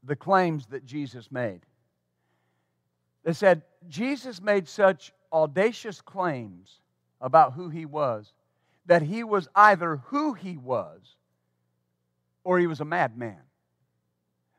the 0.05 0.17
claims 0.17 0.67
that 0.67 0.85
Jesus 0.85 1.33
made. 1.33 1.61
They 3.25 3.33
said, 3.33 3.63
Jesus 3.89 4.41
made 4.41 4.69
such 4.69 5.13
audacious 5.33 6.01
claims 6.01 6.81
about 7.21 7.55
who 7.55 7.69
he 7.69 7.87
was 7.87 8.33
that 8.87 9.03
he 9.03 9.25
was 9.25 9.49
either 9.55 9.97
who 10.07 10.35
he 10.35 10.57
was 10.57 11.01
or 12.45 12.59
he 12.59 12.67
was 12.67 12.81
a 12.81 12.85
madman. 12.85 13.41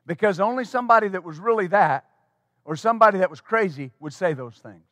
Because 0.06 0.40
only 0.40 0.64
somebody 0.64 1.08
that 1.08 1.24
was 1.24 1.38
really 1.38 1.66
that 1.68 2.04
or 2.64 2.76
somebody 2.76 3.18
that 3.18 3.30
was 3.30 3.40
crazy 3.40 3.92
would 3.98 4.12
say 4.12 4.34
those 4.34 4.56
things. 4.56 4.84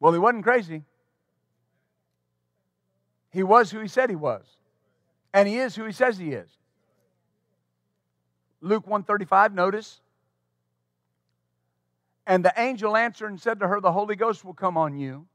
Well, 0.00 0.12
he 0.12 0.18
wasn't 0.18 0.44
crazy. 0.44 0.82
He 3.30 3.42
was 3.42 3.70
who 3.70 3.80
he 3.80 3.88
said 3.88 4.10
he 4.10 4.16
was. 4.16 4.44
And 5.32 5.48
he 5.48 5.58
is 5.58 5.74
who 5.74 5.84
he 5.84 5.92
says 5.92 6.18
he 6.18 6.32
is. 6.32 6.48
Luke 8.60 8.86
135, 8.86 9.54
notice. 9.54 10.00
And 12.26 12.44
the 12.44 12.52
angel 12.56 12.96
answered 12.96 13.28
and 13.28 13.40
said 13.40 13.60
to 13.60 13.68
her, 13.68 13.80
The 13.80 13.92
Holy 13.92 14.16
Ghost 14.16 14.44
will 14.44 14.54
come 14.54 14.76
on 14.76 14.96
you, 14.96 15.26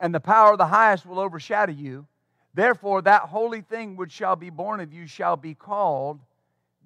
and 0.00 0.14
the 0.14 0.20
power 0.20 0.52
of 0.52 0.58
the 0.58 0.66
highest 0.66 1.06
will 1.06 1.20
overshadow 1.20 1.72
you. 1.72 2.06
Therefore, 2.54 3.02
that 3.02 3.22
holy 3.22 3.62
thing 3.62 3.96
which 3.96 4.12
shall 4.12 4.36
be 4.36 4.50
born 4.50 4.80
of 4.80 4.92
you 4.92 5.06
shall 5.06 5.36
be 5.36 5.54
called 5.54 6.20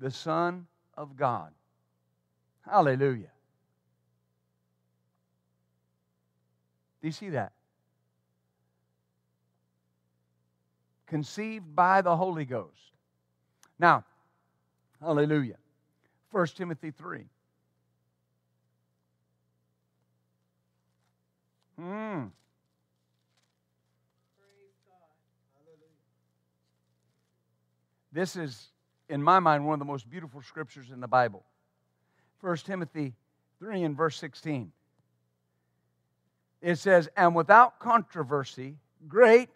the 0.01 0.11
Son 0.11 0.67
of 0.97 1.17
God. 1.17 1.53
Hallelujah. 2.63 3.31
Do 7.01 7.09
you 7.09 7.13
see 7.13 7.31
that? 7.31 7.53
Conceived 11.07 11.75
by 11.75 12.03
the 12.03 12.15
Holy 12.15 12.45
Ghost. 12.45 12.93
Now, 13.79 14.05
hallelujah. 15.01 15.57
1 16.33 16.47
Timothy 16.49 16.91
3. 16.91 17.25
Hmm. 21.79 22.25
This 28.11 28.35
is, 28.35 28.69
in 29.09 29.23
my 29.23 29.39
mind, 29.39 29.65
one 29.67 29.75
of 29.75 29.79
the 29.79 29.85
most 29.85 30.11
beautiful 30.11 30.43
scriptures 30.43 30.91
in 30.91 31.01
the 31.01 31.07
Bible. 31.07 31.45
1 32.41 32.57
Timothy 32.59 33.15
3 33.61 33.83
and 33.85 33.97
verse 33.97 34.17
16. 34.17 34.73
It 36.61 36.77
says, 36.77 37.09
And 37.17 37.35
without 37.35 37.79
controversy, 37.79 38.77
great 39.07 39.51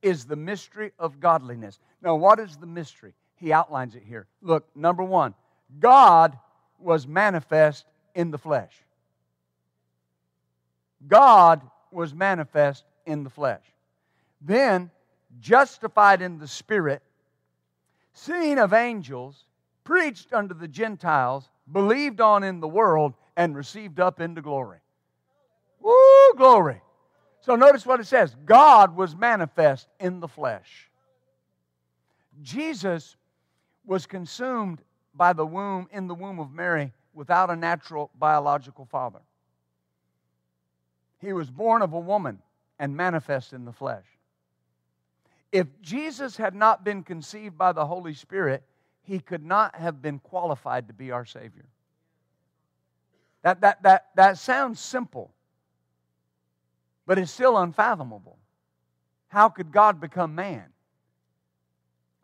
is 0.00 0.24
the 0.24 0.36
mystery 0.36 0.92
of 0.98 1.20
godliness. 1.20 1.78
Now, 2.00 2.14
what 2.14 2.38
is 2.38 2.56
the 2.56 2.66
mystery? 2.66 3.14
He 3.36 3.52
outlines 3.52 3.94
it 3.94 4.02
here. 4.06 4.26
Look, 4.40 4.66
number 4.74 5.02
one, 5.02 5.34
God 5.78 6.38
was 6.78 7.06
manifest 7.06 7.84
in 8.14 8.30
the 8.30 8.38
flesh. 8.38 8.72
God 11.06 11.62
was 11.90 12.14
manifest 12.14 12.84
in 13.06 13.24
the 13.24 13.30
flesh. 13.30 13.62
Then, 14.40 14.90
justified 15.40 16.22
in 16.22 16.38
the 16.38 16.48
Spirit, 16.48 17.02
seen 18.12 18.58
of 18.58 18.72
angels, 18.72 19.44
preached 19.84 20.32
unto 20.32 20.54
the 20.54 20.68
Gentiles, 20.68 21.48
believed 21.70 22.20
on 22.20 22.42
in 22.42 22.60
the 22.60 22.68
world, 22.68 23.14
and 23.36 23.56
received 23.56 24.00
up 24.00 24.20
into 24.20 24.42
glory. 24.42 24.78
Woo, 25.80 26.34
glory. 26.36 26.80
So 27.40 27.56
notice 27.56 27.84
what 27.84 28.00
it 28.00 28.06
says 28.06 28.36
God 28.44 28.94
was 28.96 29.16
manifest 29.16 29.88
in 29.98 30.20
the 30.20 30.28
flesh. 30.28 30.88
Jesus 32.40 33.16
was 33.84 34.06
consumed 34.06 34.80
by 35.14 35.32
the 35.32 35.44
womb, 35.44 35.88
in 35.90 36.06
the 36.06 36.14
womb 36.14 36.38
of 36.38 36.52
Mary, 36.52 36.92
without 37.12 37.50
a 37.50 37.56
natural 37.56 38.10
biological 38.18 38.86
father. 38.86 39.20
He 41.22 41.32
was 41.32 41.48
born 41.48 41.82
of 41.82 41.92
a 41.92 42.00
woman 42.00 42.40
and 42.78 42.96
manifest 42.96 43.52
in 43.52 43.64
the 43.64 43.72
flesh. 43.72 44.04
If 45.52 45.68
Jesus 45.80 46.36
had 46.36 46.54
not 46.54 46.82
been 46.84 47.04
conceived 47.04 47.56
by 47.56 47.72
the 47.72 47.86
Holy 47.86 48.12
Spirit, 48.12 48.64
he 49.02 49.20
could 49.20 49.44
not 49.44 49.76
have 49.76 50.02
been 50.02 50.18
qualified 50.18 50.88
to 50.88 50.94
be 50.94 51.12
our 51.12 51.24
Savior. 51.24 51.66
That, 53.42 53.60
that, 53.60 53.82
that, 53.84 54.06
that 54.16 54.38
sounds 54.38 54.80
simple, 54.80 55.32
but 57.06 57.18
it's 57.18 57.30
still 57.30 57.56
unfathomable. 57.56 58.38
How 59.28 59.48
could 59.48 59.70
God 59.72 60.00
become 60.00 60.34
man? 60.34 60.64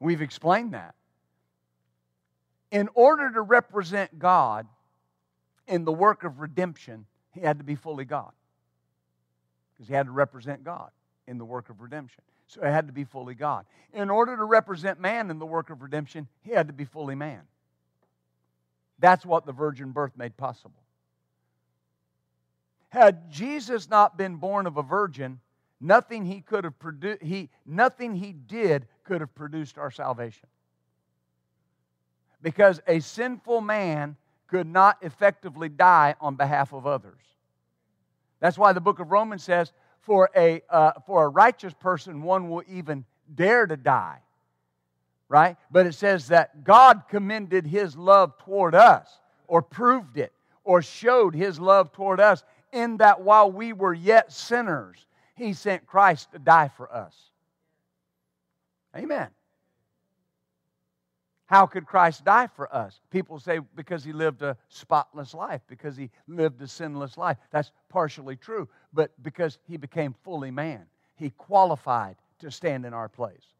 We've 0.01 0.22
explained 0.22 0.74
that. 0.74 0.94
In 2.70 2.88
order 2.94 3.30
to 3.30 3.42
represent 3.42 4.18
God 4.18 4.66
in 5.66 5.84
the 5.84 5.92
work 5.92 6.24
of 6.24 6.40
redemption, 6.40 7.07
he 7.32 7.40
had 7.40 7.59
to 7.59 7.64
be 7.64 7.74
fully 7.74 8.05
God. 8.05 8.32
Because 9.79 9.89
he 9.89 9.95
had 9.95 10.07
to 10.07 10.12
represent 10.12 10.64
God 10.64 10.91
in 11.29 11.39
the 11.39 11.45
work 11.45 11.70
of 11.70 11.81
redemption. 11.81 12.22
So 12.49 12.62
he 12.62 12.66
had 12.66 12.89
to 12.89 12.93
be 12.93 13.05
fully 13.05 13.35
God. 13.35 13.64
In 13.93 14.11
order 14.11 14.37
to 14.37 14.45
represent 14.45 14.99
man 14.99 15.31
in 15.31 15.39
the 15.39 15.47
work 15.47 15.70
of 15.70 15.83
redemption, 15.83 16.26
he 16.43 16.51
had 16.51 16.66
to 16.66 16.72
be 16.72 16.85
fully 16.85 17.14
man. 17.14 17.43
That's 18.99 19.24
what 19.24 19.47
the 19.47 19.53
virgin 19.53 19.93
birth 19.93 20.12
made 20.16 20.37
possible. 20.37 20.83
Had 22.89 23.31
Jesus 23.31 23.89
not 23.89 24.16
been 24.16 24.37
born 24.37 24.66
of 24.66 24.79
a 24.79 24.83
virgin, 24.83 25.41
nothing 25.81 26.24
he 26.24 26.41
could 26.41 26.64
have 26.64 26.79
produced, 26.79 27.22
he, 27.22 27.51
nothing 27.66 28.14
he 28.14 28.33
did 28.33 28.87
could 29.05 29.20
have 29.20 29.35
produced 29.35 29.79
our 29.79 29.91
salvation. 29.91 30.49
Because 32.41 32.81
a 32.87 33.01
sinful 33.01 33.61
man 33.61 34.16
could 34.47 34.66
not 34.66 34.97
effectively 35.03 35.68
die 35.68 36.14
on 36.20 36.35
behalf 36.35 36.72
of 36.72 36.87
others. 36.87 37.20
That's 38.41 38.59
why 38.59 38.72
the 38.72 38.80
book 38.80 39.01
of 39.01 39.11
Romans 39.11 39.43
says, 39.43 39.72
for 40.01 40.30
a, 40.34 40.62
uh, 40.70 40.93
for 41.07 41.24
a 41.24 41.28
righteous 41.28 41.74
person, 41.74 42.22
one 42.22 42.49
will 42.49 42.62
even 42.68 43.05
dare 43.34 43.66
to 43.66 43.76
die. 43.76 44.20
Right? 45.28 45.57
But 45.70 45.86
it 45.86 45.95
says 45.95 46.28
that 46.28 46.64
God 46.64 47.03
commended 47.11 47.66
his 47.66 47.97
love 47.97 48.39
toward 48.39 48.74
us, 48.74 49.20
or 49.47 49.61
proved 49.61 50.16
it, 50.16 50.32
or 50.64 50.80
showed 50.80 51.34
his 51.34 51.61
love 51.61 51.93
toward 51.93 52.20
us, 52.20 52.45
in 52.72 52.99
that 52.99 53.20
while 53.20 53.51
we 53.51 53.72
were 53.72 53.95
yet 53.95 54.32
sinners, 54.32 55.05
he 55.34 55.53
sent 55.53 55.86
Christ 55.86 56.32
to 56.32 56.39
die 56.39 56.70
for 56.76 56.93
us. 56.93 57.14
Amen. 58.97 59.28
How 61.49 61.64
could 61.64 61.86
Christ 61.86 62.26
die 62.26 62.46
for 62.46 62.72
us? 62.74 63.01
People 63.11 63.38
say 63.38 63.59
because 63.74 64.05
he 64.05 64.12
lived 64.12 64.42
a 64.42 64.55
spotless 64.68 65.32
life, 65.32 65.62
because 65.66 65.96
he 65.96 66.11
lived 66.26 66.61
a 66.61 66.68
sinless 66.68 67.16
life. 67.16 67.38
That's 67.51 67.72
partially 67.88 68.36
true, 68.36 68.68
but 68.92 69.11
because 69.22 69.59
he 69.66 69.78
became 69.78 70.14
fully 70.24 70.51
man, 70.51 70.84
he 71.16 71.30
qualified 71.30 72.16
to 72.40 72.51
stand 72.51 72.84
in 72.84 72.92
our 72.92 73.09
place. 73.09 73.55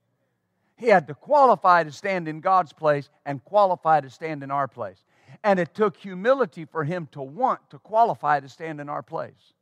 He 0.77 0.89
had 0.89 1.07
to 1.07 1.15
qualify 1.15 1.83
to 1.83 1.91
stand 1.91 2.29
in 2.29 2.41
God's 2.41 2.75
place 2.75 3.09
and 3.25 3.43
qualify 3.43 4.03
to 4.03 4.11
stand 4.11 4.43
in 4.43 4.51
our 4.51 4.69
place. 4.69 5.03
And 5.43 5.59
it 5.59 5.75
took 5.75 5.97
humility 5.97 6.67
for 6.67 6.85
him 6.85 7.09
to 7.13 7.23
want 7.23 7.71
to 7.71 7.79
qualify 7.79 8.41
to 8.41 8.51
stand 8.51 8.83
in 8.83 8.91
our 8.91 9.03
place 9.03 9.55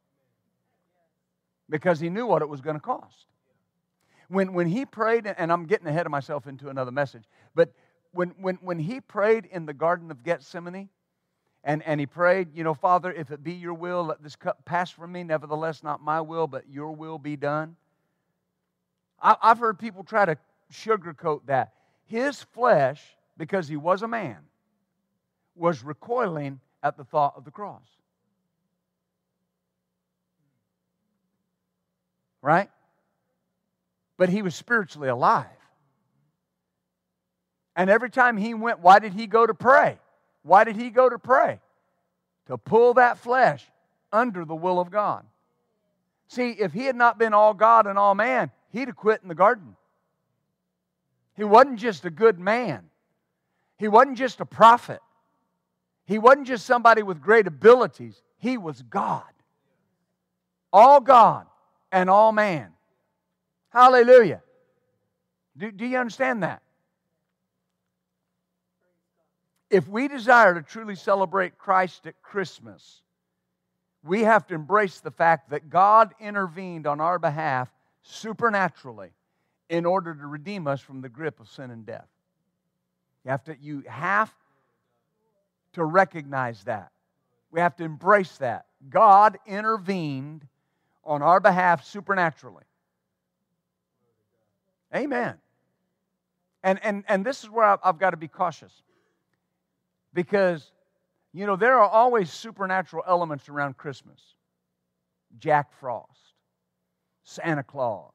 because 1.71 2.01
he 2.01 2.11
knew 2.11 2.27
what 2.27 2.43
it 2.43 2.49
was 2.49 2.61
going 2.61 2.77
to 2.77 2.81
cost. 2.81 3.27
When, 4.29 4.53
when 4.53 4.67
he 4.67 4.85
prayed, 4.85 5.27
and 5.27 5.53
I'm 5.53 5.67
getting 5.67 5.87
ahead 5.87 6.07
of 6.07 6.11
myself 6.11 6.49
into 6.49 6.69
another 6.69 6.91
message, 6.91 7.23
but 7.55 7.71
when, 8.17 8.31
when, 8.41 8.57
when 8.57 8.79
he 8.79 9.01
prayed 9.01 9.47
in 9.47 9.67
the 9.67 9.75
Garden 9.75 10.11
of 10.11 10.25
Gethsemane, 10.25 10.89
and, 11.63 11.83
and 11.83 12.01
he 12.01 12.07
prayed, 12.07 12.55
you 12.55 12.65
know, 12.65 12.75
Father, 12.75 13.13
if 13.13 13.31
it 13.31 13.43
be 13.43 13.53
your 13.53 13.75
will, 13.75 14.05
let 14.05 14.23
this 14.23 14.37
cup 14.37 14.65
pass 14.65 14.91
from 14.91 15.13
me. 15.13 15.25
Nevertheless, 15.25 15.83
not 15.83 16.03
my 16.03 16.21
will, 16.21 16.47
but 16.47 16.69
your 16.71 16.93
will 16.93 17.19
be 17.19 17.37
done. 17.37 17.77
I, 19.21 19.37
I've 19.43 19.59
heard 19.59 19.79
people 19.79 20.05
try 20.05 20.25
to 20.25 20.39
sugarcoat 20.73 21.41
that. 21.47 21.73
His 22.07 22.43
flesh, 22.43 23.03
because 23.37 23.67
he 23.67 23.77
was 23.77 24.03
a 24.03 24.09
man, 24.09 24.39
was 25.57 25.83
recoiling 25.83 26.61
at 26.83 26.97
the 26.97 27.05
thought 27.05 27.35
of 27.37 27.45
the 27.45 27.51
cross. 27.51 27.83
Right? 32.41 32.71
But 34.17 34.29
he 34.29 34.43
was 34.43 34.55
spiritually 34.55 35.09
alive. 35.09 35.47
And 37.77 37.91
every 37.91 38.11
time 38.11 38.39
he 38.39 38.55
went, 38.55 38.81
why 38.81 38.99
did 38.99 39.13
he 39.13 39.27
go 39.27 39.47
to 39.47 39.55
pray? 39.55 39.99
Why 40.43 40.65
did 40.65 40.77
he 40.77 40.89
go 40.91 41.09
to 41.09 41.19
pray? 41.19 41.61
To 42.47 42.57
pull 42.57 42.95
that 42.95 43.19
flesh 43.19 43.65
under 44.13 44.45
the 44.45 44.55
will 44.55 44.81
of 44.81 44.91
God. 44.91 45.25
See, 46.29 46.51
if 46.51 46.73
he 46.73 46.85
had 46.85 46.97
not 46.97 47.19
been 47.19 47.35
all 47.35 47.55
God 47.55 47.87
and 47.87 47.99
all 47.99 48.15
man, 48.15 48.51
he'd 48.73 48.89
have 48.89 48.97
quit 48.97 49.21
in 49.23 49.29
the 49.29 49.35
garden. 49.35 49.77
He 51.37 51.45
wasn't 51.45 51.79
just 51.79 52.05
a 52.07 52.11
good 52.11 52.39
man, 52.41 52.85
he 53.79 53.89
wasn't 53.89 54.17
just 54.17 54.41
a 54.41 54.47
prophet, 54.47 55.01
he 56.07 56.19
wasn't 56.19 56.47
just 56.47 56.65
somebody 56.65 57.03
with 57.03 57.21
great 57.21 57.47
abilities. 57.47 58.23
He 58.39 58.59
was 58.59 58.83
God. 58.83 59.25
All 60.73 61.01
God 61.01 61.47
and 61.91 62.09
all 62.09 62.33
man. 62.33 62.73
Hallelujah. 63.71 64.43
Do, 65.57 65.73
do 65.73 65.87
you 65.87 65.99
understand 65.99 66.43
that? 66.43 66.63
If 69.71 69.89
we 69.89 70.09
desire 70.09 70.55
to 70.55 70.63
truly 70.63 70.95
celebrate 70.95 71.59
Christ 71.59 72.07
at 72.07 72.23
Christmas, 72.23 73.03
we 74.05 74.23
have 74.23 74.47
to 74.47 74.55
embrace 74.55 75.01
the 75.01 75.11
fact 75.11 75.51
that 75.51 75.69
God 75.69 76.15
intervened 76.21 76.87
on 76.87 77.01
our 77.01 77.19
behalf 77.19 77.69
supernaturally 78.03 79.11
in 79.69 79.85
order 79.85 80.15
to 80.15 80.27
redeem 80.27 80.69
us 80.69 80.81
from 80.81 81.01
the 81.01 81.09
grip 81.09 81.41
of 81.41 81.49
sin 81.49 81.71
and 81.71 81.85
death. 81.85 82.07
You 83.25 83.33
have 83.33 83.45
to, 83.45 83.57
you 83.61 83.83
have 83.89 84.33
to 85.73 85.85
recognize 85.85 86.63
that. 86.65 86.93
We 87.51 87.61
have 87.61 87.75
to 87.77 87.85
embrace 87.85 88.37
that. 88.39 88.67
God 88.89 89.39
intervened 89.47 90.47
on 91.05 91.23
our 91.23 91.41
behalf 91.41 91.85
supernaturally. 91.85 92.65
Amen. 94.95 95.35
And, 96.63 96.79
and, 96.85 97.05
and 97.09 97.25
this 97.25 97.43
is 97.43 97.51
where 97.51 97.65
I've, 97.65 97.79
I've 97.83 97.99
got 97.99 98.11
to 98.11 98.17
be 98.17 98.29
cautious. 98.29 98.73
Because, 100.17 100.73
you 101.35 101.47
know, 101.47 101.55
there 101.57 101.79
are 101.79 101.89
always 101.89 102.33
supernatural 102.33 103.05
elements 103.07 103.51
around 103.51 103.77
Christmas 103.77 104.19
Jack 105.39 105.71
Frost, 105.79 106.33
Santa 107.23 107.63
Claus, 107.63 108.15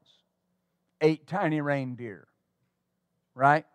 eight 0.99 1.27
tiny 1.27 1.61
reindeer, 1.61 2.27
right? 3.35 3.65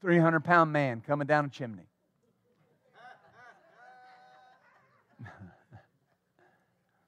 300 0.00 0.42
pound 0.42 0.72
man 0.72 1.02
coming 1.06 1.26
down 1.26 1.44
a 1.44 1.48
chimney. 1.48 1.86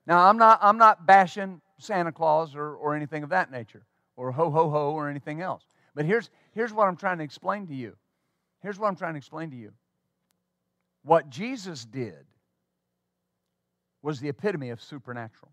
now, 0.07 0.29
I'm 0.29 0.37
not, 0.37 0.59
I'm 0.61 0.77
not 0.77 1.07
bashing 1.07 1.63
Santa 1.79 2.13
Claus 2.13 2.55
or, 2.55 2.75
or 2.75 2.95
anything 2.95 3.23
of 3.23 3.31
that 3.31 3.51
nature, 3.51 3.87
or 4.15 4.31
ho, 4.31 4.51
ho, 4.51 4.69
ho, 4.69 4.91
or 4.91 5.09
anything 5.09 5.41
else. 5.41 5.63
But 5.95 6.05
here's, 6.05 6.29
here's 6.53 6.75
what 6.75 6.87
I'm 6.87 6.97
trying 6.97 7.17
to 7.17 7.25
explain 7.25 7.67
to 7.69 7.75
you. 7.75 7.97
Here's 8.61 8.79
what 8.79 8.89
I'm 8.89 8.97
trying 8.97 9.15
to 9.15 9.19
explain 9.19 9.51
to 9.53 9.57
you. 9.57 9.73
What 11.07 11.31
Jesus 11.31 11.85
did 11.85 12.27
was 14.03 14.19
the 14.19 14.29
epitome 14.29 14.71
of 14.71 14.83
supernatural. 14.83 15.53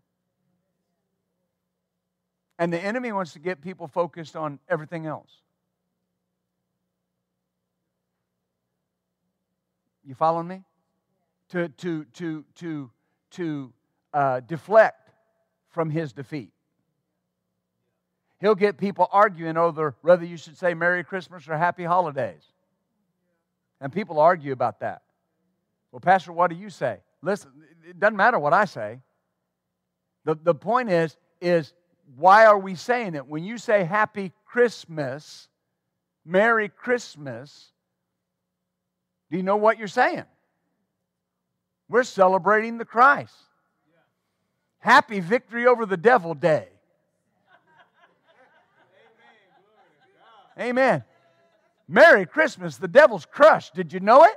And 2.58 2.72
the 2.72 2.80
enemy 2.80 3.12
wants 3.12 3.34
to 3.34 3.38
get 3.38 3.60
people 3.60 3.86
focused 3.86 4.34
on 4.34 4.58
everything 4.68 5.06
else. 5.06 5.30
You 10.04 10.16
following 10.16 10.48
me? 10.48 10.64
To, 11.50 11.68
to, 11.68 12.04
to, 12.14 12.44
to, 12.56 12.90
to 13.30 13.72
uh, 14.12 14.40
deflect 14.40 15.12
from 15.70 15.88
his 15.88 16.12
defeat. 16.12 16.50
He'll 18.40 18.56
get 18.56 18.76
people 18.76 19.08
arguing 19.12 19.56
over 19.56 19.94
whether 20.02 20.24
you 20.24 20.36
should 20.36 20.58
say 20.58 20.74
Merry 20.74 21.04
Christmas 21.04 21.48
or 21.48 21.56
Happy 21.56 21.84
Holidays. 21.84 22.42
And 23.80 23.92
people 23.92 24.18
argue 24.18 24.52
about 24.52 24.80
that. 24.80 25.02
Well, 25.94 26.00
Pastor, 26.00 26.32
what 26.32 26.50
do 26.50 26.56
you 26.56 26.70
say? 26.70 26.98
Listen, 27.22 27.52
it 27.88 28.00
doesn't 28.00 28.16
matter 28.16 28.36
what 28.36 28.52
I 28.52 28.64
say. 28.64 28.98
The, 30.24 30.34
the 30.34 30.52
point 30.52 30.90
is, 30.90 31.16
is 31.40 31.72
why 32.16 32.46
are 32.46 32.58
we 32.58 32.74
saying 32.74 33.14
it? 33.14 33.28
When 33.28 33.44
you 33.44 33.58
say 33.58 33.84
Happy 33.84 34.32
Christmas, 34.44 35.46
Merry 36.26 36.68
Christmas, 36.68 37.70
do 39.30 39.36
you 39.36 39.44
know 39.44 39.54
what 39.54 39.78
you're 39.78 39.86
saying? 39.86 40.24
We're 41.88 42.02
celebrating 42.02 42.78
the 42.78 42.84
Christ. 42.84 43.36
Happy 44.80 45.20
Victory 45.20 45.68
over 45.68 45.86
the 45.86 45.96
Devil 45.96 46.34
Day. 46.34 46.66
Amen. 50.58 51.04
Merry 51.86 52.26
Christmas. 52.26 52.78
The 52.78 52.88
devil's 52.88 53.26
crushed. 53.26 53.76
Did 53.76 53.92
you 53.92 54.00
know 54.00 54.24
it? 54.24 54.34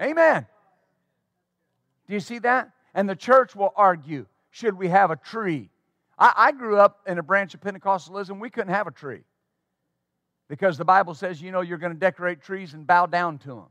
Amen. 0.00 0.46
Do 2.08 2.14
you 2.14 2.20
see 2.20 2.38
that? 2.40 2.70
And 2.94 3.08
the 3.08 3.16
church 3.16 3.54
will 3.54 3.72
argue 3.76 4.26
should 4.50 4.76
we 4.76 4.88
have 4.88 5.10
a 5.10 5.16
tree? 5.16 5.70
I, 6.18 6.32
I, 6.36 6.52
grew 6.52 6.76
up 6.76 7.00
in 7.06 7.18
a 7.18 7.22
branch 7.22 7.54
of 7.54 7.60
Pentecostalism, 7.60 8.40
we 8.40 8.50
couldn't 8.50 8.74
have 8.74 8.86
a 8.86 8.90
tree. 8.90 9.22
Because 10.48 10.76
the 10.76 10.84
Bible 10.84 11.14
says, 11.14 11.40
you 11.40 11.52
know, 11.52 11.60
you're 11.60 11.78
going 11.78 11.92
to 11.92 11.98
decorate 11.98 12.42
trees 12.42 12.74
and 12.74 12.84
bow 12.84 13.06
down 13.06 13.38
to 13.38 13.48
them. 13.48 13.66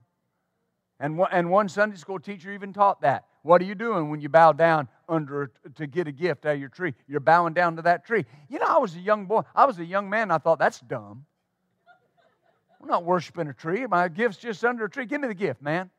And 1.02 1.18
one, 1.18 1.30
and 1.32 1.50
one 1.52 1.68
Sunday 1.68 1.98
school 1.98 2.20
teacher 2.20 2.52
even 2.54 2.72
taught 2.72 3.02
that. 3.02 3.26
What 3.42 3.62
are 3.62 3.66
you 3.66 3.76
doing 3.76 4.10
when 4.10 4.22
you 4.22 4.30
bow 4.30 4.54
down 4.54 4.88
under 5.08 5.52
to 5.76 5.88
get 5.88 6.08
a 6.08 6.12
gift 6.12 6.46
out 6.46 6.54
of 6.54 6.60
your 6.60 6.70
tree? 6.70 6.94
You're 7.08 7.20
bowing 7.20 7.54
down 7.54 7.76
to 7.78 7.82
that 7.84 8.06
tree. 8.06 8.26
You 8.50 8.60
know, 8.60 8.66
I 8.68 8.78
was 8.78 8.96
a 8.96 9.00
young 9.00 9.26
boy. 9.26 9.42
I 9.56 9.66
was 9.66 9.80
a 9.80 9.86
young 9.86 10.10
man. 10.10 10.32
I 10.32 10.38
thought 10.38 10.60
that's 10.60 10.80
dumb. 10.80 11.26
I'm 12.82 12.88
not 12.88 13.04
worshiping 13.04 13.48
a 13.48 13.54
tree. 13.54 13.86
My 13.86 14.08
gift's 14.08 14.38
just 14.38 14.64
under 14.64 14.86
a 14.86 14.90
tree. 14.90 15.06
Give 15.06 15.20
me 15.20 15.28
the 15.28 15.34
gift, 15.34 15.62
man. 15.62 15.90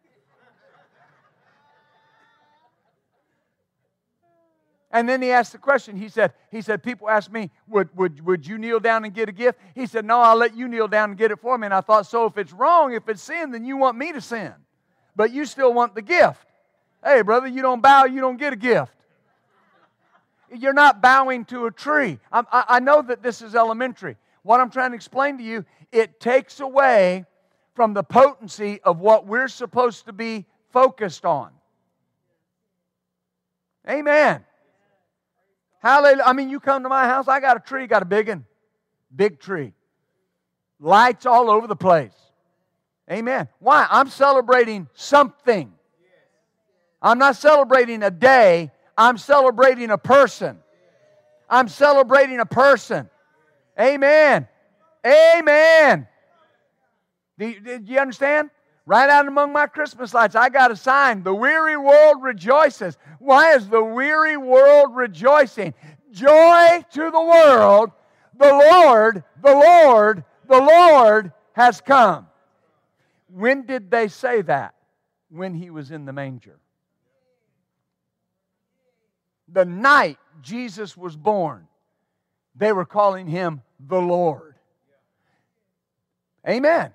And 4.93 5.09
then 5.09 5.23
he 5.23 5.31
asked 5.31 5.53
the 5.53 5.59
question. 5.59 5.97
He 5.97 6.09
said, 6.09 6.33
he 6.51 6.61
said, 6.63 6.83
people 6.83 7.09
ask 7.09 7.31
me, 7.31 7.51
would, 7.69 7.97
would, 7.97 8.27
would 8.27 8.47
you 8.47 8.59
kneel 8.59 8.81
down 8.81 9.05
and 9.05 9.15
get 9.15 9.29
a 9.29 9.33
gift? 9.33 9.59
He 9.75 9.87
said, 9.87 10.05
no, 10.05 10.19
I'll 10.19 10.37
let 10.37 10.57
you 10.57 10.67
kneel 10.67 10.89
down 10.89 11.11
and 11.11 11.19
get 11.19 11.31
it 11.31 11.39
for 11.39 11.57
me. 11.57 11.67
And 11.67 11.75
I 11.75 11.81
thought, 11.81 12.07
so 12.07 12.27
if 12.27 12.37
it's 12.37 12.53
wrong, 12.53 12.93
if 12.93 13.09
it's 13.09 13.23
sin, 13.23 13.53
then 13.53 13.65
you 13.65 13.77
want 13.77 13.97
me 13.97 14.13
to 14.13 14.21
sin. 14.21 14.53
But 15.15 15.33
you 15.33 15.45
still 15.45 15.73
want 15.73 15.95
the 15.95 16.03
gift. 16.03 16.45
Hey, 17.05 17.23
brother, 17.23 17.47
you 17.47 17.63
don't 17.63 17.81
bow, 17.81 18.05
you 18.05 18.21
don't 18.21 18.37
get 18.37 18.53
a 18.53 18.57
gift. 18.57 18.93
You're 20.53 20.73
not 20.73 21.01
bowing 21.01 21.45
to 21.47 21.67
a 21.67 21.71
tree. 21.71 22.19
I, 22.33 22.45
I 22.51 22.81
know 22.81 23.01
that 23.03 23.23
this 23.23 23.43
is 23.43 23.55
elementary. 23.55 24.17
What 24.43 24.61
I'm 24.61 24.71
trying 24.71 24.91
to 24.91 24.97
explain 24.97 25.39
to 25.39 25.45
you, 25.45 25.65
it 25.93 26.19
takes 26.19 26.59
away 26.59 27.27
from 27.75 27.95
the 27.95 28.03
potency 28.03 28.81
of 28.83 28.99
what 28.99 29.27
we're 29.27 29.49
supposed 29.49 30.07
to 30.07 30.13
be 30.13 30.47
focused 30.73 31.25
on. 31.25 31.51
Amen. 33.89 34.45
Hallelujah. 35.81 36.23
I 36.25 36.33
mean, 36.33 36.51
you 36.51 36.61
come 36.61 36.83
to 36.83 36.89
my 36.89 37.07
house, 37.07 37.27
I 37.27 37.41
got 37.41 37.57
a 37.57 37.61
tree, 37.61 37.87
got 37.87 38.03
a 38.03 38.07
big 38.07 38.29
one. 38.29 38.45
Big 39.15 39.41
tree. 39.41 39.73
Lights 40.79 41.27
all 41.27 41.51
over 41.51 41.67
the 41.67 41.77
place. 41.77 42.13
Amen. 43.11 43.49
Why? 43.59 43.87
I'm 43.91 44.09
celebrating 44.09 44.89
something. 44.95 45.73
I'm 47.03 47.19
not 47.19 47.37
celebrating 47.37 48.03
a 48.03 48.11
day, 48.11 48.71
I'm 48.97 49.17
celebrating 49.19 49.91
a 49.91 49.99
person. 49.99 50.59
I'm 51.49 51.69
celebrating 51.69 52.39
a 52.39 52.47
person. 52.47 53.09
Amen. 53.79 54.47
Amen. 55.05 56.07
You, 57.39 57.61
do 57.61 57.81
you 57.87 57.99
understand? 57.99 58.51
Right 58.87 59.09
out 59.11 59.29
among 59.29 59.53
my 59.53 59.67
Christmas 59.67 60.15
lights, 60.15 60.35
I 60.35 60.49
got 60.49 60.71
a 60.71 60.77
sign. 60.77 61.23
The 61.23 61.35
weary 61.35 61.77
world 61.77 62.23
rejoices. 62.23 62.97
Why 63.19 63.55
is 63.55 63.69
the 63.69 63.83
weary 63.83 64.37
world 64.37 64.97
rejoicing? 64.97 65.75
Joy 66.11 66.85
to 66.93 67.11
the 67.11 67.23
world. 67.23 67.91
The 68.37 68.53
Lord, 68.53 69.23
the 69.43 69.53
Lord, 69.53 70.25
the 70.49 70.59
Lord 70.59 71.33
has 71.53 71.81
come. 71.81 72.27
When 73.29 73.67
did 73.67 73.91
they 73.91 74.09
say 74.09 74.43
that? 74.43 74.75
When 75.29 75.55
he 75.55 75.71
was 75.71 75.93
in 75.93 76.07
the 76.07 76.13
manger. 76.13 76.59
The 79.47 79.65
night 79.65 80.19
Jesus 80.43 80.97
was 80.97 81.17
born, 81.17 81.69
they 82.57 82.73
were 82.73 82.85
calling 82.85 83.29
him 83.29 83.63
the 83.79 84.01
Lord. 84.01 84.55
Amen. 86.49 86.93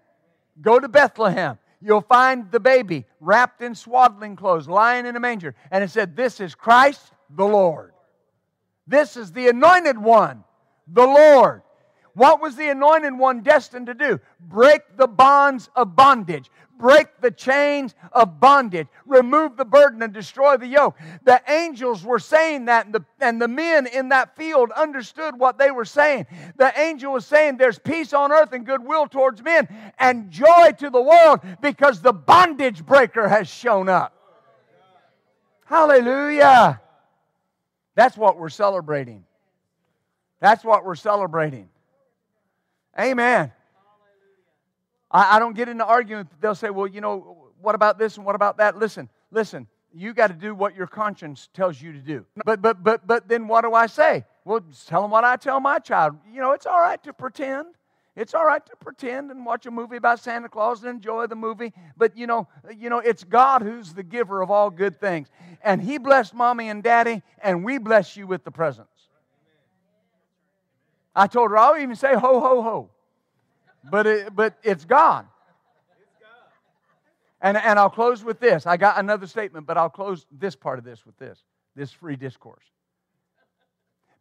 Go 0.61 0.79
to 0.79 0.87
Bethlehem. 0.87 1.57
You'll 1.85 2.01
find 2.01 2.49
the 2.49 2.59
baby 2.59 3.05
wrapped 3.19 3.61
in 3.61 3.75
swaddling 3.75 4.35
clothes, 4.35 4.67
lying 4.67 5.05
in 5.05 5.15
a 5.15 5.19
manger. 5.19 5.53
And 5.69 5.83
it 5.83 5.91
said, 5.91 6.15
This 6.15 6.39
is 6.39 6.55
Christ 6.55 7.11
the 7.29 7.45
Lord. 7.45 7.93
This 8.87 9.15
is 9.15 9.31
the 9.31 9.49
anointed 9.49 9.95
one, 9.95 10.43
the 10.87 11.05
Lord. 11.05 11.61
What 12.15 12.41
was 12.41 12.55
the 12.55 12.69
anointed 12.69 13.17
one 13.17 13.41
destined 13.41 13.87
to 13.87 13.93
do? 13.93 14.19
Break 14.39 14.97
the 14.97 15.07
bonds 15.07 15.69
of 15.75 15.97
bondage, 15.97 16.49
break 16.79 17.07
the 17.19 17.29
chains 17.29 17.93
of 18.13 18.39
bondage, 18.39 18.87
remove 19.05 19.57
the 19.57 19.65
burden, 19.65 20.01
and 20.01 20.13
destroy 20.13 20.55
the 20.55 20.67
yoke. 20.67 20.97
The 21.25 21.41
angels 21.49 22.05
were 22.05 22.19
saying 22.19 22.65
that, 22.65 22.85
and 22.85 22.95
the, 22.95 23.05
and 23.19 23.41
the 23.41 23.49
men 23.49 23.85
in 23.85 24.09
that 24.09 24.37
field 24.37 24.71
understood 24.71 25.37
what 25.37 25.57
they 25.57 25.71
were 25.71 25.85
saying. 25.85 26.25
The 26.55 26.77
angel 26.79 27.11
was 27.11 27.25
saying, 27.25 27.57
There's 27.57 27.79
peace 27.79 28.13
on 28.13 28.31
earth 28.31 28.53
and 28.53 28.65
goodwill 28.65 29.07
towards 29.07 29.43
men, 29.43 29.67
and 29.99 30.31
joy 30.31 30.71
to 30.79 30.89
the 30.89 31.01
world 31.01 31.41
because 31.61 32.01
the 32.01 32.13
bondage 32.13 32.85
breaker 32.85 33.27
has 33.27 33.49
shown 33.49 33.89
up. 33.89 34.13
Hallelujah. 35.65 36.79
That's 37.95 38.15
what 38.15 38.37
we're 38.37 38.49
celebrating. 38.49 39.25
That's 40.39 40.63
what 40.63 40.85
we're 40.85 40.95
celebrating. 40.95 41.69
Amen. 42.99 43.51
I, 45.11 45.35
I 45.35 45.39
don't 45.39 45.55
get 45.55 45.69
into 45.69 45.85
arguing. 45.85 46.27
They'll 46.39 46.55
say, 46.55 46.69
well, 46.69 46.87
you 46.87 47.01
know, 47.01 47.51
what 47.61 47.75
about 47.75 47.97
this 47.97 48.17
and 48.17 48.25
what 48.25 48.35
about 48.35 48.57
that? 48.57 48.77
Listen, 48.77 49.09
listen. 49.31 49.67
You 49.97 50.13
got 50.13 50.27
to 50.27 50.33
do 50.33 50.53
what 50.53 50.75
your 50.75 50.87
conscience 50.87 51.47
tells 51.53 51.81
you 51.81 51.93
to 51.93 51.99
do. 51.99 52.25
But 52.43 52.61
but 52.61 52.83
but 52.83 53.07
but 53.07 53.29
then 53.29 53.47
what 53.47 53.61
do 53.61 53.73
I 53.73 53.87
say? 53.87 54.25
Well, 54.43 54.59
tell 54.87 55.01
them 55.01 55.09
what 55.09 55.23
I 55.23 55.37
tell 55.37 55.61
my 55.61 55.79
child. 55.79 56.17
You 56.29 56.41
know, 56.41 56.51
it's 56.51 56.65
all 56.65 56.81
right 56.81 57.01
to 57.03 57.13
pretend. 57.13 57.67
It's 58.15 58.33
all 58.33 58.45
right 58.45 58.65
to 58.65 58.75
pretend 58.77 59.31
and 59.31 59.45
watch 59.45 59.65
a 59.65 59.71
movie 59.71 59.97
about 59.97 60.19
Santa 60.19 60.47
Claus 60.47 60.83
and 60.83 60.89
enjoy 60.89 61.27
the 61.27 61.35
movie, 61.35 61.73
but 61.97 62.17
you 62.17 62.27
know, 62.27 62.47
you 62.77 62.89
know, 62.89 62.99
it's 62.99 63.25
God 63.25 63.61
who's 63.61 63.93
the 63.93 64.03
giver 64.03 64.41
of 64.41 64.49
all 64.49 64.69
good 64.69 64.99
things. 64.99 65.29
And 65.61 65.81
He 65.81 65.97
blessed 65.97 66.33
mommy 66.33 66.69
and 66.69 66.81
daddy, 66.81 67.23
and 67.43 67.63
we 67.65 67.77
bless 67.77 68.15
you 68.15 68.25
with 68.25 68.45
the 68.45 68.51
presents. 68.51 68.94
I 71.15 71.27
told 71.27 71.51
her 71.51 71.57
I'll 71.57 71.77
even 71.77 71.95
say 71.95 72.13
ho 72.13 72.39
ho 72.39 72.61
ho. 72.61 72.89
But 73.89 74.07
it, 74.07 74.35
but 74.35 74.57
it's 74.63 74.85
God. 74.85 75.27
And, 77.41 77.57
and 77.57 77.77
I'll 77.77 77.91
close 77.91 78.23
with 78.23 78.39
this. 78.39 78.65
I 78.65 78.77
got 78.77 78.97
another 78.97 79.27
statement, 79.27 79.67
but 79.67 79.77
I'll 79.77 79.89
close 79.89 80.25
this 80.31 80.55
part 80.55 80.79
of 80.79 80.85
this 80.85 81.05
with 81.05 81.17
this 81.17 81.43
this 81.75 81.91
free 81.91 82.15
discourse. 82.15 82.63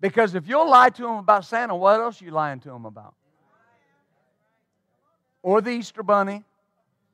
Because 0.00 0.34
if 0.34 0.48
you'll 0.48 0.68
lie 0.68 0.90
to 0.90 1.02
them 1.02 1.16
about 1.18 1.44
Santa, 1.44 1.74
what 1.74 2.00
else 2.00 2.20
are 2.20 2.24
you 2.24 2.32
lying 2.32 2.60
to 2.60 2.68
them 2.68 2.84
about? 2.84 3.14
Or 5.42 5.60
the 5.60 5.70
Easter 5.70 6.02
Bunny, 6.02 6.42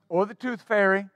or 0.08 0.26
the 0.26 0.34
Tooth 0.34 0.62
Fairy. 0.62 1.06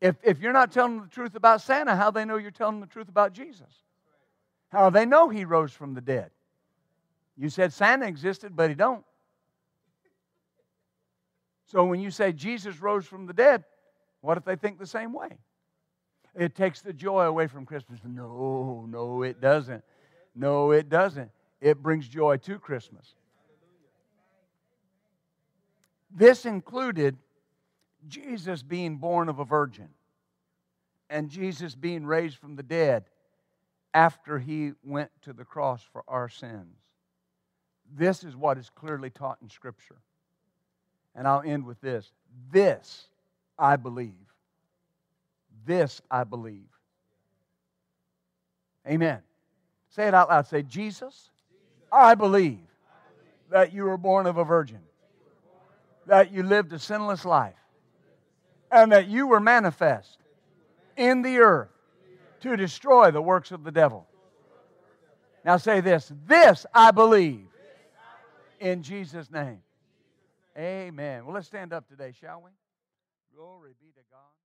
If, 0.00 0.16
if 0.22 0.40
you're 0.40 0.52
not 0.52 0.72
telling 0.72 0.96
them 0.96 1.04
the 1.08 1.14
truth 1.14 1.34
about 1.34 1.60
Santa, 1.62 1.94
how 1.94 2.10
they 2.10 2.24
know 2.24 2.36
you're 2.36 2.50
telling 2.50 2.80
them 2.80 2.88
the 2.88 2.92
truth 2.92 3.08
about 3.08 3.32
Jesus? 3.32 3.82
How 4.74 4.90
they 4.90 5.06
know 5.06 5.28
he 5.28 5.44
rose 5.44 5.72
from 5.72 5.94
the 5.94 6.00
dead? 6.00 6.30
You 7.36 7.48
said 7.48 7.72
Santa 7.72 8.06
existed, 8.06 8.56
but 8.56 8.70
he 8.70 8.74
don't. 8.74 9.04
So 11.66 11.84
when 11.84 12.00
you 12.00 12.10
say 12.10 12.32
Jesus 12.32 12.80
rose 12.80 13.06
from 13.06 13.26
the 13.26 13.32
dead, 13.32 13.62
what 14.20 14.36
if 14.36 14.44
they 14.44 14.56
think 14.56 14.80
the 14.80 14.86
same 14.86 15.12
way? 15.12 15.38
It 16.34 16.56
takes 16.56 16.80
the 16.80 16.92
joy 16.92 17.22
away 17.22 17.46
from 17.46 17.64
Christmas. 17.64 18.00
No, 18.04 18.84
no, 18.88 19.22
it 19.22 19.40
doesn't. 19.40 19.84
No, 20.34 20.72
it 20.72 20.88
doesn't. 20.88 21.30
It 21.60 21.80
brings 21.80 22.08
joy 22.08 22.38
to 22.38 22.58
Christmas. 22.58 23.14
This 26.10 26.46
included 26.46 27.16
Jesus 28.08 28.64
being 28.64 28.96
born 28.96 29.28
of 29.28 29.38
a 29.38 29.44
virgin 29.44 29.88
and 31.08 31.28
Jesus 31.28 31.76
being 31.76 32.04
raised 32.04 32.38
from 32.38 32.56
the 32.56 32.62
dead 32.64 33.04
after 33.94 34.40
he 34.40 34.72
went 34.82 35.10
to 35.22 35.32
the 35.32 35.44
cross 35.44 35.82
for 35.92 36.02
our 36.08 36.28
sins. 36.28 36.76
This 37.96 38.24
is 38.24 38.34
what 38.36 38.58
is 38.58 38.68
clearly 38.74 39.08
taught 39.08 39.38
in 39.40 39.48
Scripture. 39.48 39.96
And 41.14 41.28
I'll 41.28 41.42
end 41.42 41.64
with 41.64 41.80
this. 41.80 42.10
This 42.50 43.06
I 43.56 43.76
believe. 43.76 44.12
This 45.64 46.02
I 46.10 46.24
believe. 46.24 46.66
Amen. 48.86 49.20
Say 49.90 50.08
it 50.08 50.14
out 50.14 50.28
loud. 50.28 50.46
Say, 50.48 50.62
Jesus, 50.62 51.30
I 51.92 52.16
believe 52.16 52.58
that 53.50 53.72
you 53.72 53.84
were 53.84 53.96
born 53.96 54.26
of 54.26 54.38
a 54.38 54.44
virgin, 54.44 54.80
that 56.06 56.32
you 56.32 56.42
lived 56.42 56.72
a 56.72 56.78
sinless 56.80 57.24
life, 57.24 57.54
and 58.72 58.90
that 58.90 59.06
you 59.06 59.28
were 59.28 59.38
manifest 59.38 60.18
in 60.96 61.22
the 61.22 61.38
earth 61.38 61.73
to 62.44 62.56
destroy 62.56 63.10
the 63.10 63.22
works 63.22 63.50
of 63.50 63.64
the 63.64 63.72
devil. 63.72 64.06
Now 65.44 65.56
say 65.56 65.80
this 65.80 66.12
this 66.26 66.64
I 66.72 66.90
believe 66.90 67.46
in 68.60 68.82
Jesus' 68.82 69.30
name. 69.30 69.60
Amen. 70.56 71.24
Well, 71.24 71.34
let's 71.34 71.48
stand 71.48 71.72
up 71.72 71.88
today, 71.88 72.12
shall 72.12 72.42
we? 72.44 72.50
Glory 73.34 73.72
be 73.80 73.88
to 73.88 74.00
God. 74.10 74.43